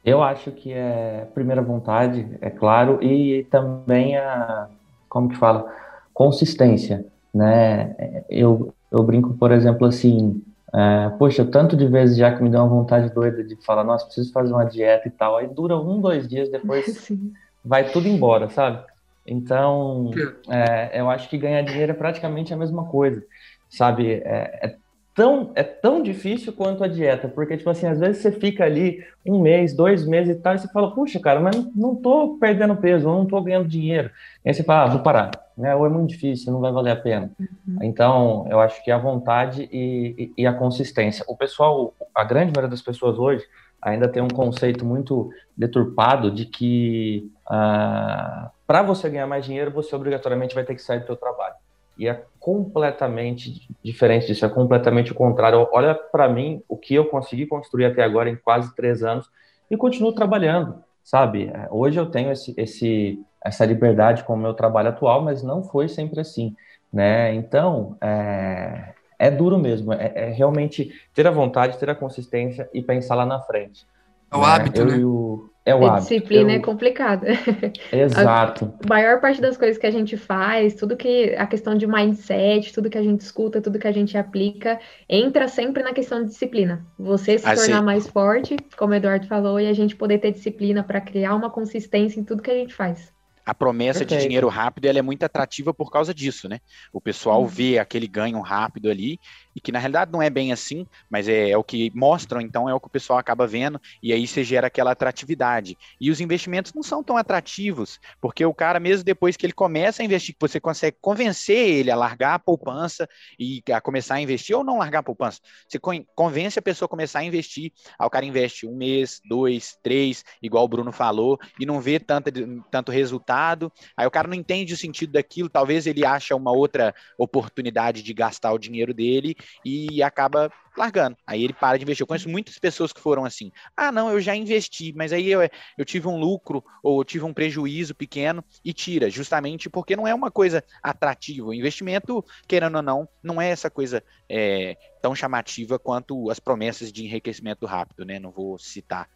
Eu 0.05 0.23
acho 0.23 0.51
que 0.51 0.71
é 0.71 1.27
primeira 1.33 1.61
vontade, 1.61 2.37
é 2.39 2.49
claro, 2.49 3.03
e 3.03 3.43
também 3.49 4.15
a, 4.15 4.69
como 5.09 5.27
que 5.27 5.35
fala, 5.35 5.69
consistência 6.13 7.05
né? 7.35 8.23
Eu, 8.29 8.73
eu 8.89 9.03
brinco, 9.03 9.33
por 9.33 9.51
exemplo, 9.51 9.85
assim, 9.85 10.41
é, 10.73 11.09
poxa, 11.19 11.45
tanto 11.45 11.75
de 11.75 11.85
vezes 11.85 12.17
já 12.17 12.33
que 12.33 12.41
me 12.41 12.49
deu 12.49 12.61
uma 12.61 12.69
vontade 12.69 13.13
doida 13.13 13.43
de 13.43 13.57
falar, 13.57 13.83
nossa, 13.83 14.05
preciso 14.05 14.31
fazer 14.31 14.53
uma 14.53 14.63
dieta 14.63 15.07
e 15.07 15.11
tal, 15.11 15.35
aí 15.35 15.47
dura 15.47 15.77
um, 15.77 15.99
dois 15.99 16.27
dias, 16.27 16.49
depois 16.49 17.11
vai 17.63 17.89
tudo 17.91 18.07
embora, 18.07 18.49
sabe? 18.49 18.83
Então, 19.27 20.11
é, 20.49 20.99
eu 20.99 21.09
acho 21.09 21.29
que 21.29 21.37
ganhar 21.37 21.61
dinheiro 21.63 21.91
é 21.91 21.95
praticamente 21.95 22.53
a 22.53 22.57
mesma 22.57 22.85
coisa, 22.85 23.21
sabe? 23.69 24.13
É, 24.13 24.59
é, 24.63 24.77
tão, 25.15 25.51
é 25.55 25.63
tão 25.63 26.03
difícil 26.03 26.51
quanto 26.51 26.83
a 26.83 26.87
dieta, 26.87 27.29
porque, 27.29 27.55
tipo 27.55 27.69
assim, 27.69 27.87
às 27.87 27.99
vezes 27.99 28.21
você 28.21 28.31
fica 28.33 28.65
ali 28.65 29.01
um 29.25 29.39
mês, 29.39 29.73
dois 29.73 30.05
meses 30.05 30.35
e 30.35 30.39
tal, 30.39 30.53
e 30.53 30.59
você 30.59 30.67
fala, 30.67 30.93
puxa, 30.93 31.19
cara, 31.19 31.39
mas 31.39 31.55
não 31.73 31.95
tô 31.95 32.37
perdendo 32.37 32.75
peso, 32.75 33.07
não 33.07 33.25
tô 33.25 33.41
ganhando 33.41 33.67
dinheiro. 33.67 34.11
E 34.43 34.49
aí 34.49 34.53
você 34.53 34.61
fala, 34.61 34.83
ah, 34.83 34.93
vou 34.93 34.99
parar, 34.99 35.31
né? 35.57 35.73
Ou 35.73 35.85
é 35.85 35.89
muito 35.89 36.09
difícil, 36.09 36.51
não 36.51 36.59
vai 36.59 36.71
valer 36.71 36.91
a 36.91 36.95
pena. 36.97 37.31
Uhum. 37.39 37.77
Então, 37.81 38.45
eu 38.49 38.59
acho 38.59 38.83
que 38.83 38.91
a 38.91 38.97
vontade 38.97 39.69
e, 39.71 40.33
e, 40.37 40.43
e 40.43 40.45
a 40.45 40.53
consistência. 40.53 41.23
O 41.29 41.37
pessoal, 41.37 41.93
a 42.13 42.23
grande 42.25 42.51
maioria 42.51 42.69
das 42.69 42.81
pessoas 42.81 43.17
hoje, 43.17 43.43
ainda 43.81 44.09
tem 44.09 44.21
um 44.21 44.27
conceito 44.27 44.83
muito 44.83 45.29
deturpado 45.55 46.29
de 46.29 46.45
que 46.45 47.31
ah, 47.47 48.51
para 48.67 48.83
você 48.83 49.09
ganhar 49.09 49.27
mais 49.27 49.45
dinheiro, 49.45 49.71
você 49.71 49.95
obrigatoriamente 49.95 50.53
vai 50.53 50.65
ter 50.65 50.75
que 50.75 50.81
sair 50.81 50.99
do 50.99 51.05
seu 51.05 51.15
trabalho. 51.15 51.55
E 51.97 52.07
é 52.07 52.23
completamente 52.39 53.67
diferente 53.83 54.27
disso, 54.27 54.45
é 54.45 54.49
completamente 54.49 55.11
o 55.11 55.15
contrário. 55.15 55.67
Olha 55.71 55.95
para 55.95 56.27
mim 56.29 56.61
o 56.67 56.77
que 56.77 56.93
eu 56.93 57.05
consegui 57.05 57.45
construir 57.45 57.85
até 57.85 58.03
agora 58.03 58.29
em 58.29 58.35
quase 58.35 58.75
três 58.75 59.03
anos 59.03 59.29
e 59.69 59.77
continuo 59.77 60.13
trabalhando, 60.13 60.83
sabe? 61.03 61.47
É, 61.47 61.67
hoje 61.71 61.99
eu 61.99 62.05
tenho 62.05 62.31
esse, 62.31 62.53
esse, 62.57 63.19
essa 63.43 63.65
liberdade 63.65 64.23
com 64.23 64.33
o 64.33 64.37
meu 64.37 64.53
trabalho 64.53 64.89
atual, 64.89 65.21
mas 65.21 65.41
não 65.41 65.63
foi 65.63 65.87
sempre 65.87 66.19
assim, 66.19 66.55
né? 66.91 67.33
Então, 67.33 67.97
é, 68.01 68.93
é 69.17 69.31
duro 69.31 69.57
mesmo, 69.57 69.93
é, 69.93 70.11
é, 70.15 70.29
realmente 70.29 70.93
ter 71.13 71.25
a 71.27 71.31
vontade, 71.31 71.77
ter 71.77 71.89
a 71.89 71.95
consistência 71.95 72.69
e 72.73 72.81
pensar 72.81 73.15
lá 73.15 73.25
na 73.25 73.41
frente. 73.41 73.85
É 74.31 74.35
o 74.35 74.41
né? 74.41 74.45
hábito, 74.45 74.81
eu 74.81 74.85
né? 74.85 75.05
O, 75.05 75.49
é 75.65 75.73
o 75.73 75.85
hábito. 75.85 76.01
Disciplina 76.01 76.51
eu... 76.51 76.57
é 76.57 76.59
complicada. 76.59 77.27
Exato. 77.91 78.73
A 78.83 78.87
maior 78.87 79.19
parte 79.19 79.41
das 79.41 79.57
coisas 79.57 79.77
que 79.77 79.87
a 79.87 79.91
gente 79.91 80.15
faz, 80.15 80.75
tudo 80.75 80.95
que 80.95 81.33
a 81.35 81.47
questão 81.47 81.75
de 81.75 81.87
mindset, 81.87 82.71
tudo 82.71 82.89
que 82.89 82.97
a 82.97 83.03
gente 83.03 83.21
escuta, 83.21 83.61
tudo 83.61 83.79
que 83.79 83.87
a 83.87 83.91
gente 83.91 84.17
aplica, 84.17 84.79
entra 85.09 85.47
sempre 85.47 85.81
na 85.81 85.93
questão 85.93 86.21
de 86.23 86.29
disciplina. 86.29 86.85
Você 86.99 87.37
se 87.37 87.47
assim... 87.47 87.71
tornar 87.71 87.81
mais 87.81 88.07
forte, 88.07 88.55
como 88.77 88.93
o 88.93 88.95
Eduardo 88.95 89.27
falou, 89.27 89.59
e 89.59 89.67
a 89.67 89.73
gente 89.73 89.95
poder 89.95 90.19
ter 90.19 90.31
disciplina 90.31 90.83
para 90.83 91.01
criar 91.01 91.33
uma 91.33 91.49
consistência 91.49 92.19
em 92.19 92.23
tudo 92.23 92.43
que 92.43 92.51
a 92.51 92.55
gente 92.55 92.73
faz 92.73 93.13
a 93.45 93.53
promessa 93.53 93.99
Perfeito. 93.99 94.21
de 94.21 94.27
dinheiro 94.27 94.47
rápido 94.47 94.85
ela 94.85 94.97
é 94.97 95.03
muito 95.03 95.23
atrativa 95.23 95.71
por 95.73 95.91
causa 95.91 96.13
disso, 96.13 96.49
né? 96.49 96.59
O 96.91 96.99
pessoal 96.99 97.41
uhum. 97.41 97.47
vê 97.47 97.77
aquele 97.77 98.07
ganho 98.07 98.41
rápido 98.41 98.89
ali 98.89 99.19
e 99.55 99.61
que 99.61 99.71
na 99.71 99.79
realidade 99.79 100.11
não 100.11 100.21
é 100.21 100.29
bem 100.29 100.51
assim, 100.51 100.85
mas 101.09 101.27
é, 101.27 101.51
é, 101.51 101.57
o 101.57 101.63
que 101.63 101.91
mostram, 101.95 102.41
então 102.41 102.67
é 102.67 102.73
o 102.73 102.79
que 102.79 102.87
o 102.87 102.91
pessoal 102.91 103.17
acaba 103.17 103.47
vendo 103.47 103.79
e 104.03 104.11
aí 104.11 104.27
você 104.27 104.43
gera 104.43 104.67
aquela 104.67 104.91
atratividade. 104.91 105.77
E 105.99 106.11
os 106.11 106.19
investimentos 106.19 106.73
não 106.73 106.83
são 106.83 107.03
tão 107.03 107.15
atrativos, 107.15 107.99
porque 108.19 108.45
o 108.45 108.53
cara 108.53 108.79
mesmo 108.79 109.05
depois 109.05 109.37
que 109.37 109.45
ele 109.45 109.53
começa 109.53 110.01
a 110.01 110.05
investir, 110.05 110.35
você 110.39 110.59
consegue 110.59 110.97
convencer 110.99 111.57
ele 111.57 111.89
a 111.89 111.95
largar 111.95 112.33
a 112.33 112.39
poupança 112.39 113.07
e 113.39 113.63
a 113.71 113.79
começar 113.79 114.15
a 114.15 114.21
investir 114.21 114.55
ou 114.55 114.63
não 114.63 114.79
largar 114.79 114.99
a 114.99 115.03
poupança. 115.03 115.39
Você 115.67 115.79
convence 116.13 116.59
a 116.59 116.61
pessoa 116.61 116.87
a 116.87 116.89
começar 116.89 117.19
a 117.19 117.23
investir, 117.23 117.71
aí 117.97 118.05
o 118.05 118.09
cara 118.09 118.25
investe 118.25 118.67
um 118.67 118.75
mês, 118.75 119.21
dois, 119.27 119.77
três, 119.81 120.25
igual 120.41 120.65
o 120.65 120.67
Bruno 120.67 120.91
falou, 120.91 121.39
e 121.59 121.65
não 121.65 121.79
vê 121.79 121.99
tanto, 121.99 122.31
tanto 122.69 122.91
resultado, 122.91 123.71
aí 123.95 124.05
o 124.05 124.11
cara 124.11 124.27
não 124.27 124.35
entende 124.35 124.73
o 124.73 124.77
sentido 124.77 125.13
daquilo, 125.13 125.49
talvez 125.49 125.87
ele 125.87 126.05
acha 126.05 126.35
uma 126.35 126.51
outra 126.51 126.93
oportunidade 127.17 128.03
de 128.03 128.13
gastar 128.13 128.51
o 128.51 128.59
dinheiro 128.59 128.93
dele 128.93 129.35
e 129.63 130.01
acaba 130.01 130.51
largando. 130.77 131.15
Aí 131.25 131.43
ele 131.43 131.53
para 131.53 131.77
de 131.77 131.83
investir. 131.83 132.03
Eu 132.03 132.07
conheço 132.07 132.29
muitas 132.29 132.57
pessoas 132.59 132.91
que 132.91 132.99
foram 132.99 133.25
assim: 133.25 133.51
ah, 133.75 133.91
não, 133.91 134.11
eu 134.11 134.19
já 134.19 134.35
investi, 134.35 134.93
mas 134.95 135.13
aí 135.13 135.31
eu, 135.31 135.41
eu 135.77 135.85
tive 135.85 136.07
um 136.07 136.17
lucro 136.17 136.63
ou 136.83 136.99
eu 136.99 137.05
tive 137.05 137.25
um 137.25 137.33
prejuízo 137.33 137.95
pequeno 137.95 138.43
e 138.63 138.73
tira, 138.73 139.09
justamente 139.09 139.69
porque 139.69 139.95
não 139.95 140.07
é 140.07 140.13
uma 140.13 140.29
coisa 140.29 140.63
atrativa. 140.83 141.47
O 141.47 141.53
investimento, 141.53 142.23
querendo 142.47 142.75
ou 142.75 142.81
não, 142.81 143.07
não 143.23 143.41
é 143.41 143.49
essa 143.49 143.69
coisa 143.69 144.03
é, 144.29 144.77
tão 145.01 145.15
chamativa 145.15 145.79
quanto 145.79 146.29
as 146.29 146.39
promessas 146.39 146.91
de 146.91 147.05
enriquecimento 147.05 147.65
rápido, 147.65 148.05
né? 148.05 148.19
Não 148.19 148.31
vou 148.31 148.57
citar. 148.59 149.07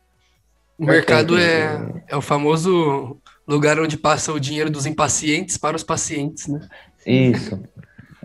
O 0.77 0.85
mercado 0.85 1.37
é, 1.37 2.03
é 2.07 2.15
o 2.15 2.21
famoso 2.21 3.19
lugar 3.45 3.77
onde 3.79 3.97
passa 3.97 4.31
o 4.31 4.39
dinheiro 4.39 4.69
dos 4.69 4.85
impacientes 4.85 5.57
para 5.57 5.75
os 5.75 5.83
pacientes, 5.83 6.47
né? 6.47 6.69
Isso. 7.05 7.61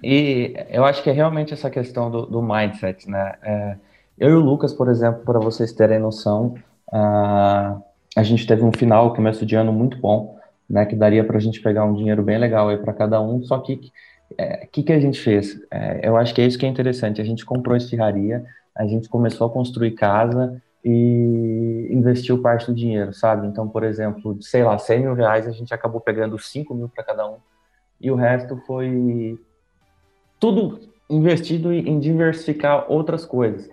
E 0.05 0.55
eu 0.69 0.85
acho 0.85 1.03
que 1.03 1.11
é 1.11 1.13
realmente 1.13 1.55
essa 1.55 1.71
questão 1.71 2.11
do, 2.11 2.27
do 2.27 2.43
mindset, 2.43 3.09
né? 3.09 3.35
É, 3.43 3.77
eu 4.19 4.31
e 4.31 4.35
o 4.35 4.41
Lucas, 4.41 4.73
por 4.73 4.89
exemplo, 4.89 5.23
para 5.25 5.39
vocês 5.39 5.73
terem 5.73 5.99
noção, 5.99 6.55
uh, 6.89 7.83
a 8.17 8.23
gente 8.23 8.47
teve 8.47 8.63
um 8.63 8.73
final, 8.73 9.15
começo 9.15 9.45
de 9.47 9.57
ano 9.57 9.73
muito 9.73 9.99
bom, 9.99 10.39
né? 10.69 10.85
Que 10.85 10.95
daria 10.95 11.25
para 11.25 11.39
a 11.39 11.41
gente 11.41 11.61
pegar 11.61 11.85
um 11.85 11.95
dinheiro 11.95 12.23
bem 12.23 12.39
legal 12.39 12.69
aí 12.69 12.77
para 12.77 12.93
cada 12.93 13.21
um. 13.21 13.43
Só 13.43 13.59
que 13.59 13.75
o 13.75 13.81
é, 14.37 14.67
que, 14.67 14.83
que 14.83 14.93
a 14.93 15.01
gente 15.01 15.21
fez? 15.21 15.59
É, 15.71 16.07
eu 16.07 16.17
acho 16.17 16.35
que 16.35 16.41
é 16.43 16.47
isso 16.47 16.59
que 16.59 16.67
é 16.67 16.69
interessante. 16.69 17.21
A 17.21 17.25
gente 17.25 17.45
comprou 17.45 17.77
esfirraria, 17.77 18.45
a 18.77 18.87
gente 18.87 19.09
começou 19.09 19.47
a 19.47 19.51
construir 19.51 19.93
casa 19.93 20.63
e 20.85 21.89
investiu 21.91 22.43
parte 22.43 22.67
do 22.67 22.75
dinheiro, 22.75 23.13
sabe? 23.15 23.47
Então, 23.47 23.67
por 23.69 23.83
exemplo, 23.83 24.37
sei 24.43 24.63
lá, 24.63 24.77
100 24.77 25.01
mil 25.01 25.15
reais, 25.15 25.49
a 25.49 25.51
gente 25.51 25.73
acabou 25.73 26.01
pegando 26.01 26.39
5 26.39 26.75
mil 26.75 26.89
para 26.89 27.03
cada 27.03 27.27
um 27.27 27.37
e 28.01 28.11
o 28.11 28.15
resto 28.15 28.57
foi 28.67 29.39
tudo 30.39 30.81
investido 31.09 31.73
em 31.73 31.99
diversificar 31.99 32.91
outras 32.91 33.25
coisas, 33.25 33.69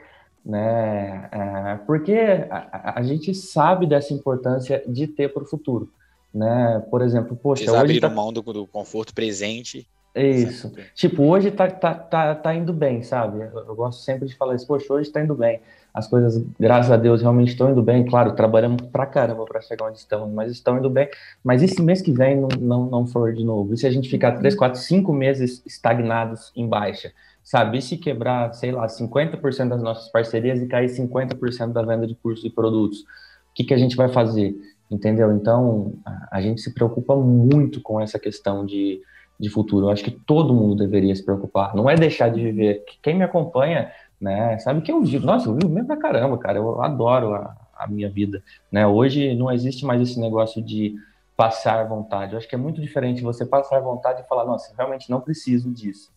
né? 0.46 1.30
É, 1.32 1.80
porque 1.86 2.14
a, 2.50 3.00
a, 3.00 3.04
gente 3.04 3.34
sabe 3.34 3.86
dessa 3.86 4.14
importância 4.14 4.84
de 4.88 5.08
ter 5.08 5.34
para 5.34 5.44
o 5.44 5.48
futuro, 5.48 5.90
né? 6.34 6.84
Por 6.90 7.02
exemplo, 7.02 7.36
poxa, 7.36 7.64
Eles 7.64 7.74
abriram 7.74 8.10
tá... 8.10 8.16
mão 8.16 8.34
do, 8.34 8.42
do 8.42 8.68
conforto 8.68 9.14
presente 9.14 9.88
isso. 10.16 10.68
Sempre. 10.68 10.84
Tipo, 10.94 11.24
hoje 11.24 11.52
tá, 11.52 11.68
tá, 11.68 11.94
tá, 11.94 12.36
tá 12.36 12.54
indo 12.54 12.74
bem, 12.74 13.02
sabe? 13.02 13.40
Eu, 13.40 13.66
eu, 13.68 13.76
gosto 13.76 14.02
sempre 14.02 14.28
de 14.28 14.36
falar 14.36 14.56
isso, 14.56 14.68
poxa, 14.68 14.94
hoje 14.94 15.10
tá 15.10 15.22
indo 15.22 15.36
bem. 15.36 15.62
As 15.94 16.08
coisas, 16.08 16.44
graças 16.60 16.92
a 16.92 16.98
Deus, 16.98 17.22
realmente 17.22 17.50
estão 17.50 17.72
indo 17.72 17.82
bem. 17.82 18.06
Claro, 18.06 18.34
trabalhamos 18.34 18.82
pra 18.92 19.06
caramba 19.06 19.46
para 19.46 19.62
chegar 19.62 19.88
onde 19.88 20.00
estamos, 20.00 20.34
mas 20.34 20.52
estão 20.52 20.78
indo 20.78 20.90
bem. 20.90 21.10
Mas 21.44 21.62
e 21.62 21.68
se 21.68 21.82
mês 21.82 22.02
que 22.02 22.12
vem 22.12 22.40
não, 22.40 22.50
não, 22.60 22.86
não 22.90 23.08
for 23.08 23.34
de 23.34 23.44
novo? 23.44 23.74
E 23.74 23.78
se 23.78 23.88
a 23.88 23.92
gente 23.92 24.10
ficar 24.10 24.34
3, 24.34 24.56
4, 24.56 24.80
5 24.80 25.14
meses 25.14 25.62
estagnados 25.66 26.52
em 26.56 26.68
baixa? 26.68 27.12
Sabe? 27.44 27.78
E 27.78 27.82
se 27.82 27.98
quebrar, 27.98 28.54
sei 28.54 28.72
lá, 28.72 28.88
50% 28.88 29.70
das 29.70 29.82
nossas 29.82 30.10
parcerias 30.12 30.62
e 30.62 30.68
cair 30.68 30.88
50% 30.88 31.72
da 31.72 31.82
venda 31.82 32.06
de 32.06 32.16
cursos 32.16 32.46
e 32.46 32.50
produtos? 32.50 33.00
O 33.00 33.54
que, 33.54 33.64
que 33.64 33.74
a 33.74 33.78
gente 33.78 33.96
vai 33.96 34.10
fazer? 34.10 34.56
Entendeu? 34.90 35.34
Então, 35.34 35.94
a, 36.06 36.38
a 36.38 36.42
gente 36.42 36.62
se 36.62 36.74
preocupa 36.74 37.16
muito 37.16 37.82
com 37.82 38.00
essa 38.00 38.20
questão 38.20 38.66
de 38.66 39.02
de 39.42 39.50
futuro. 39.50 39.88
Eu 39.88 39.90
acho 39.90 40.04
que 40.04 40.12
todo 40.12 40.54
mundo 40.54 40.76
deveria 40.76 41.16
se 41.16 41.26
preocupar. 41.26 41.76
Não 41.76 41.90
é 41.90 41.96
deixar 41.96 42.30
de 42.30 42.40
viver. 42.40 42.86
Quem 43.02 43.16
me 43.16 43.24
acompanha, 43.24 43.92
né, 44.20 44.60
sabe 44.60 44.82
que 44.82 44.92
eu 44.92 45.02
vivo. 45.04 45.26
Nossa, 45.26 45.50
eu 45.50 45.56
vivo 45.56 45.70
mesmo 45.70 45.88
pra 45.88 45.98
caramba, 45.98 46.38
cara. 46.38 46.60
Eu 46.60 46.80
adoro 46.82 47.34
a, 47.34 47.58
a 47.76 47.88
minha 47.88 48.08
vida. 48.08 48.44
Né? 48.72 48.86
Hoje 48.86 49.34
não 49.34 49.52
existe 49.52 49.84
mais 49.84 50.00
esse 50.00 50.20
negócio 50.20 50.62
de 50.62 50.96
passar 51.36 51.88
vontade. 51.88 52.34
Eu 52.34 52.38
acho 52.38 52.48
que 52.48 52.54
é 52.54 52.58
muito 52.58 52.80
diferente 52.80 53.24
você 53.24 53.44
passar 53.44 53.80
vontade 53.80 54.22
e 54.22 54.28
falar, 54.28 54.46
nossa, 54.46 54.74
realmente 54.78 55.10
não 55.10 55.20
preciso 55.20 55.72
disso. 55.72 56.12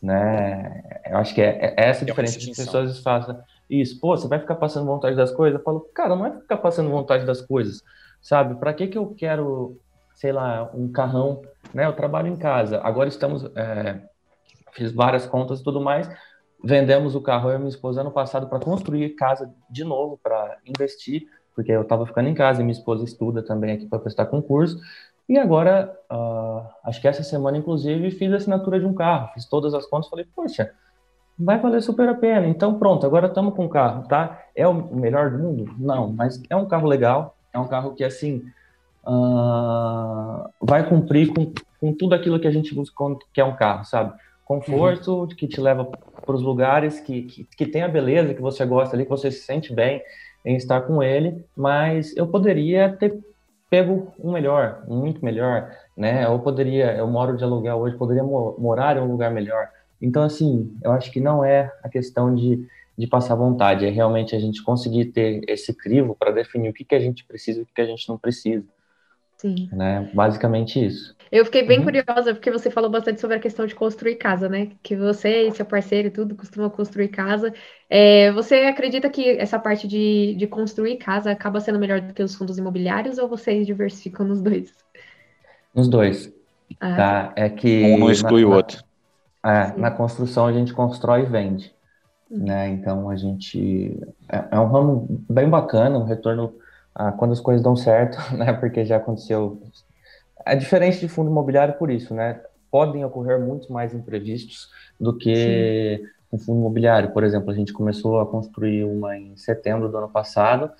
Né? 0.00 0.82
Eu 1.04 1.18
acho 1.18 1.34
que 1.34 1.42
é, 1.42 1.74
é 1.76 1.88
essa 1.90 2.02
é 2.02 2.06
diferença 2.06 2.38
que 2.38 2.50
as 2.50 2.56
pessoas 2.56 2.98
fazem 3.00 3.36
isso. 3.68 4.00
Pô, 4.00 4.16
você 4.16 4.26
vai 4.26 4.38
ficar 4.38 4.54
passando 4.54 4.86
vontade 4.86 5.14
das 5.14 5.30
coisas? 5.30 5.58
Eu 5.58 5.64
falo, 5.64 5.80
cara, 5.94 6.16
não 6.16 6.24
é 6.24 6.32
ficar 6.32 6.56
passando 6.56 6.88
vontade 6.88 7.26
das 7.26 7.42
coisas, 7.42 7.84
sabe? 8.22 8.54
Para 8.54 8.72
que 8.72 8.86
que 8.86 8.96
eu 8.96 9.14
quero 9.14 9.76
sei 10.20 10.32
lá, 10.32 10.70
um 10.74 10.86
carrão, 10.92 11.40
né? 11.72 11.86
Eu 11.86 11.94
trabalho 11.94 12.28
em 12.28 12.36
casa. 12.36 12.78
Agora 12.84 13.08
estamos, 13.08 13.42
é, 13.56 14.02
fiz 14.72 14.92
várias 14.92 15.26
contas 15.26 15.60
e 15.60 15.64
tudo 15.64 15.80
mais. 15.80 16.10
Vendemos 16.62 17.14
o 17.14 17.22
carro 17.22 17.48
eu 17.48 17.54
e 17.54 17.58
minha 17.58 17.70
esposa 17.70 18.02
ano 18.02 18.10
passado 18.10 18.46
para 18.46 18.60
construir 18.60 19.08
casa 19.14 19.50
de 19.70 19.82
novo, 19.82 20.20
para 20.22 20.58
investir, 20.66 21.26
porque 21.54 21.72
eu 21.72 21.80
estava 21.80 22.04
ficando 22.04 22.28
em 22.28 22.34
casa 22.34 22.60
e 22.60 22.64
minha 22.64 22.76
esposa 22.76 23.02
estuda 23.02 23.42
também 23.42 23.72
aqui 23.72 23.86
para 23.86 23.98
prestar 23.98 24.26
concurso. 24.26 24.78
E 25.26 25.38
agora, 25.38 25.90
uh, 26.12 26.68
acho 26.84 27.00
que 27.00 27.08
essa 27.08 27.22
semana, 27.22 27.56
inclusive, 27.56 28.10
fiz 28.10 28.30
a 28.30 28.36
assinatura 28.36 28.78
de 28.78 28.84
um 28.84 28.92
carro, 28.92 29.30
fiz 29.32 29.46
todas 29.46 29.72
as 29.72 29.86
contas, 29.86 30.10
falei, 30.10 30.26
poxa, 30.36 30.70
vai 31.38 31.58
valer 31.58 31.80
super 31.80 32.06
a 32.10 32.14
pena. 32.14 32.46
Então, 32.46 32.78
pronto, 32.78 33.06
agora 33.06 33.28
estamos 33.28 33.54
com 33.54 33.64
o 33.64 33.70
carro, 33.70 34.06
tá? 34.06 34.38
É 34.54 34.68
o 34.68 34.74
melhor 34.74 35.30
do 35.30 35.38
mundo? 35.38 35.74
Não, 35.78 36.12
mas 36.12 36.42
é 36.50 36.56
um 36.56 36.66
carro 36.66 36.86
legal, 36.86 37.38
é 37.54 37.58
um 37.58 37.66
carro 37.66 37.94
que, 37.94 38.04
assim, 38.04 38.44
uh, 39.06 39.59
vai 40.70 40.88
cumprir 40.88 41.34
com, 41.34 41.52
com 41.80 41.92
tudo 41.92 42.14
aquilo 42.14 42.38
que 42.38 42.46
a 42.46 42.50
gente 42.52 42.72
busca 42.72 42.94
que 43.34 43.40
é 43.40 43.44
um 43.44 43.56
carro, 43.56 43.84
sabe? 43.84 44.16
Conforto, 44.44 45.22
uhum. 45.22 45.26
que 45.26 45.48
te 45.48 45.60
leva 45.60 45.84
para 45.84 46.34
os 46.34 46.42
lugares, 46.42 47.00
que, 47.00 47.22
que, 47.22 47.44
que 47.44 47.66
tem 47.66 47.82
a 47.82 47.88
beleza 47.88 48.34
que 48.34 48.40
você 48.40 48.64
gosta 48.64 48.94
ali, 48.94 49.02
que 49.02 49.10
você 49.10 49.32
se 49.32 49.40
sente 49.40 49.74
bem 49.74 50.00
em 50.44 50.54
estar 50.54 50.82
com 50.82 51.02
ele, 51.02 51.44
mas 51.56 52.16
eu 52.16 52.24
poderia 52.28 52.88
ter 52.88 53.18
pego 53.68 54.12
um 54.18 54.32
melhor, 54.32 54.84
muito 54.86 55.24
melhor, 55.24 55.70
né? 55.96 56.24
Eu 56.24 56.38
poderia, 56.38 56.92
eu 56.92 57.06
moro 57.08 57.36
de 57.36 57.42
aluguel 57.42 57.78
hoje, 57.78 57.96
poderia 57.96 58.22
morar 58.22 58.96
em 58.96 59.00
um 59.00 59.10
lugar 59.10 59.30
melhor. 59.32 59.68
Então, 60.00 60.22
assim, 60.22 60.72
eu 60.84 60.92
acho 60.92 61.10
que 61.10 61.20
não 61.20 61.44
é 61.44 61.72
a 61.82 61.88
questão 61.88 62.32
de, 62.32 62.64
de 62.96 63.06
passar 63.08 63.34
vontade, 63.34 63.86
é 63.86 63.90
realmente 63.90 64.36
a 64.36 64.40
gente 64.40 64.62
conseguir 64.62 65.06
ter 65.06 65.42
esse 65.48 65.74
crivo 65.74 66.16
para 66.16 66.30
definir 66.30 66.70
o 66.70 66.72
que, 66.72 66.84
que 66.84 66.94
a 66.94 67.00
gente 67.00 67.24
precisa 67.24 67.58
e 67.58 67.62
o 67.62 67.66
que, 67.66 67.74
que 67.74 67.80
a 67.80 67.86
gente 67.86 68.08
não 68.08 68.16
precisa. 68.16 68.64
Sim. 69.40 69.70
Né? 69.72 70.10
Basicamente 70.12 70.84
isso. 70.84 71.16
Eu 71.32 71.46
fiquei 71.46 71.62
bem 71.62 71.78
uhum. 71.78 71.84
curiosa 71.84 72.34
porque 72.34 72.50
você 72.50 72.70
falou 72.70 72.90
bastante 72.90 73.22
sobre 73.22 73.36
a 73.36 73.40
questão 73.40 73.64
de 73.64 73.74
construir 73.74 74.16
casa, 74.16 74.50
né? 74.50 74.72
Que 74.82 74.94
você 74.94 75.46
e 75.46 75.52
seu 75.52 75.64
parceiro 75.64 76.08
e 76.08 76.10
tudo 76.10 76.34
costumam 76.34 76.68
construir 76.68 77.08
casa. 77.08 77.54
É, 77.88 78.30
você 78.32 78.56
acredita 78.56 79.08
que 79.08 79.38
essa 79.38 79.58
parte 79.58 79.88
de, 79.88 80.34
de 80.34 80.46
construir 80.46 80.98
casa 80.98 81.30
acaba 81.30 81.58
sendo 81.58 81.78
melhor 81.78 82.02
do 82.02 82.12
que 82.12 82.22
os 82.22 82.34
fundos 82.34 82.58
imobiliários 82.58 83.16
ou 83.16 83.28
vocês 83.28 83.66
diversificam 83.66 84.26
nos 84.26 84.42
dois? 84.42 84.74
Nos 85.74 85.88
dois. 85.88 86.30
Ah. 86.78 86.96
Tá? 86.96 87.32
É 87.34 87.48
que 87.48 87.82
um 87.84 87.98
não 87.98 88.10
exclui 88.10 88.42
na, 88.42 88.48
o 88.48 88.52
outro. 88.52 88.84
É, 89.42 89.72
na 89.78 89.90
construção 89.90 90.46
a 90.46 90.52
gente 90.52 90.74
constrói 90.74 91.22
e 91.22 91.26
vende. 91.26 91.74
Uhum. 92.30 92.44
Né? 92.44 92.68
Então 92.68 93.08
a 93.08 93.16
gente. 93.16 93.98
É, 94.28 94.44
é, 94.50 94.60
um 94.60 94.66
ramo 94.66 95.24
bem 95.30 95.48
bacana, 95.48 95.98
um 95.98 96.04
retorno 96.04 96.52
ah, 96.94 97.12
quando 97.12 97.32
as 97.32 97.40
coisas 97.40 97.62
dão 97.62 97.76
certo, 97.76 98.18
né? 98.36 98.52
Porque 98.52 98.84
já 98.84 98.96
aconteceu 98.96 99.60
é 100.44 100.56
diferente 100.56 101.00
de 101.00 101.08
fundo 101.08 101.30
imobiliário 101.30 101.74
por 101.74 101.90
isso, 101.90 102.14
né? 102.14 102.40
Podem 102.70 103.04
ocorrer 103.04 103.38
muito 103.38 103.72
mais 103.72 103.92
imprevistos 103.92 104.68
do 104.98 105.16
que 105.16 106.02
um 106.32 106.38
fundo 106.38 106.60
imobiliário. 106.60 107.10
Por 107.10 107.24
exemplo, 107.24 107.50
a 107.50 107.54
gente 107.54 107.72
começou 107.72 108.20
a 108.20 108.26
construir 108.26 108.84
uma 108.84 109.16
em 109.16 109.36
setembro 109.36 109.88
do 109.88 109.98
ano 109.98 110.08
passado. 110.08 110.70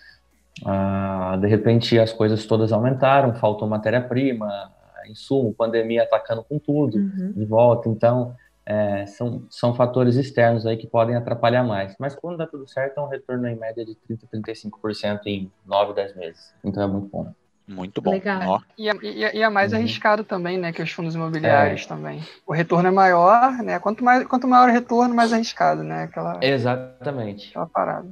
Ah, 0.64 1.36
de 1.40 1.46
repente, 1.46 1.98
as 1.98 2.12
coisas 2.12 2.46
todas 2.46 2.72
aumentaram, 2.72 3.34
faltou 3.34 3.68
matéria-prima, 3.68 4.70
insumo, 5.08 5.52
pandemia 5.52 6.04
atacando 6.04 6.44
com 6.44 6.58
tudo 6.58 6.98
uhum. 6.98 7.32
de 7.34 7.44
volta. 7.44 7.88
Então, 7.88 8.34
é, 8.70 9.04
são, 9.06 9.42
são 9.50 9.74
fatores 9.74 10.14
externos 10.14 10.64
aí 10.64 10.76
que 10.76 10.86
podem 10.86 11.16
atrapalhar 11.16 11.64
mais. 11.64 11.96
Mas 11.98 12.14
quando 12.14 12.36
dá 12.36 12.46
tudo 12.46 12.68
certo, 12.68 12.98
é 12.98 13.00
um 13.00 13.08
retorno 13.08 13.48
em 13.48 13.56
média 13.56 13.84
de 13.84 13.96
30% 14.08 14.20
a 14.22 14.36
35% 14.36 15.20
em 15.26 15.50
9, 15.66 15.92
10 15.92 16.14
meses. 16.14 16.54
Então, 16.62 16.80
é 16.84 16.86
muito 16.86 17.08
bom. 17.08 17.34
Muito 17.66 18.00
bom. 18.00 18.12
Legal. 18.12 18.62
E, 18.78 18.88
é, 18.88 18.92
e, 19.02 19.24
é, 19.24 19.36
e 19.36 19.42
é 19.42 19.48
mais 19.48 19.72
uhum. 19.72 19.78
arriscado 19.78 20.22
também, 20.22 20.56
né, 20.56 20.72
que 20.72 20.82
os 20.82 20.90
fundos 20.92 21.16
imobiliários 21.16 21.82
é. 21.82 21.88
também. 21.88 22.22
O 22.46 22.52
retorno 22.52 22.86
é 22.86 22.92
maior, 22.92 23.52
né? 23.58 23.80
Quanto, 23.80 24.04
mais, 24.04 24.24
quanto 24.26 24.46
maior 24.46 24.68
o 24.68 24.72
retorno, 24.72 25.14
mais 25.16 25.32
arriscado, 25.32 25.82
né? 25.82 26.04
Aquela, 26.04 26.38
Exatamente. 26.40 27.50
Aquela 27.50 27.66
parada. 27.66 28.08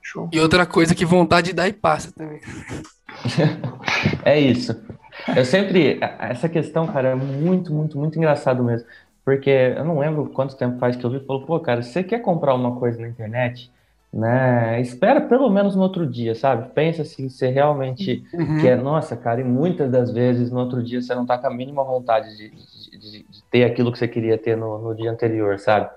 Show. 0.00 0.28
E 0.32 0.38
outra 0.38 0.66
coisa 0.66 0.94
que 0.94 1.04
vontade 1.04 1.52
dá 1.52 1.66
e 1.66 1.72
passa 1.72 2.12
também. 2.12 2.40
é 4.24 4.38
isso. 4.38 4.80
Eu 5.34 5.44
sempre. 5.44 5.98
Essa 6.18 6.48
questão, 6.48 6.86
cara, 6.86 7.10
é 7.10 7.14
muito, 7.14 7.72
muito, 7.72 7.98
muito 7.98 8.18
engraçado 8.18 8.62
mesmo. 8.62 8.86
Porque 9.24 9.50
eu 9.50 9.84
não 9.84 9.98
lembro 9.98 10.28
quanto 10.30 10.56
tempo 10.56 10.78
faz 10.78 10.96
que 10.96 11.04
eu 11.04 11.10
vi 11.10 11.16
e 11.16 11.24
falou, 11.24 11.46
pô, 11.46 11.58
cara, 11.58 11.82
você 11.82 12.02
quer 12.04 12.20
comprar 12.20 12.54
uma 12.54 12.76
coisa 12.76 13.00
na 13.00 13.08
internet? 13.08 13.72
né? 14.14 14.80
Espera 14.80 15.20
pelo 15.20 15.50
menos 15.50 15.74
no 15.74 15.82
outro 15.82 16.06
dia, 16.06 16.36
sabe? 16.36 16.70
Pensa 16.72 17.02
assim, 17.02 17.28
você 17.28 17.48
realmente 17.48 18.24
uhum. 18.32 18.60
quer, 18.60 18.80
nossa, 18.80 19.16
cara, 19.16 19.40
e 19.40 19.44
muitas 19.44 19.90
das 19.90 20.12
vezes 20.12 20.52
no 20.52 20.60
outro 20.60 20.80
dia 20.84 21.02
você 21.02 21.12
não 21.16 21.26
tá 21.26 21.36
com 21.36 21.48
a 21.48 21.50
mínima 21.50 21.82
vontade 21.82 22.28
de, 22.36 22.50
de, 22.50 22.98
de, 22.98 23.10
de 23.28 23.42
ter 23.50 23.64
aquilo 23.64 23.90
que 23.90 23.98
você 23.98 24.06
queria 24.06 24.38
ter 24.38 24.56
no, 24.56 24.78
no, 24.78 24.94
dia 24.94 25.10
anterior, 25.10 25.58
sabe? 25.58 25.90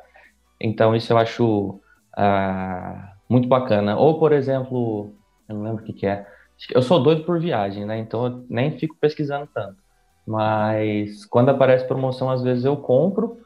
Então 0.60 0.96
isso 0.96 1.14
eu 1.14 1.18
acho 1.20 1.80
ah, 2.16 3.14
muito 3.30 3.48
bacana. 3.48 3.96
Ou, 3.96 4.18
por 4.18 4.32
exemplo, 4.32 5.14
eu 5.48 5.54
não 5.54 5.64
lembro 5.64 5.84
o 5.84 5.86
que, 5.86 5.94
que 5.94 6.08
é. 6.08 6.26
Eu 6.74 6.82
sou 6.82 7.00
doido 7.00 7.24
por 7.24 7.40
viagem, 7.40 7.86
né? 7.86 8.00
Então 8.00 8.26
eu 8.26 8.46
nem 8.50 8.80
fico 8.80 8.96
pesquisando 9.00 9.48
tanto. 9.54 9.78
Mas 10.28 11.26
quando 11.26 11.50
aparece 11.50 11.88
promoção, 11.88 12.30
às 12.30 12.44
vezes 12.44 12.66
eu 12.66 12.76
compro, 12.76 13.38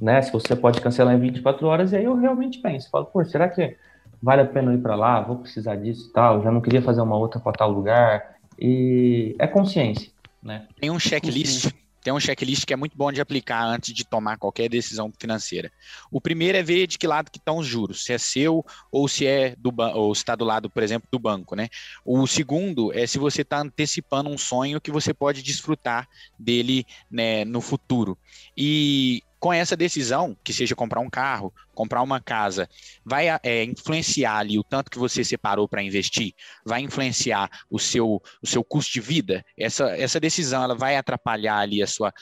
né? 0.00 0.22
Se 0.22 0.32
você 0.32 0.56
pode 0.56 0.80
cancelar 0.80 1.14
em 1.14 1.20
24 1.20 1.66
horas, 1.66 1.92
e 1.92 1.96
aí 1.96 2.04
eu 2.04 2.16
realmente 2.16 2.60
penso, 2.60 2.88
falo, 2.90 3.04
pô, 3.04 3.22
será 3.24 3.46
que 3.48 3.76
vale 4.22 4.40
a 4.40 4.46
pena 4.46 4.72
ir 4.72 4.78
para 4.78 4.96
lá, 4.96 5.20
vou 5.20 5.36
precisar 5.36 5.76
disso 5.76 6.08
e 6.08 6.12
tal, 6.12 6.42
já 6.42 6.50
não 6.50 6.62
queria 6.62 6.80
fazer 6.80 7.02
uma 7.02 7.16
outra 7.16 7.38
para 7.38 7.52
tal 7.52 7.70
lugar. 7.70 8.36
E 8.58 9.36
é 9.38 9.46
consciência, 9.46 10.10
né? 10.42 10.66
Tem 10.80 10.90
um 10.90 10.98
checklist, 10.98 11.70
tem 12.02 12.12
um 12.12 12.20
checklist 12.20 12.64
que 12.64 12.72
é 12.72 12.76
muito 12.76 12.96
bom 12.96 13.10
de 13.12 13.20
aplicar 13.20 13.64
antes 13.64 13.94
de 13.94 14.04
tomar 14.04 14.36
qualquer 14.36 14.68
decisão 14.68 15.12
financeira. 15.18 15.70
O 16.10 16.20
primeiro 16.20 16.56
é 16.56 16.62
ver 16.62 16.86
de 16.86 16.98
que 16.98 17.06
lado 17.06 17.30
que 17.30 17.38
estão 17.38 17.58
os 17.58 17.66
juros, 17.66 18.04
se 18.04 18.12
é 18.12 18.18
seu 18.18 18.64
ou 18.90 19.08
se 19.08 19.26
é 19.26 19.54
do 19.56 19.72
ou 19.94 20.12
está 20.12 20.34
do 20.34 20.44
lado, 20.44 20.70
por 20.70 20.82
exemplo, 20.82 21.08
do 21.10 21.18
banco, 21.18 21.54
né? 21.54 21.68
O 22.04 22.26
segundo 22.26 22.92
é 22.92 23.06
se 23.06 23.18
você 23.18 23.42
está 23.42 23.60
antecipando 23.60 24.30
um 24.30 24.38
sonho 24.38 24.80
que 24.80 24.90
você 24.90 25.12
pode 25.12 25.42
desfrutar 25.42 26.08
dele 26.38 26.84
né, 27.10 27.44
no 27.44 27.60
futuro. 27.60 28.16
E 28.56 29.22
com 29.38 29.52
essa 29.52 29.76
decisão, 29.76 30.36
que 30.42 30.52
seja 30.52 30.74
comprar 30.74 31.00
um 31.00 31.08
carro, 31.08 31.52
comprar 31.74 32.02
uma 32.02 32.20
casa, 32.20 32.68
vai 33.04 33.28
é, 33.42 33.64
influenciar 33.64 34.38
ali 34.38 34.58
o 34.58 34.64
tanto 34.64 34.90
que 34.90 34.98
você 34.98 35.22
separou 35.22 35.68
para 35.68 35.82
investir, 35.82 36.32
vai 36.64 36.80
influenciar 36.80 37.48
o 37.70 37.78
seu, 37.78 38.20
o 38.42 38.46
seu 38.46 38.64
custo 38.64 38.92
de 38.92 39.00
vida. 39.00 39.44
Essa, 39.56 39.90
essa 39.96 40.18
decisão 40.18 40.64
ela 40.64 40.74
vai 40.74 40.96
atrapalhar 40.96 41.58
ali 41.58 41.82
a 41.82 41.86
sua, 41.86 42.12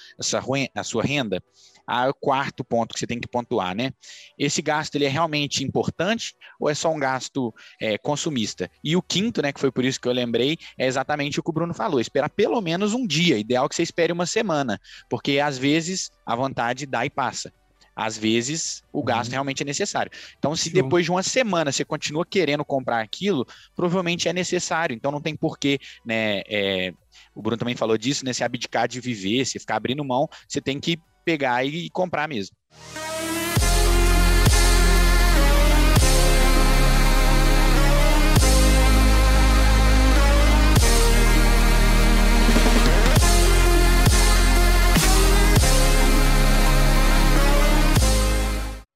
a 0.75 0.85
sua 0.85 1.03
renda 1.03 1.43
a 1.87 2.13
quarto 2.13 2.65
ponto 2.65 2.93
que 2.93 2.99
você 2.99 3.07
tem 3.07 3.21
que 3.21 3.29
pontuar, 3.29 3.75
né? 3.75 3.93
Esse 4.39 4.61
gasto 4.61 4.97
ele 4.97 5.05
é 5.05 5.09
realmente 5.09 5.63
importante 5.63 6.35
ou 6.59 6.69
é 6.69 6.75
só 6.75 6.93
um 6.93 6.99
gasto 6.99 7.55
é, 7.81 7.97
consumista? 7.97 8.71
E 8.83 8.97
o 8.97 9.03
quinto, 9.03 9.41
né, 9.41 9.53
que 9.53 9.61
foi 9.61 9.71
por 9.71 9.85
isso 9.85 10.01
que 10.01 10.09
eu 10.09 10.13
lembrei, 10.13 10.59
é 10.77 10.87
exatamente 10.87 11.39
o 11.39 11.43
que 11.43 11.51
o 11.51 11.53
Bruno 11.53 11.73
falou: 11.73 12.01
esperar 12.01 12.31
pelo 12.31 12.61
menos 12.61 12.93
um 12.93 13.07
dia. 13.07 13.39
Ideal 13.39 13.69
que 13.69 13.75
você 13.75 13.83
espere 13.83 14.13
uma 14.13 14.27
semana, 14.27 14.81
porque 15.09 15.39
às 15.39 15.57
vezes 15.59 16.11
a 16.25 16.35
vontade 16.35 16.87
dá 16.87 17.07
e 17.07 17.11
passa. 17.11 17.53
Às 17.97 18.19
vezes 18.19 18.83
o 18.93 19.03
gasto 19.03 19.29
uhum. 19.29 19.33
realmente 19.33 19.63
é 19.63 19.65
necessário. 19.65 20.13
Então, 20.39 20.55
se 20.55 20.69
depois 20.69 21.07
de 21.07 21.11
uma 21.11 21.23
semana 21.23 21.73
você 21.73 21.83
continua 21.83 22.27
querendo 22.27 22.63
comprar 22.63 23.01
aquilo, 23.01 23.47
provavelmente 23.75 24.29
é 24.29 24.35
necessário. 24.35 24.95
Então, 24.95 25.11
não 25.11 25.21
tem 25.21 25.35
porquê, 25.35 25.79
né? 26.05 26.43
É, 26.47 26.93
o 27.35 27.41
Bruno 27.41 27.57
também 27.57 27.75
falou 27.75 27.97
disso, 27.97 28.23
né? 28.23 28.35
Se 28.35 28.45
abdicar 28.45 28.87
de 28.87 29.01
viver, 29.01 29.47
se 29.47 29.59
ficar 29.59 29.77
abrindo 29.77 30.05
mão, 30.05 30.29
você 30.47 30.61
tem 30.61 30.79
que 30.79 30.99
pegar 31.27 31.65
e 31.65 31.91
comprar 31.91 32.29
mesmo. 32.29 32.57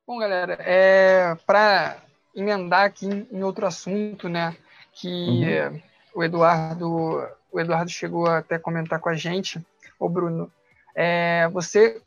Bom, 0.06 0.18
galera, 0.20 0.56
é, 0.60 1.36
para 1.44 1.96
emendar 2.32 2.84
aqui 2.84 3.06
em 3.08 3.42
outro 3.42 3.66
assunto, 3.66 4.28
né, 4.28 4.56
que 4.92 5.08
uhum. 5.08 5.82
o 6.14 6.22
Eduardo 6.22 7.28
o 7.52 7.58
Eduardo 7.58 7.90
chegou 7.90 8.28
até 8.28 8.54
a 8.54 8.60
comentar 8.60 9.00
com 9.00 9.08
a 9.08 9.16
gente, 9.16 9.60
o 9.98 10.08
Bruno, 10.08 10.48
é, 10.94 11.48
você 11.48 12.00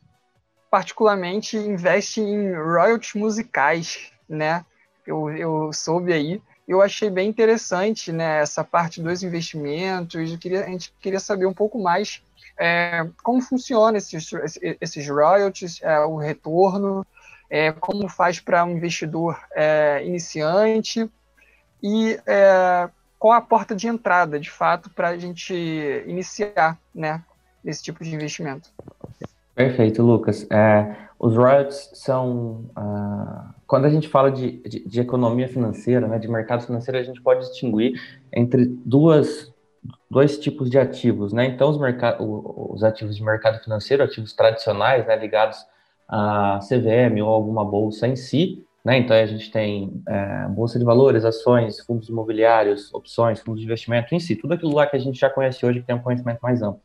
particularmente 0.73 1.55
investe 1.55 2.19
em 2.19 2.51
royalties 2.51 3.13
musicais, 3.13 4.11
né? 4.27 4.65
Eu, 5.05 5.29
eu 5.29 5.71
soube 5.71 6.11
aí. 6.11 6.41
Eu 6.67 6.81
achei 6.81 7.11
bem 7.11 7.29
interessante, 7.29 8.11
né? 8.11 8.39
Essa 8.39 8.63
parte 8.63 8.99
dos 8.99 9.21
investimentos. 9.21 10.31
Eu 10.31 10.35
queria, 10.39 10.65
a 10.65 10.67
gente 10.67 10.91
queria 10.99 11.19
saber 11.19 11.45
um 11.45 11.53
pouco 11.53 11.79
mais 11.79 12.23
é, 12.57 13.07
como 13.21 13.39
funciona 13.39 13.99
esses, 13.99 14.31
esses 14.81 15.07
royalties, 15.07 15.79
é, 15.83 15.99
o 15.99 16.17
retorno, 16.17 17.05
é, 17.51 17.71
como 17.71 18.09
faz 18.09 18.39
para 18.39 18.65
um 18.65 18.71
investidor 18.71 19.39
é, 19.51 20.03
iniciante 20.03 21.07
e 21.83 22.19
é, 22.25 22.89
qual 23.19 23.33
a 23.33 23.41
porta 23.41 23.75
de 23.75 23.87
entrada, 23.87 24.39
de 24.39 24.49
fato, 24.49 24.89
para 24.89 25.09
a 25.09 25.17
gente 25.19 25.53
iniciar, 26.07 26.79
né? 26.95 27.23
Esse 27.63 27.83
tipo 27.83 28.03
de 28.03 28.15
investimento. 28.15 28.71
Perfeito, 29.55 30.01
Lucas. 30.01 30.49
É, 30.51 30.95
os 31.19 31.35
royalties 31.35 31.91
são. 31.93 32.69
Uh, 32.77 33.53
quando 33.67 33.85
a 33.85 33.89
gente 33.89 34.07
fala 34.09 34.31
de, 34.31 34.57
de, 34.67 34.87
de, 34.87 34.99
economia 34.99 35.47
financeira, 35.47 36.07
né, 36.07 36.19
de 36.19 36.27
mercado 36.27 36.65
financeiro, 36.65 36.99
a 36.99 37.03
gente 37.03 37.21
pode 37.21 37.41
distinguir 37.41 37.93
entre 38.31 38.65
duas, 38.65 39.53
dois 40.09 40.37
tipos 40.37 40.69
de 40.69 40.77
ativos. 40.77 41.31
Né? 41.31 41.45
Então, 41.45 41.69
os, 41.69 41.77
os 42.19 42.83
ativos 42.83 43.15
de 43.15 43.23
mercado 43.23 43.63
financeiro, 43.63 44.03
ativos 44.03 44.33
tradicionais, 44.33 45.05
né, 45.05 45.15
ligados 45.15 45.57
à 46.09 46.59
CVM 46.59 47.21
ou 47.21 47.29
alguma 47.29 47.63
bolsa 47.63 48.07
em 48.07 48.15
si. 48.15 48.65
Né? 48.83 48.97
Então, 48.97 49.15
a 49.15 49.25
gente 49.25 49.49
tem 49.49 50.03
é, 50.07 50.47
bolsa 50.49 50.77
de 50.77 50.83
valores, 50.83 51.23
ações, 51.23 51.79
fundos 51.79 52.09
imobiliários, 52.09 52.93
opções, 52.93 53.39
fundos 53.39 53.61
de 53.61 53.65
investimento 53.65 54.13
em 54.13 54.19
si, 54.19 54.35
tudo 54.35 54.55
aquilo 54.55 54.75
lá 54.75 54.85
que 54.87 54.97
a 54.97 54.99
gente 54.99 55.17
já 55.17 55.29
conhece 55.29 55.65
hoje, 55.65 55.79
que 55.79 55.87
tem 55.87 55.95
um 55.95 56.01
conhecimento 56.01 56.41
mais 56.41 56.61
amplo. 56.61 56.81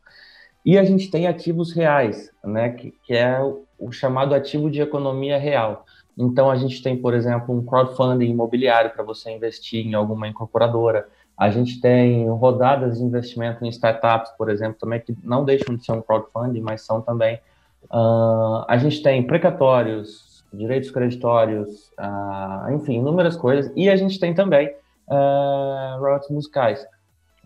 E 0.69 0.77
a 0.77 0.83
gente 0.83 1.09
tem 1.09 1.25
ativos 1.25 1.73
reais, 1.73 2.29
né, 2.43 2.69
que, 2.69 2.93
que 3.03 3.15
é 3.15 3.41
o, 3.41 3.63
o, 3.79 3.91
chamado 3.91 4.35
ativo 4.35 4.69
de 4.69 4.79
economia 4.79 5.35
real. 5.35 5.83
Então, 6.15 6.47
a 6.51 6.55
gente 6.55 6.83
tem, 6.83 6.95
por 6.95 7.15
exemplo, 7.15 7.57
um 7.57 7.65
crowdfunding 7.65 8.29
imobiliário 8.29 8.91
para 8.91 9.03
você 9.03 9.31
investir 9.31 9.83
em 9.83 9.95
alguma 9.95 10.27
incorporadora. 10.27 11.07
A 11.35 11.49
gente 11.49 11.81
tem 11.81 12.29
rodadas 12.29 12.99
de 12.99 13.03
investimento 13.03 13.65
em 13.65 13.69
startups, 13.69 14.31
por 14.37 14.47
exemplo, 14.47 14.77
também, 14.79 14.99
que 14.99 15.17
não 15.23 15.43
deixam 15.43 15.75
de 15.75 15.83
ser 15.83 15.93
um 15.93 16.03
crowdfunding, 16.03 16.61
mas 16.61 16.83
são 16.83 17.01
também. 17.01 17.39
Uh, 17.85 18.63
a 18.67 18.77
gente 18.77 19.01
tem 19.01 19.25
precatórios, 19.25 20.45
direitos 20.53 20.91
creditórios, 20.91 21.91
uh, 21.99 22.71
enfim, 22.75 22.97
inúmeras 22.97 23.35
coisas. 23.35 23.73
E 23.75 23.89
a 23.89 23.95
gente 23.95 24.19
tem 24.19 24.35
também 24.35 24.67
uh, 25.07 25.99
royalties 25.99 26.29
musicais 26.29 26.85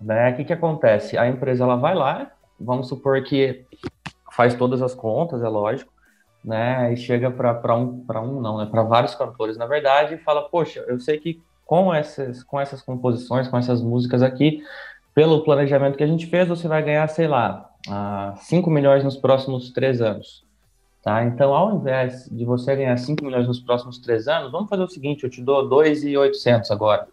Né? 0.02 0.32
O 0.32 0.36
que, 0.36 0.44
que 0.44 0.52
acontece? 0.52 1.18
A 1.18 1.26
empresa 1.26 1.64
ela 1.64 1.78
vai 1.78 1.96
lá, 1.96 2.30
vamos 2.64 2.88
supor 2.88 3.22
que 3.24 3.66
faz 4.32 4.56
todas 4.56 4.82
as 4.82 4.94
contas, 4.96 5.44
é 5.44 5.48
lógico, 5.48 5.92
né? 6.44 6.92
E 6.94 6.98
chega 6.98 7.30
para 7.30 7.76
um, 7.76 8.04
para 8.06 8.22
um 8.22 8.42
não, 8.42 8.58
né? 8.58 8.66
Para 8.66 8.84
vários 8.84 9.16
cantores, 9.16 9.58
na 9.58 9.66
verdade, 9.66 10.16
e 10.16 10.18
fala: 10.18 10.50
Poxa, 10.50 10.84
eu 10.88 11.00
sei 11.00 11.20
que 11.20 11.42
com 11.66 11.94
essas, 11.94 12.44
com 12.44 12.60
essas 12.60 12.82
composições, 12.82 13.48
com 13.48 13.58
essas 13.58 13.82
músicas 13.82 14.22
aqui, 14.22 14.62
pelo 15.14 15.44
planejamento 15.44 15.98
que 15.98 16.04
a 16.04 16.08
gente 16.08 16.26
fez, 16.28 16.48
você 16.48 16.68
vai 16.68 16.84
ganhar, 16.84 17.08
sei 17.08 17.28
lá, 17.28 17.70
5 18.38 18.70
milhões 18.70 19.04
nos 19.04 19.18
próximos 19.18 19.72
três 19.72 20.02
anos. 20.02 20.44
Tá? 21.02 21.24
Então, 21.26 21.54
ao 21.54 21.76
invés 21.76 22.30
de 22.32 22.46
você 22.46 22.76
ganhar 22.76 22.96
5 22.98 23.24
milhões 23.26 23.46
nos 23.46 23.60
próximos 23.60 24.00
três 24.00 24.28
anos, 24.28 24.52
vamos 24.52 24.70
fazer 24.70 24.84
o 24.84 24.88
seguinte: 24.88 25.24
eu 25.24 25.30
te 25.30 25.42
dou 25.42 25.68
2,800 25.68 26.72
agora, 26.72 27.08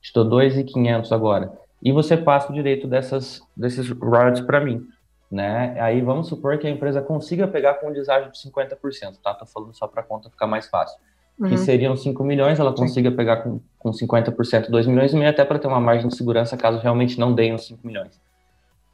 te 0.00 0.12
dou 0.12 0.24
2,500 0.24 1.10
agora, 1.10 1.52
e 1.82 1.92
você 1.92 2.16
passa 2.16 2.50
o 2.50 2.54
direito 2.54 2.86
dessas, 2.86 3.40
desses 3.56 3.88
royalties 3.90 4.44
para 4.44 4.60
mim. 4.60 4.86
Né? 5.30 5.80
Aí 5.80 6.00
vamos 6.00 6.28
supor 6.28 6.58
que 6.58 6.66
a 6.66 6.70
empresa 6.70 7.00
consiga 7.00 7.46
pegar 7.46 7.74
com 7.74 7.88
um 7.88 7.92
deságio 7.92 8.30
de 8.32 8.38
50%, 8.38 9.18
tá? 9.22 9.32
Tô 9.32 9.46
falando 9.46 9.72
só 9.74 9.86
para 9.86 10.00
a 10.00 10.04
conta 10.04 10.28
ficar 10.28 10.46
mais 10.46 10.66
fácil. 10.66 10.98
Uhum. 11.38 11.48
Que 11.48 11.56
seriam 11.56 11.96
5 11.96 12.22
milhões, 12.24 12.58
ela 12.58 12.74
consiga 12.74 13.10
Sim. 13.10 13.16
pegar 13.16 13.36
com, 13.38 13.60
com 13.78 13.90
50% 13.92 14.68
2 14.68 14.86
milhões 14.86 15.12
e 15.12 15.16
meio, 15.16 15.30
até 15.30 15.44
para 15.44 15.58
ter 15.58 15.68
uma 15.68 15.80
margem 15.80 16.08
de 16.08 16.16
segurança 16.16 16.56
caso 16.56 16.78
realmente 16.78 17.18
não 17.18 17.32
deem 17.32 17.54
os 17.54 17.64
5 17.64 17.86
milhões. 17.86 18.20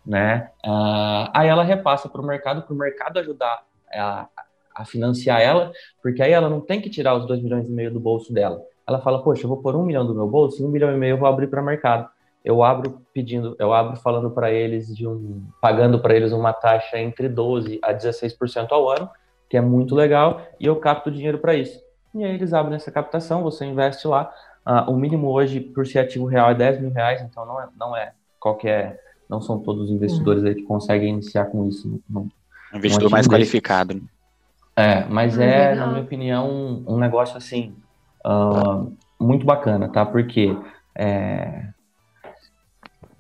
Né? 0.05 0.51
Uh, 0.65 1.27
aí 1.33 1.49
ela 1.49 1.65
repassa 1.65 2.09
para 2.09 2.21
o 2.21 2.25
mercado, 2.25 2.63
para 2.63 2.75
o 2.75 2.77
mercado 2.77 3.19
ajudar 3.19 3.65
a, 3.93 4.29
a 4.77 4.85
financiar 4.85 5.41
ela, 5.41 5.73
porque 6.03 6.23
aí 6.23 6.33
ela 6.33 6.51
não 6.51 6.61
tem 6.61 6.81
que 6.81 6.91
tirar 6.91 7.17
os 7.17 7.27
2 7.27 7.43
milhões 7.43 7.67
e 7.67 7.73
meio 7.73 7.91
do 7.91 7.99
bolso 7.99 8.33
dela. 8.33 8.61
Ela 8.87 9.01
fala, 9.01 9.23
poxa, 9.23 9.45
eu 9.45 9.49
vou 9.49 9.63
pôr 9.63 9.75
um 9.75 9.83
milhão 9.83 10.07
do 10.07 10.15
meu 10.15 10.29
bolso 10.29 10.63
e 10.63 10.65
um 10.65 10.69
milhão 10.69 10.93
e 10.93 10.97
meio 10.97 11.15
eu 11.15 11.19
vou 11.19 11.27
abrir 11.27 11.49
para 11.49 11.63
o 11.63 11.65
mercado 11.65 12.09
eu 12.47 12.63
abro 12.63 13.03
pedindo, 13.13 13.57
eu 13.59 13.73
abro 13.73 13.97
falando 13.97 14.31
para 14.31 14.53
eles 14.53 14.95
de 14.97 15.05
um, 15.05 15.43
pagando 15.61 15.99
para 15.99 16.15
eles 16.15 16.33
uma 16.33 16.53
taxa 16.53 16.97
entre 16.97 17.29
12 17.29 17.81
a 17.83 17.93
16% 17.93 18.69
ao 18.71 18.89
ano, 18.89 19.11
que 19.51 19.57
é 19.57 19.61
muito 19.61 19.97
legal, 19.97 20.41
e 20.61 20.67
eu 20.67 20.77
capto 20.77 21.11
dinheiro 21.11 21.39
para 21.39 21.57
isso. 21.57 21.83
E 22.15 22.23
aí 22.25 22.33
eles 22.33 22.55
abrem 22.55 22.77
essa 22.77 22.93
captação, 22.93 23.43
você 23.43 23.67
investe 23.67 24.07
lá. 24.07 24.33
Uh, 24.65 24.93
o 24.93 24.97
mínimo 24.97 25.29
hoje 25.29 25.59
por 25.59 25.85
ser 25.89 25.99
ativo 25.99 26.25
real 26.27 26.49
é 26.49 26.55
10 26.55 26.83
mil 26.83 26.93
reais, 26.93 27.21
então 27.21 27.45
não 27.45 27.61
é, 27.61 27.69
não 27.77 27.97
é 27.97 28.13
qualquer, 28.39 29.01
não 29.29 29.41
são 29.41 29.59
todos 29.59 29.87
os 29.87 29.91
investidores 29.91 30.45
uhum. 30.45 30.49
aí 30.49 30.55
que 30.55 30.63
conseguem 30.63 31.15
iniciar 31.15 31.47
com 31.47 31.67
isso. 31.67 32.01
Não, 32.09 32.29
investidor 32.73 33.11
mais 33.11 33.27
qualificado. 33.27 33.95
Né? 33.95 34.01
É, 34.77 35.05
mas 35.07 35.37
é, 35.37 35.75
na 35.75 35.89
minha 35.89 36.03
opinião, 36.03 36.49
um, 36.49 36.95
um 36.95 36.97
negócio 36.97 37.37
assim 37.37 37.75
uh, 38.25 38.93
muito 39.19 39.45
bacana, 39.45 39.89
tá? 39.89 40.07
Porque 40.07 40.57
é, 40.95 41.75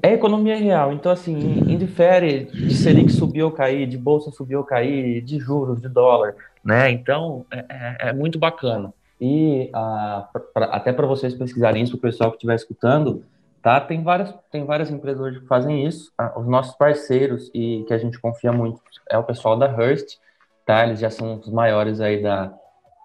é 0.06 0.14
economia 0.14 0.56
real. 0.56 0.92
Então, 0.92 1.10
assim, 1.10 1.36
indifere 1.66 2.44
de 2.44 2.74
Selic 2.74 3.10
subir 3.10 3.42
ou 3.42 3.50
cair, 3.50 3.86
de 3.86 3.98
bolsa 3.98 4.30
subir 4.30 4.56
ou 4.56 4.64
cair, 4.64 5.20
de 5.20 5.38
juros, 5.38 5.80
de 5.80 5.88
dólar, 5.88 6.34
né? 6.64 6.90
Então, 6.90 7.44
é, 7.50 7.64
é, 7.68 8.08
é 8.08 8.12
muito 8.12 8.38
bacana. 8.38 8.92
E 9.20 9.70
ah, 9.72 10.28
pra, 10.52 10.66
até 10.66 10.92
para 10.92 11.06
vocês 11.06 11.34
pesquisarem 11.34 11.82
isso, 11.82 11.96
o 11.96 12.00
pessoal 12.00 12.30
que 12.30 12.36
estiver 12.36 12.54
escutando, 12.54 13.24
tá? 13.62 13.80
Tem 13.80 14.02
várias, 14.02 14.34
tem 14.50 14.64
várias 14.64 14.90
empresas 14.90 15.20
hoje 15.20 15.40
que 15.40 15.46
fazem 15.46 15.86
isso. 15.86 16.12
Ah, 16.18 16.38
os 16.38 16.46
nossos 16.46 16.76
parceiros 16.76 17.50
e 17.54 17.84
que 17.86 17.94
a 17.94 17.98
gente 17.98 18.18
confia 18.20 18.52
muito 18.52 18.80
é 19.10 19.18
o 19.18 19.24
pessoal 19.24 19.56
da 19.56 19.66
Hearst, 19.66 20.18
tá? 20.64 20.84
Eles 20.86 21.00
já 21.00 21.10
são 21.10 21.40
os 21.40 21.48
maiores 21.48 22.00
aí 22.00 22.22
da, 22.22 22.52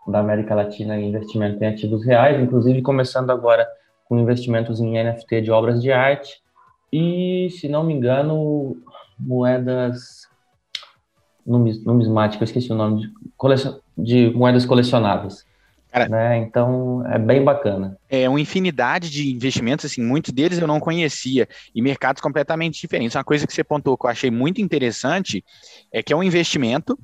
da 0.08 0.20
América 0.20 0.54
Latina 0.54 1.00
em 1.00 1.10
investimento 1.10 1.64
em 1.64 1.68
ativos 1.68 2.06
reais, 2.06 2.40
inclusive 2.42 2.82
começando 2.82 3.30
agora 3.32 3.68
com 4.06 4.20
investimentos 4.20 4.82
em 4.82 5.02
NFT 5.02 5.42
de 5.42 5.52
obras 5.52 5.82
de 5.82 5.92
arte 5.92 6.42
e, 6.92 7.50
se 7.52 7.68
não 7.68 7.84
me 7.84 7.94
engano, 7.94 8.76
moedas 9.18 10.22
numismáticas, 11.46 12.50
esqueci 12.50 12.72
o 12.72 12.76
nome, 12.76 13.02
de, 13.02 13.14
colecion, 13.38 13.80
de 13.98 14.30
moedas 14.32 14.66
colecionáveis. 14.66 15.46
Cara, 15.92 16.08
né? 16.08 16.38
Então 16.38 17.06
é 17.08 17.20
bem 17.20 17.44
bacana. 17.44 17.98
É 18.10 18.30
uma 18.30 18.40
infinidade 18.40 19.10
de 19.10 19.30
investimentos, 19.30 19.86
assim, 19.86 20.02
muitos 20.02 20.32
deles 20.32 20.58
eu 20.58 20.68
não 20.68 20.80
conhecia, 20.80 21.50
e 21.76 21.82
mercados 21.82 22.22
completamente 22.22 22.80
diferentes. 22.80 23.16
Uma 23.16 23.26
coisa 23.26 23.46
que 23.46 23.54
você 23.54 23.64
pontuou 23.64 23.98
que 23.98 24.06
eu 24.06 24.10
achei 24.10 24.32
muito 24.32 24.62
interessante 24.62 25.44
é 25.92 26.02
que 26.02 26.14
é 26.14 26.16
um 26.16 26.24
investimento 26.24 26.98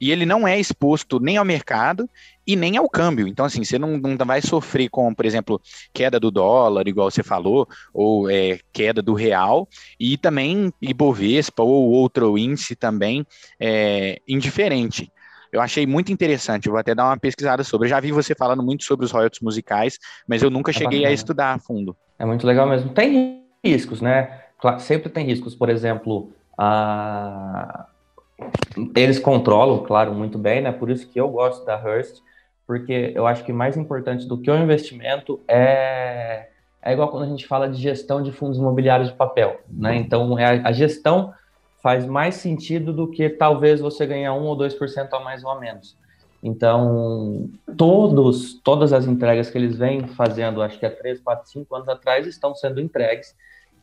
e 0.00 0.10
ele 0.10 0.24
não 0.24 0.48
é 0.48 0.58
exposto 0.58 1.20
nem 1.20 1.36
ao 1.36 1.44
mercado 1.44 2.08
e 2.46 2.56
nem 2.56 2.76
ao 2.76 2.88
câmbio. 2.88 3.28
Então, 3.28 3.44
assim, 3.44 3.62
você 3.62 3.78
não, 3.78 3.98
não 3.98 4.16
vai 4.16 4.40
sofrer 4.40 4.88
com, 4.88 5.14
por 5.14 5.26
exemplo, 5.26 5.60
queda 5.92 6.18
do 6.18 6.30
dólar, 6.30 6.88
igual 6.88 7.10
você 7.10 7.22
falou, 7.22 7.68
ou 7.92 8.30
é, 8.30 8.58
queda 8.72 9.02
do 9.02 9.12
real, 9.12 9.68
e 9.98 10.16
também 10.16 10.72
Ibovespa 10.80 11.62
ou 11.62 11.90
outro 11.90 12.38
índice 12.38 12.74
também 12.74 13.26
é, 13.60 14.20
indiferente. 14.26 15.12
Eu 15.52 15.60
achei 15.60 15.84
muito 15.84 16.12
interessante, 16.12 16.66
eu 16.66 16.72
vou 16.72 16.80
até 16.80 16.94
dar 16.94 17.06
uma 17.06 17.18
pesquisada 17.18 17.64
sobre. 17.64 17.86
Eu 17.86 17.90
já 17.90 18.00
vi 18.00 18.12
você 18.12 18.34
falando 18.34 18.62
muito 18.62 18.84
sobre 18.84 19.04
os 19.04 19.10
royalties 19.10 19.42
musicais, 19.42 19.98
mas 20.26 20.42
eu 20.42 20.50
nunca 20.50 20.70
é 20.70 20.74
cheguei 20.74 21.00
bacana. 21.00 21.08
a 21.08 21.12
estudar 21.12 21.54
a 21.54 21.58
fundo. 21.58 21.96
É 22.18 22.24
muito 22.24 22.46
legal 22.46 22.68
mesmo. 22.68 22.90
Tem 22.90 23.42
riscos, 23.64 24.00
né? 24.00 24.42
Sempre 24.78 25.08
tem 25.08 25.26
riscos. 25.26 25.54
Por 25.54 25.68
exemplo, 25.68 26.32
a 26.56 27.86
eles 28.94 29.18
controlam, 29.18 29.84
claro, 29.84 30.14
muito 30.14 30.38
bem, 30.38 30.60
né? 30.60 30.72
Por 30.72 30.90
isso 30.90 31.08
que 31.08 31.20
eu 31.20 31.28
gosto 31.28 31.64
da 31.64 31.74
Hearst, 31.74 32.20
porque 32.66 33.12
eu 33.14 33.26
acho 33.26 33.44
que 33.44 33.52
mais 33.52 33.76
importante 33.76 34.26
do 34.26 34.38
que 34.38 34.50
o 34.50 34.56
investimento 34.56 35.40
é 35.48 36.46
é 36.82 36.92
igual 36.92 37.08
quando 37.08 37.24
a 37.24 37.28
gente 37.28 37.46
fala 37.46 37.68
de 37.68 37.80
gestão 37.80 38.22
de 38.22 38.32
fundos 38.32 38.58
imobiliários 38.58 39.10
de 39.10 39.14
papel, 39.14 39.60
né? 39.68 39.96
Então, 39.96 40.38
é 40.38 40.60
a 40.64 40.72
gestão 40.72 41.32
faz 41.82 42.06
mais 42.06 42.36
sentido 42.36 42.92
do 42.92 43.08
que 43.08 43.28
talvez 43.28 43.80
você 43.80 44.06
ganhar 44.06 44.34
1 44.34 44.42
ou 44.42 44.56
2% 44.56 45.08
a 45.12 45.20
mais 45.20 45.44
ou 45.44 45.50
a 45.50 45.60
menos. 45.60 45.96
Então, 46.42 47.50
todos, 47.76 48.54
todas 48.62 48.92
as 48.94 49.06
entregas 49.06 49.50
que 49.50 49.58
eles 49.58 49.76
vêm 49.76 50.06
fazendo, 50.06 50.62
acho 50.62 50.78
que 50.78 50.86
há 50.86 50.90
3, 50.90 51.20
4, 51.20 51.50
5 51.50 51.74
anos 51.74 51.88
atrás, 51.88 52.26
estão 52.26 52.54
sendo 52.54 52.80
entregues 52.80 53.34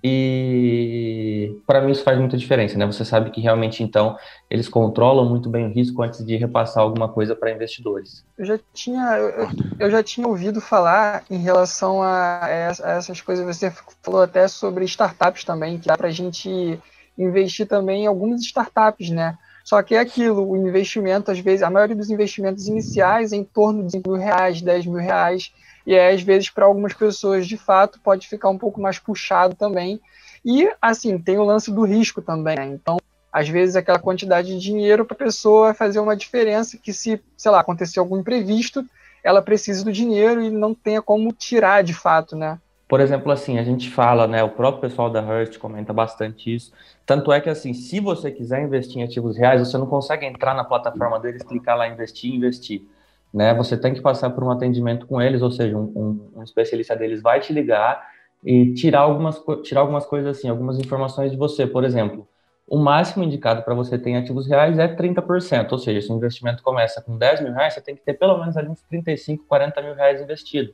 e 0.03 1.59
para 1.65 1.81
mim 1.81 1.91
isso 1.91 2.03
faz 2.03 2.19
muita 2.19 2.37
diferença, 2.37 2.77
né? 2.77 2.85
Você 2.85 3.03
sabe 3.03 3.31
que 3.31 3.41
realmente 3.41 3.81
então 3.81 4.15
eles 4.49 4.69
controlam 4.69 5.27
muito 5.27 5.49
bem 5.49 5.65
o 5.65 5.73
risco 5.73 6.01
antes 6.03 6.23
de 6.25 6.35
repassar 6.35 6.83
alguma 6.83 7.09
coisa 7.09 7.35
para 7.35 7.51
investidores. 7.51 8.23
Eu 8.37 8.45
já 8.45 8.59
tinha 8.73 9.17
eu, 9.17 9.49
eu, 9.79 9.89
já 9.89 10.03
tinha 10.03 10.27
ouvido 10.27 10.61
falar 10.61 11.23
em 11.29 11.37
relação 11.37 12.03
a, 12.03 12.45
a, 12.45 12.49
essas 12.49 13.21
coisas. 13.21 13.45
Você 13.45 13.71
falou 14.03 14.21
até 14.21 14.47
sobre 14.47 14.85
startups 14.85 15.43
também, 15.43 15.79
que 15.79 15.87
dá 15.87 15.97
para 15.97 16.07
a 16.07 16.11
gente 16.11 16.79
investir 17.17 17.67
também 17.67 18.03
em 18.03 18.07
algumas 18.07 18.41
startups, 18.41 19.09
né? 19.09 19.35
Só 19.67 19.83
que 19.83 19.95
é 19.95 19.99
aquilo, 19.99 20.49
o 20.49 20.55
investimento, 20.55 21.29
às 21.29 21.39
vezes, 21.39 21.61
a 21.61 21.69
maioria 21.69 21.93
dos 21.93 22.09
investimentos 22.09 22.67
iniciais 22.67 23.33
é 23.33 23.35
em 23.35 23.43
torno 23.43 23.85
de 23.85 23.97
mil 23.97 24.15
reais, 24.15 24.61
10 24.61 24.85
mil 24.85 24.95
reais 24.95 25.51
e 25.85 25.99
às 25.99 26.21
vezes, 26.21 26.49
para 26.49 26.63
algumas 26.63 26.93
pessoas, 26.93 27.45
de 27.45 27.57
fato, 27.57 27.99
pode 27.99 28.29
ficar 28.29 28.47
um 28.47 28.57
pouco 28.57 28.79
mais 28.79 28.97
puxado 28.97 29.55
também. 29.55 29.99
E, 30.45 30.71
assim, 30.81 31.19
tem 31.19 31.37
o 31.37 31.43
lance 31.43 31.69
do 31.69 31.83
risco 31.83 32.21
também, 32.21 32.55
né? 32.55 32.65
Então, 32.65 32.95
às 33.29 33.49
vezes, 33.49 33.75
aquela 33.75 33.99
quantidade 33.99 34.47
de 34.47 34.57
dinheiro 34.57 35.03
para 35.03 35.15
a 35.15 35.17
pessoa 35.17 35.73
fazer 35.73 35.99
uma 35.99 36.15
diferença 36.15 36.77
que, 36.77 36.93
se, 36.93 37.21
sei 37.35 37.51
lá, 37.51 37.59
acontecer 37.59 37.99
algum 37.99 38.19
imprevisto, 38.19 38.85
ela 39.21 39.41
precisa 39.41 39.83
do 39.83 39.91
dinheiro 39.91 40.41
e 40.41 40.49
não 40.49 40.73
tenha 40.73 41.01
como 41.01 41.33
tirar 41.33 41.83
de 41.83 41.93
fato, 41.93 42.37
né? 42.37 42.57
Por 42.87 43.01
exemplo, 43.01 43.31
assim, 43.31 43.59
a 43.59 43.63
gente 43.63 43.89
fala, 43.89 44.27
né, 44.27 44.43
o 44.43 44.49
próprio 44.49 44.81
pessoal 44.89 45.09
da 45.09 45.21
Hearst 45.21 45.57
comenta 45.57 45.91
bastante 45.91 46.55
isso. 46.55 46.71
Tanto 47.05 47.31
é 47.31 47.41
que, 47.41 47.49
assim, 47.49 47.73
se 47.73 47.99
você 47.99 48.31
quiser 48.31 48.61
investir 48.61 48.97
em 48.97 49.03
ativos 49.03 49.37
reais, 49.37 49.59
você 49.59 49.77
não 49.77 49.87
consegue 49.87 50.25
entrar 50.25 50.53
na 50.53 50.63
plataforma 50.63 51.19
deles, 51.19 51.43
clicar 51.43 51.77
lá, 51.77 51.87
investir, 51.87 52.33
investir 52.33 52.87
né? 53.33 53.53
Você 53.53 53.77
tem 53.77 53.93
que 53.93 54.01
passar 54.01 54.29
por 54.29 54.43
um 54.43 54.51
atendimento 54.51 55.05
com 55.05 55.21
eles, 55.21 55.41
ou 55.41 55.51
seja, 55.51 55.77
um, 55.77 55.91
um, 55.95 56.39
um 56.39 56.43
especialista 56.43 56.95
deles 56.95 57.21
vai 57.21 57.39
te 57.39 57.53
ligar 57.53 58.07
e 58.43 58.73
tirar 58.73 59.01
algumas, 59.01 59.41
tirar 59.63 59.81
algumas 59.81 60.05
coisas 60.05 60.37
assim, 60.37 60.49
algumas 60.49 60.79
informações 60.79 61.31
de 61.31 61.37
você. 61.37 61.67
Por 61.67 61.83
exemplo, 61.83 62.27
o 62.67 62.77
máximo 62.77 63.23
indicado 63.23 63.63
para 63.63 63.73
você 63.73 63.97
ter 63.97 64.11
em 64.11 64.17
ativos 64.17 64.47
reais 64.47 64.77
é 64.79 64.87
30%, 64.87 65.71
ou 65.71 65.77
seja, 65.77 66.01
se 66.01 66.11
o 66.11 66.15
investimento 66.15 66.63
começa 66.63 67.01
com 67.01 67.17
10 67.17 67.41
mil 67.41 67.53
reais, 67.53 67.73
você 67.73 67.81
tem 67.81 67.95
que 67.95 68.01
ter 68.01 68.13
pelo 68.13 68.37
menos 68.39 68.55
ali 68.57 68.69
uns 68.69 68.81
35, 68.83 69.45
40 69.45 69.81
mil 69.81 69.93
reais 69.95 70.21
investido. 70.21 70.73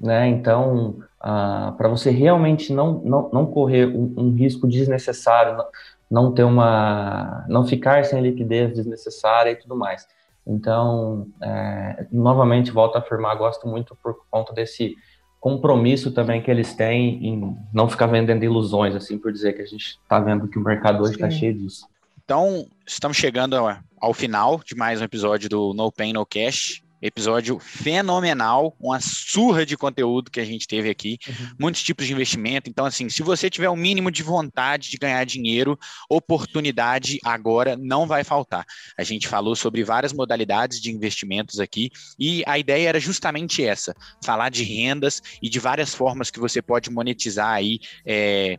Né? 0.00 0.28
Então, 0.28 0.98
ah, 1.20 1.74
para 1.76 1.88
você 1.88 2.10
realmente 2.10 2.72
não, 2.72 3.00
não, 3.04 3.30
não 3.30 3.46
correr 3.46 3.86
um, 3.86 4.14
um 4.16 4.32
risco 4.32 4.66
desnecessário, 4.66 5.56
não, 5.56 5.66
não 6.10 6.32
ter 6.32 6.44
uma. 6.44 7.44
não 7.48 7.66
ficar 7.66 8.04
sem 8.04 8.22
liquidez 8.22 8.74
desnecessária 8.74 9.50
e 9.50 9.56
tudo 9.56 9.76
mais. 9.76 10.08
Então, 10.46 11.28
é, 11.42 12.06
novamente, 12.10 12.70
volto 12.70 12.96
a 12.96 13.00
afirmar, 13.00 13.36
gosto 13.36 13.68
muito 13.68 13.94
por 14.02 14.16
conta 14.30 14.52
desse 14.52 14.96
compromisso 15.38 16.10
também 16.10 16.42
que 16.42 16.50
eles 16.50 16.74
têm 16.74 17.26
em 17.26 17.56
não 17.72 17.88
ficar 17.88 18.06
vendendo 18.06 18.44
ilusões, 18.44 18.94
assim 18.94 19.18
por 19.18 19.32
dizer, 19.32 19.52
que 19.52 19.62
a 19.62 19.66
gente 19.66 19.98
está 20.02 20.18
vendo 20.18 20.48
que 20.48 20.58
o 20.58 20.62
mercado 20.62 21.02
hoje 21.02 21.12
está 21.12 21.30
cheio 21.30 21.54
disso. 21.54 21.86
Então, 22.24 22.66
estamos 22.86 23.16
chegando 23.16 23.56
ao 24.00 24.14
final 24.14 24.60
de 24.64 24.74
mais 24.74 25.00
um 25.00 25.04
episódio 25.04 25.48
do 25.48 25.74
No 25.74 25.90
Pain, 25.92 26.12
No 26.12 26.24
Cash. 26.24 26.82
Episódio 27.02 27.58
fenomenal, 27.58 28.76
uma 28.78 29.00
surra 29.00 29.64
de 29.64 29.76
conteúdo 29.76 30.30
que 30.30 30.40
a 30.40 30.44
gente 30.44 30.66
teve 30.66 30.90
aqui, 30.90 31.18
uhum. 31.26 31.50
muitos 31.58 31.82
tipos 31.82 32.06
de 32.06 32.12
investimento. 32.12 32.68
Então, 32.68 32.84
assim, 32.84 33.08
se 33.08 33.22
você 33.22 33.48
tiver 33.48 33.68
o 33.68 33.72
um 33.72 33.76
mínimo 33.76 34.10
de 34.10 34.22
vontade 34.22 34.90
de 34.90 34.96
ganhar 34.96 35.24
dinheiro, 35.24 35.78
oportunidade 36.08 37.18
agora 37.24 37.76
não 37.76 38.06
vai 38.06 38.22
faltar. 38.24 38.64
A 38.98 39.02
gente 39.02 39.28
falou 39.28 39.56
sobre 39.56 39.82
várias 39.82 40.12
modalidades 40.12 40.80
de 40.80 40.90
investimentos 40.90 41.58
aqui 41.58 41.90
e 42.18 42.42
a 42.46 42.58
ideia 42.58 42.88
era 42.88 43.00
justamente 43.00 43.64
essa: 43.64 43.94
falar 44.22 44.50
de 44.50 44.62
rendas 44.62 45.22
e 45.42 45.48
de 45.48 45.58
várias 45.58 45.94
formas 45.94 46.30
que 46.30 46.40
você 46.40 46.60
pode 46.60 46.90
monetizar 46.90 47.50
aí 47.50 47.80
é, 48.04 48.58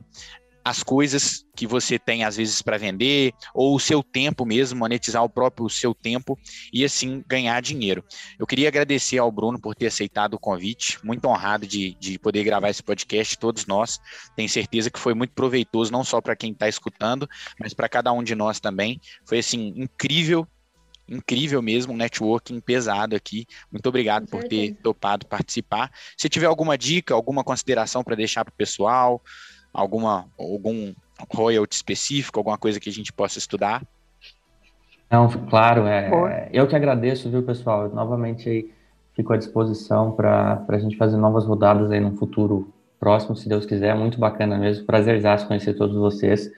as 0.63 0.83
coisas 0.83 1.45
que 1.55 1.67
você 1.67 1.99
tem 1.99 2.23
às 2.23 2.37
vezes 2.37 2.61
para 2.61 2.77
vender, 2.77 3.33
ou 3.53 3.75
o 3.75 3.79
seu 3.79 4.01
tempo 4.01 4.45
mesmo, 4.45 4.79
monetizar 4.79 5.23
o 5.23 5.29
próprio 5.29 5.69
seu 5.69 5.93
tempo 5.93 6.37
e 6.71 6.83
assim 6.85 7.23
ganhar 7.27 7.61
dinheiro. 7.61 8.03
Eu 8.39 8.47
queria 8.47 8.67
agradecer 8.67 9.17
ao 9.17 9.31
Bruno 9.31 9.59
por 9.59 9.75
ter 9.75 9.87
aceitado 9.87 10.35
o 10.35 10.39
convite, 10.39 10.97
muito 11.03 11.25
honrado 11.27 11.67
de, 11.67 11.95
de 11.99 12.17
poder 12.17 12.43
gravar 12.43 12.69
esse 12.69 12.83
podcast, 12.83 13.37
todos 13.37 13.65
nós. 13.65 13.99
Tenho 14.35 14.49
certeza 14.49 14.89
que 14.89 14.99
foi 14.99 15.13
muito 15.13 15.33
proveitoso, 15.33 15.91
não 15.91 16.03
só 16.03 16.21
para 16.21 16.35
quem 16.35 16.51
está 16.51 16.67
escutando, 16.67 17.27
mas 17.59 17.73
para 17.73 17.89
cada 17.89 18.11
um 18.11 18.23
de 18.23 18.35
nós 18.35 18.59
também. 18.59 18.99
Foi 19.25 19.39
assim, 19.39 19.73
incrível 19.75 20.47
incrível 21.11 21.61
mesmo, 21.61 21.93
um 21.93 21.97
networking 21.97 22.61
pesado 22.61 23.15
aqui. 23.15 23.45
Muito 23.69 23.87
obrigado 23.87 24.27
por 24.27 24.43
ter 24.45 24.75
topado 24.75 25.25
participar. 25.25 25.91
Se 26.17 26.29
tiver 26.29 26.45
alguma 26.45 26.77
dica, 26.77 27.13
alguma 27.13 27.43
consideração 27.43 28.01
para 28.01 28.15
deixar 28.15 28.45
para 28.45 28.53
o 28.53 28.55
pessoal, 28.55 29.21
alguma 29.73 30.25
algum 30.37 30.93
royalty 31.33 31.75
específico, 31.75 32.39
alguma 32.39 32.57
coisa 32.57 32.79
que 32.79 32.89
a 32.89 32.93
gente 32.93 33.13
possa 33.13 33.37
estudar? 33.37 33.83
Não, 35.09 35.27
claro, 35.27 35.87
é, 35.87 36.49
eu 36.53 36.65
que 36.67 36.75
agradeço, 36.75 37.29
viu, 37.29 37.43
pessoal? 37.43 37.89
Novamente 37.89 38.49
aí 38.49 38.71
fico 39.13 39.33
à 39.33 39.37
disposição 39.37 40.13
para 40.13 40.65
a 40.67 40.77
gente 40.77 40.95
fazer 40.95 41.17
novas 41.17 41.45
rodadas 41.45 41.91
aí 41.91 41.99
no 41.99 42.15
futuro 42.15 42.73
próximo, 42.99 43.35
se 43.35 43.49
Deus 43.49 43.65
quiser. 43.65 43.95
Muito 43.95 44.19
bacana 44.19 44.57
mesmo, 44.57 44.85
prazerzaço 44.85 45.47
conhecer 45.47 45.73
todos 45.73 45.95
vocês. 45.97 46.49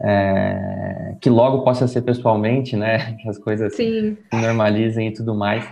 É, 0.00 1.14
que 1.20 1.30
logo 1.30 1.62
possa 1.62 1.86
ser 1.86 2.02
pessoalmente, 2.02 2.76
né? 2.76 3.16
Que 3.22 3.28
as 3.28 3.38
coisas 3.38 3.74
Sim. 3.74 4.16
se 4.30 4.40
normalizem 4.40 5.08
e 5.08 5.12
tudo 5.12 5.34
mais. 5.34 5.66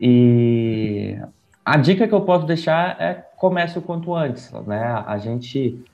E 0.00 1.16
a 1.64 1.76
dica 1.76 2.08
que 2.08 2.14
eu 2.14 2.22
posso 2.22 2.46
deixar 2.46 3.00
é 3.00 3.14
comece 3.36 3.78
o 3.78 3.82
quanto 3.82 4.14
antes, 4.14 4.50
né? 4.66 5.04
A 5.06 5.18
gente 5.18 5.84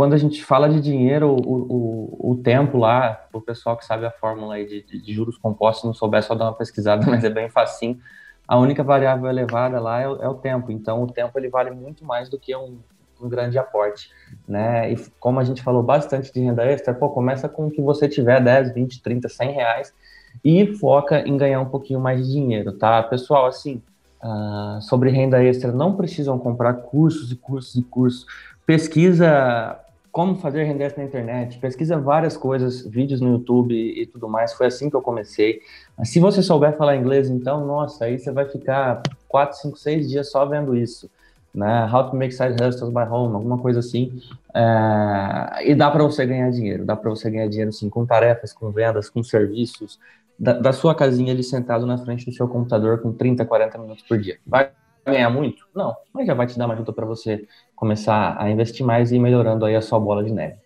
quando 0.00 0.14
a 0.14 0.16
gente 0.16 0.42
fala 0.42 0.66
de 0.66 0.80
dinheiro, 0.80 1.28
o, 1.28 1.36
o, 1.36 2.30
o 2.30 2.36
tempo 2.42 2.78
lá, 2.78 3.22
o 3.34 3.38
pessoal 3.38 3.76
que 3.76 3.84
sabe 3.84 4.06
a 4.06 4.10
fórmula 4.10 4.54
aí 4.54 4.64
de, 4.64 4.80
de, 4.80 5.12
juros 5.12 5.36
compostos, 5.36 5.84
não 5.84 5.92
souber, 5.92 6.22
só 6.22 6.34
dar 6.34 6.46
uma 6.46 6.54
pesquisada, 6.54 7.04
mas 7.06 7.22
é 7.22 7.28
bem 7.28 7.50
facinho. 7.50 8.00
A 8.48 8.56
única 8.56 8.82
variável 8.82 9.28
elevada 9.28 9.78
lá 9.78 10.00
é, 10.00 10.04
é 10.04 10.26
o 10.26 10.32
tempo. 10.32 10.72
Então, 10.72 11.02
o 11.02 11.06
tempo 11.06 11.38
ele 11.38 11.50
vale 11.50 11.70
muito 11.70 12.02
mais 12.02 12.30
do 12.30 12.38
que 12.38 12.56
um, 12.56 12.78
um 13.20 13.28
grande 13.28 13.58
aporte, 13.58 14.08
né? 14.48 14.90
E 14.90 14.96
como 15.18 15.38
a 15.38 15.44
gente 15.44 15.62
falou 15.62 15.82
bastante 15.82 16.32
de 16.32 16.40
renda 16.40 16.64
extra, 16.64 16.94
pô, 16.94 17.10
começa 17.10 17.46
com 17.46 17.66
o 17.66 17.70
que 17.70 17.82
você 17.82 18.08
tiver, 18.08 18.42
10, 18.42 18.72
20, 18.72 19.02
30, 19.02 19.28
100 19.28 19.50
reais 19.50 19.94
e 20.42 20.66
foca 20.76 21.20
em 21.28 21.36
ganhar 21.36 21.60
um 21.60 21.68
pouquinho 21.68 22.00
mais 22.00 22.26
de 22.26 22.32
dinheiro, 22.32 22.72
tá? 22.72 23.02
Pessoal, 23.02 23.44
assim, 23.44 23.82
uh, 24.24 24.80
sobre 24.80 25.10
renda 25.10 25.44
extra, 25.44 25.70
não 25.70 25.94
precisam 25.94 26.38
comprar 26.38 26.72
cursos 26.72 27.30
e 27.30 27.36
cursos 27.36 27.76
e 27.76 27.82
cursos. 27.82 28.24
Pesquisa 28.64 29.78
como 30.12 30.36
fazer 30.36 30.64
render 30.64 30.92
na 30.96 31.04
internet, 31.04 31.58
pesquisa 31.58 31.98
várias 31.98 32.36
coisas, 32.36 32.84
vídeos 32.86 33.20
no 33.20 33.32
YouTube 33.32 33.74
e 33.74 34.06
tudo 34.06 34.28
mais. 34.28 34.52
Foi 34.52 34.66
assim 34.66 34.90
que 34.90 34.96
eu 34.96 35.02
comecei. 35.02 35.60
Se 36.04 36.18
você 36.18 36.42
souber 36.42 36.76
falar 36.76 36.96
inglês, 36.96 37.28
então, 37.28 37.64
nossa, 37.64 38.06
aí 38.06 38.18
você 38.18 38.32
vai 38.32 38.48
ficar 38.48 39.02
4, 39.28 39.58
5, 39.58 39.78
6 39.78 40.08
dias 40.08 40.30
só 40.30 40.44
vendo 40.44 40.76
isso. 40.76 41.08
Né? 41.54 41.88
How 41.92 42.10
to 42.10 42.16
make 42.16 42.32
side 42.32 42.62
hustles 42.62 42.92
by 42.92 43.02
home, 43.02 43.34
alguma 43.34 43.58
coisa 43.58 43.80
assim. 43.80 44.20
É... 44.54 45.70
E 45.70 45.74
dá 45.74 45.90
para 45.90 46.02
você 46.02 46.26
ganhar 46.26 46.50
dinheiro. 46.50 46.84
Dá 46.84 46.96
para 46.96 47.10
você 47.10 47.30
ganhar 47.30 47.48
dinheiro, 47.48 47.72
sim, 47.72 47.88
com 47.88 48.04
tarefas, 48.04 48.52
com 48.52 48.70
vendas, 48.70 49.08
com 49.08 49.22
serviços. 49.22 49.98
Da, 50.38 50.54
da 50.54 50.72
sua 50.72 50.94
casinha 50.94 51.32
ali 51.32 51.42
sentado 51.42 51.86
na 51.86 51.98
frente 51.98 52.24
do 52.24 52.32
seu 52.32 52.48
computador 52.48 53.00
com 53.00 53.12
30, 53.12 53.44
40 53.44 53.78
minutos 53.78 54.04
por 54.04 54.18
dia. 54.18 54.38
Vai 54.46 54.70
ganhar 55.04 55.30
muito? 55.30 55.66
Não, 55.74 55.94
mas 56.12 56.26
já 56.26 56.34
vai 56.34 56.46
te 56.46 56.58
dar 56.58 56.66
uma 56.66 56.74
ajuda 56.74 56.92
para 56.92 57.06
você 57.06 57.46
começar 57.80 58.36
a 58.38 58.50
investir 58.50 58.84
mais 58.84 59.10
e 59.10 59.16
ir 59.16 59.18
melhorando 59.18 59.64
aí 59.64 59.74
a 59.74 59.80
sua 59.80 59.98
bola 59.98 60.22
de 60.22 60.30
neve. 60.30 60.56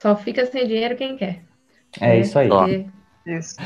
Só 0.00 0.16
fica 0.16 0.46
sem 0.46 0.66
dinheiro 0.66 0.96
quem 0.96 1.14
quer. 1.14 1.42
É, 2.00 2.16
é 2.16 2.20
isso 2.20 2.38
aí. 2.38 2.48
Isso. 3.26 3.56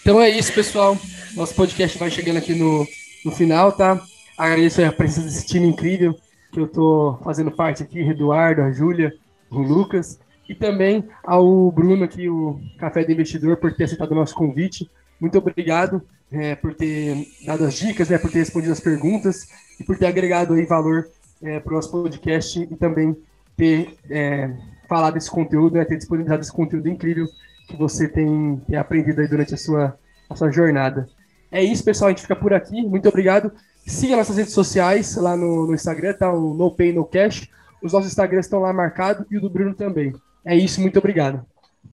Então 0.00 0.20
é 0.20 0.28
isso, 0.28 0.52
pessoal. 0.52 0.98
Nosso 1.36 1.54
podcast 1.54 1.96
vai 1.96 2.10
chegando 2.10 2.38
aqui 2.38 2.52
no, 2.52 2.84
no 3.24 3.30
final, 3.30 3.70
tá? 3.70 4.02
Agradeço 4.36 4.84
a 4.84 4.90
presença 4.90 5.28
desse 5.28 5.46
time 5.46 5.68
incrível 5.68 6.16
que 6.50 6.58
eu 6.58 6.66
tô 6.66 7.20
fazendo 7.22 7.50
parte 7.52 7.84
aqui, 7.84 8.00
Eduardo, 8.00 8.62
a 8.62 8.72
Júlia, 8.72 9.14
o 9.48 9.60
Lucas, 9.60 10.18
e 10.48 10.54
também 10.54 11.08
ao 11.22 11.70
Bruno 11.70 12.02
aqui, 12.02 12.28
o 12.28 12.60
Café 12.76 13.04
do 13.04 13.12
Investidor, 13.12 13.56
por 13.56 13.72
ter 13.72 13.84
aceitado 13.84 14.10
o 14.10 14.16
nosso 14.16 14.34
convite. 14.34 14.90
Muito 15.20 15.38
obrigado 15.38 16.02
é, 16.32 16.56
por 16.56 16.74
ter 16.74 17.24
dado 17.46 17.64
as 17.64 17.74
dicas, 17.74 18.08
né, 18.08 18.18
por 18.18 18.32
ter 18.32 18.40
respondido 18.40 18.72
as 18.72 18.80
perguntas 18.80 19.46
e 19.78 19.84
por 19.84 19.96
ter 19.96 20.06
agregado 20.06 20.54
aí 20.54 20.66
valor 20.66 21.08
é, 21.42 21.60
para 21.60 21.72
o 21.72 21.76
nosso 21.76 21.90
podcast 21.90 22.60
e 22.60 22.76
também 22.76 23.16
ter 23.56 23.96
é, 24.10 24.50
falado 24.88 25.14
desse 25.14 25.30
conteúdo, 25.30 25.76
né, 25.76 25.84
ter 25.84 25.96
disponibilizado 25.96 26.42
esse 26.42 26.52
conteúdo 26.52 26.88
incrível 26.88 27.26
que 27.68 27.76
você 27.76 28.08
tem, 28.08 28.60
tem 28.66 28.76
aprendido 28.76 29.20
aí 29.20 29.28
durante 29.28 29.54
a 29.54 29.56
sua, 29.56 29.98
a 30.28 30.36
sua 30.36 30.50
jornada. 30.50 31.08
É 31.50 31.62
isso, 31.62 31.84
pessoal. 31.84 32.08
A 32.08 32.10
gente 32.10 32.22
fica 32.22 32.36
por 32.36 32.52
aqui. 32.54 32.82
Muito 32.82 33.08
obrigado. 33.08 33.52
Siga 33.86 34.16
nossas 34.16 34.36
redes 34.36 34.54
sociais 34.54 35.16
lá 35.16 35.36
no, 35.36 35.66
no 35.66 35.74
Instagram, 35.74 36.14
tá? 36.14 36.32
O 36.32 36.54
No 36.54 36.70
Pay 36.70 36.92
No 36.92 37.04
Cash. 37.04 37.48
Os 37.82 37.92
nossos 37.92 38.10
Instagrams 38.10 38.46
estão 38.46 38.60
lá 38.60 38.72
marcados 38.72 39.26
e 39.30 39.36
o 39.36 39.40
do 39.40 39.50
Bruno 39.50 39.74
também. 39.74 40.14
É 40.44 40.56
isso, 40.56 40.80
muito 40.80 40.98
obrigado. 40.98 41.44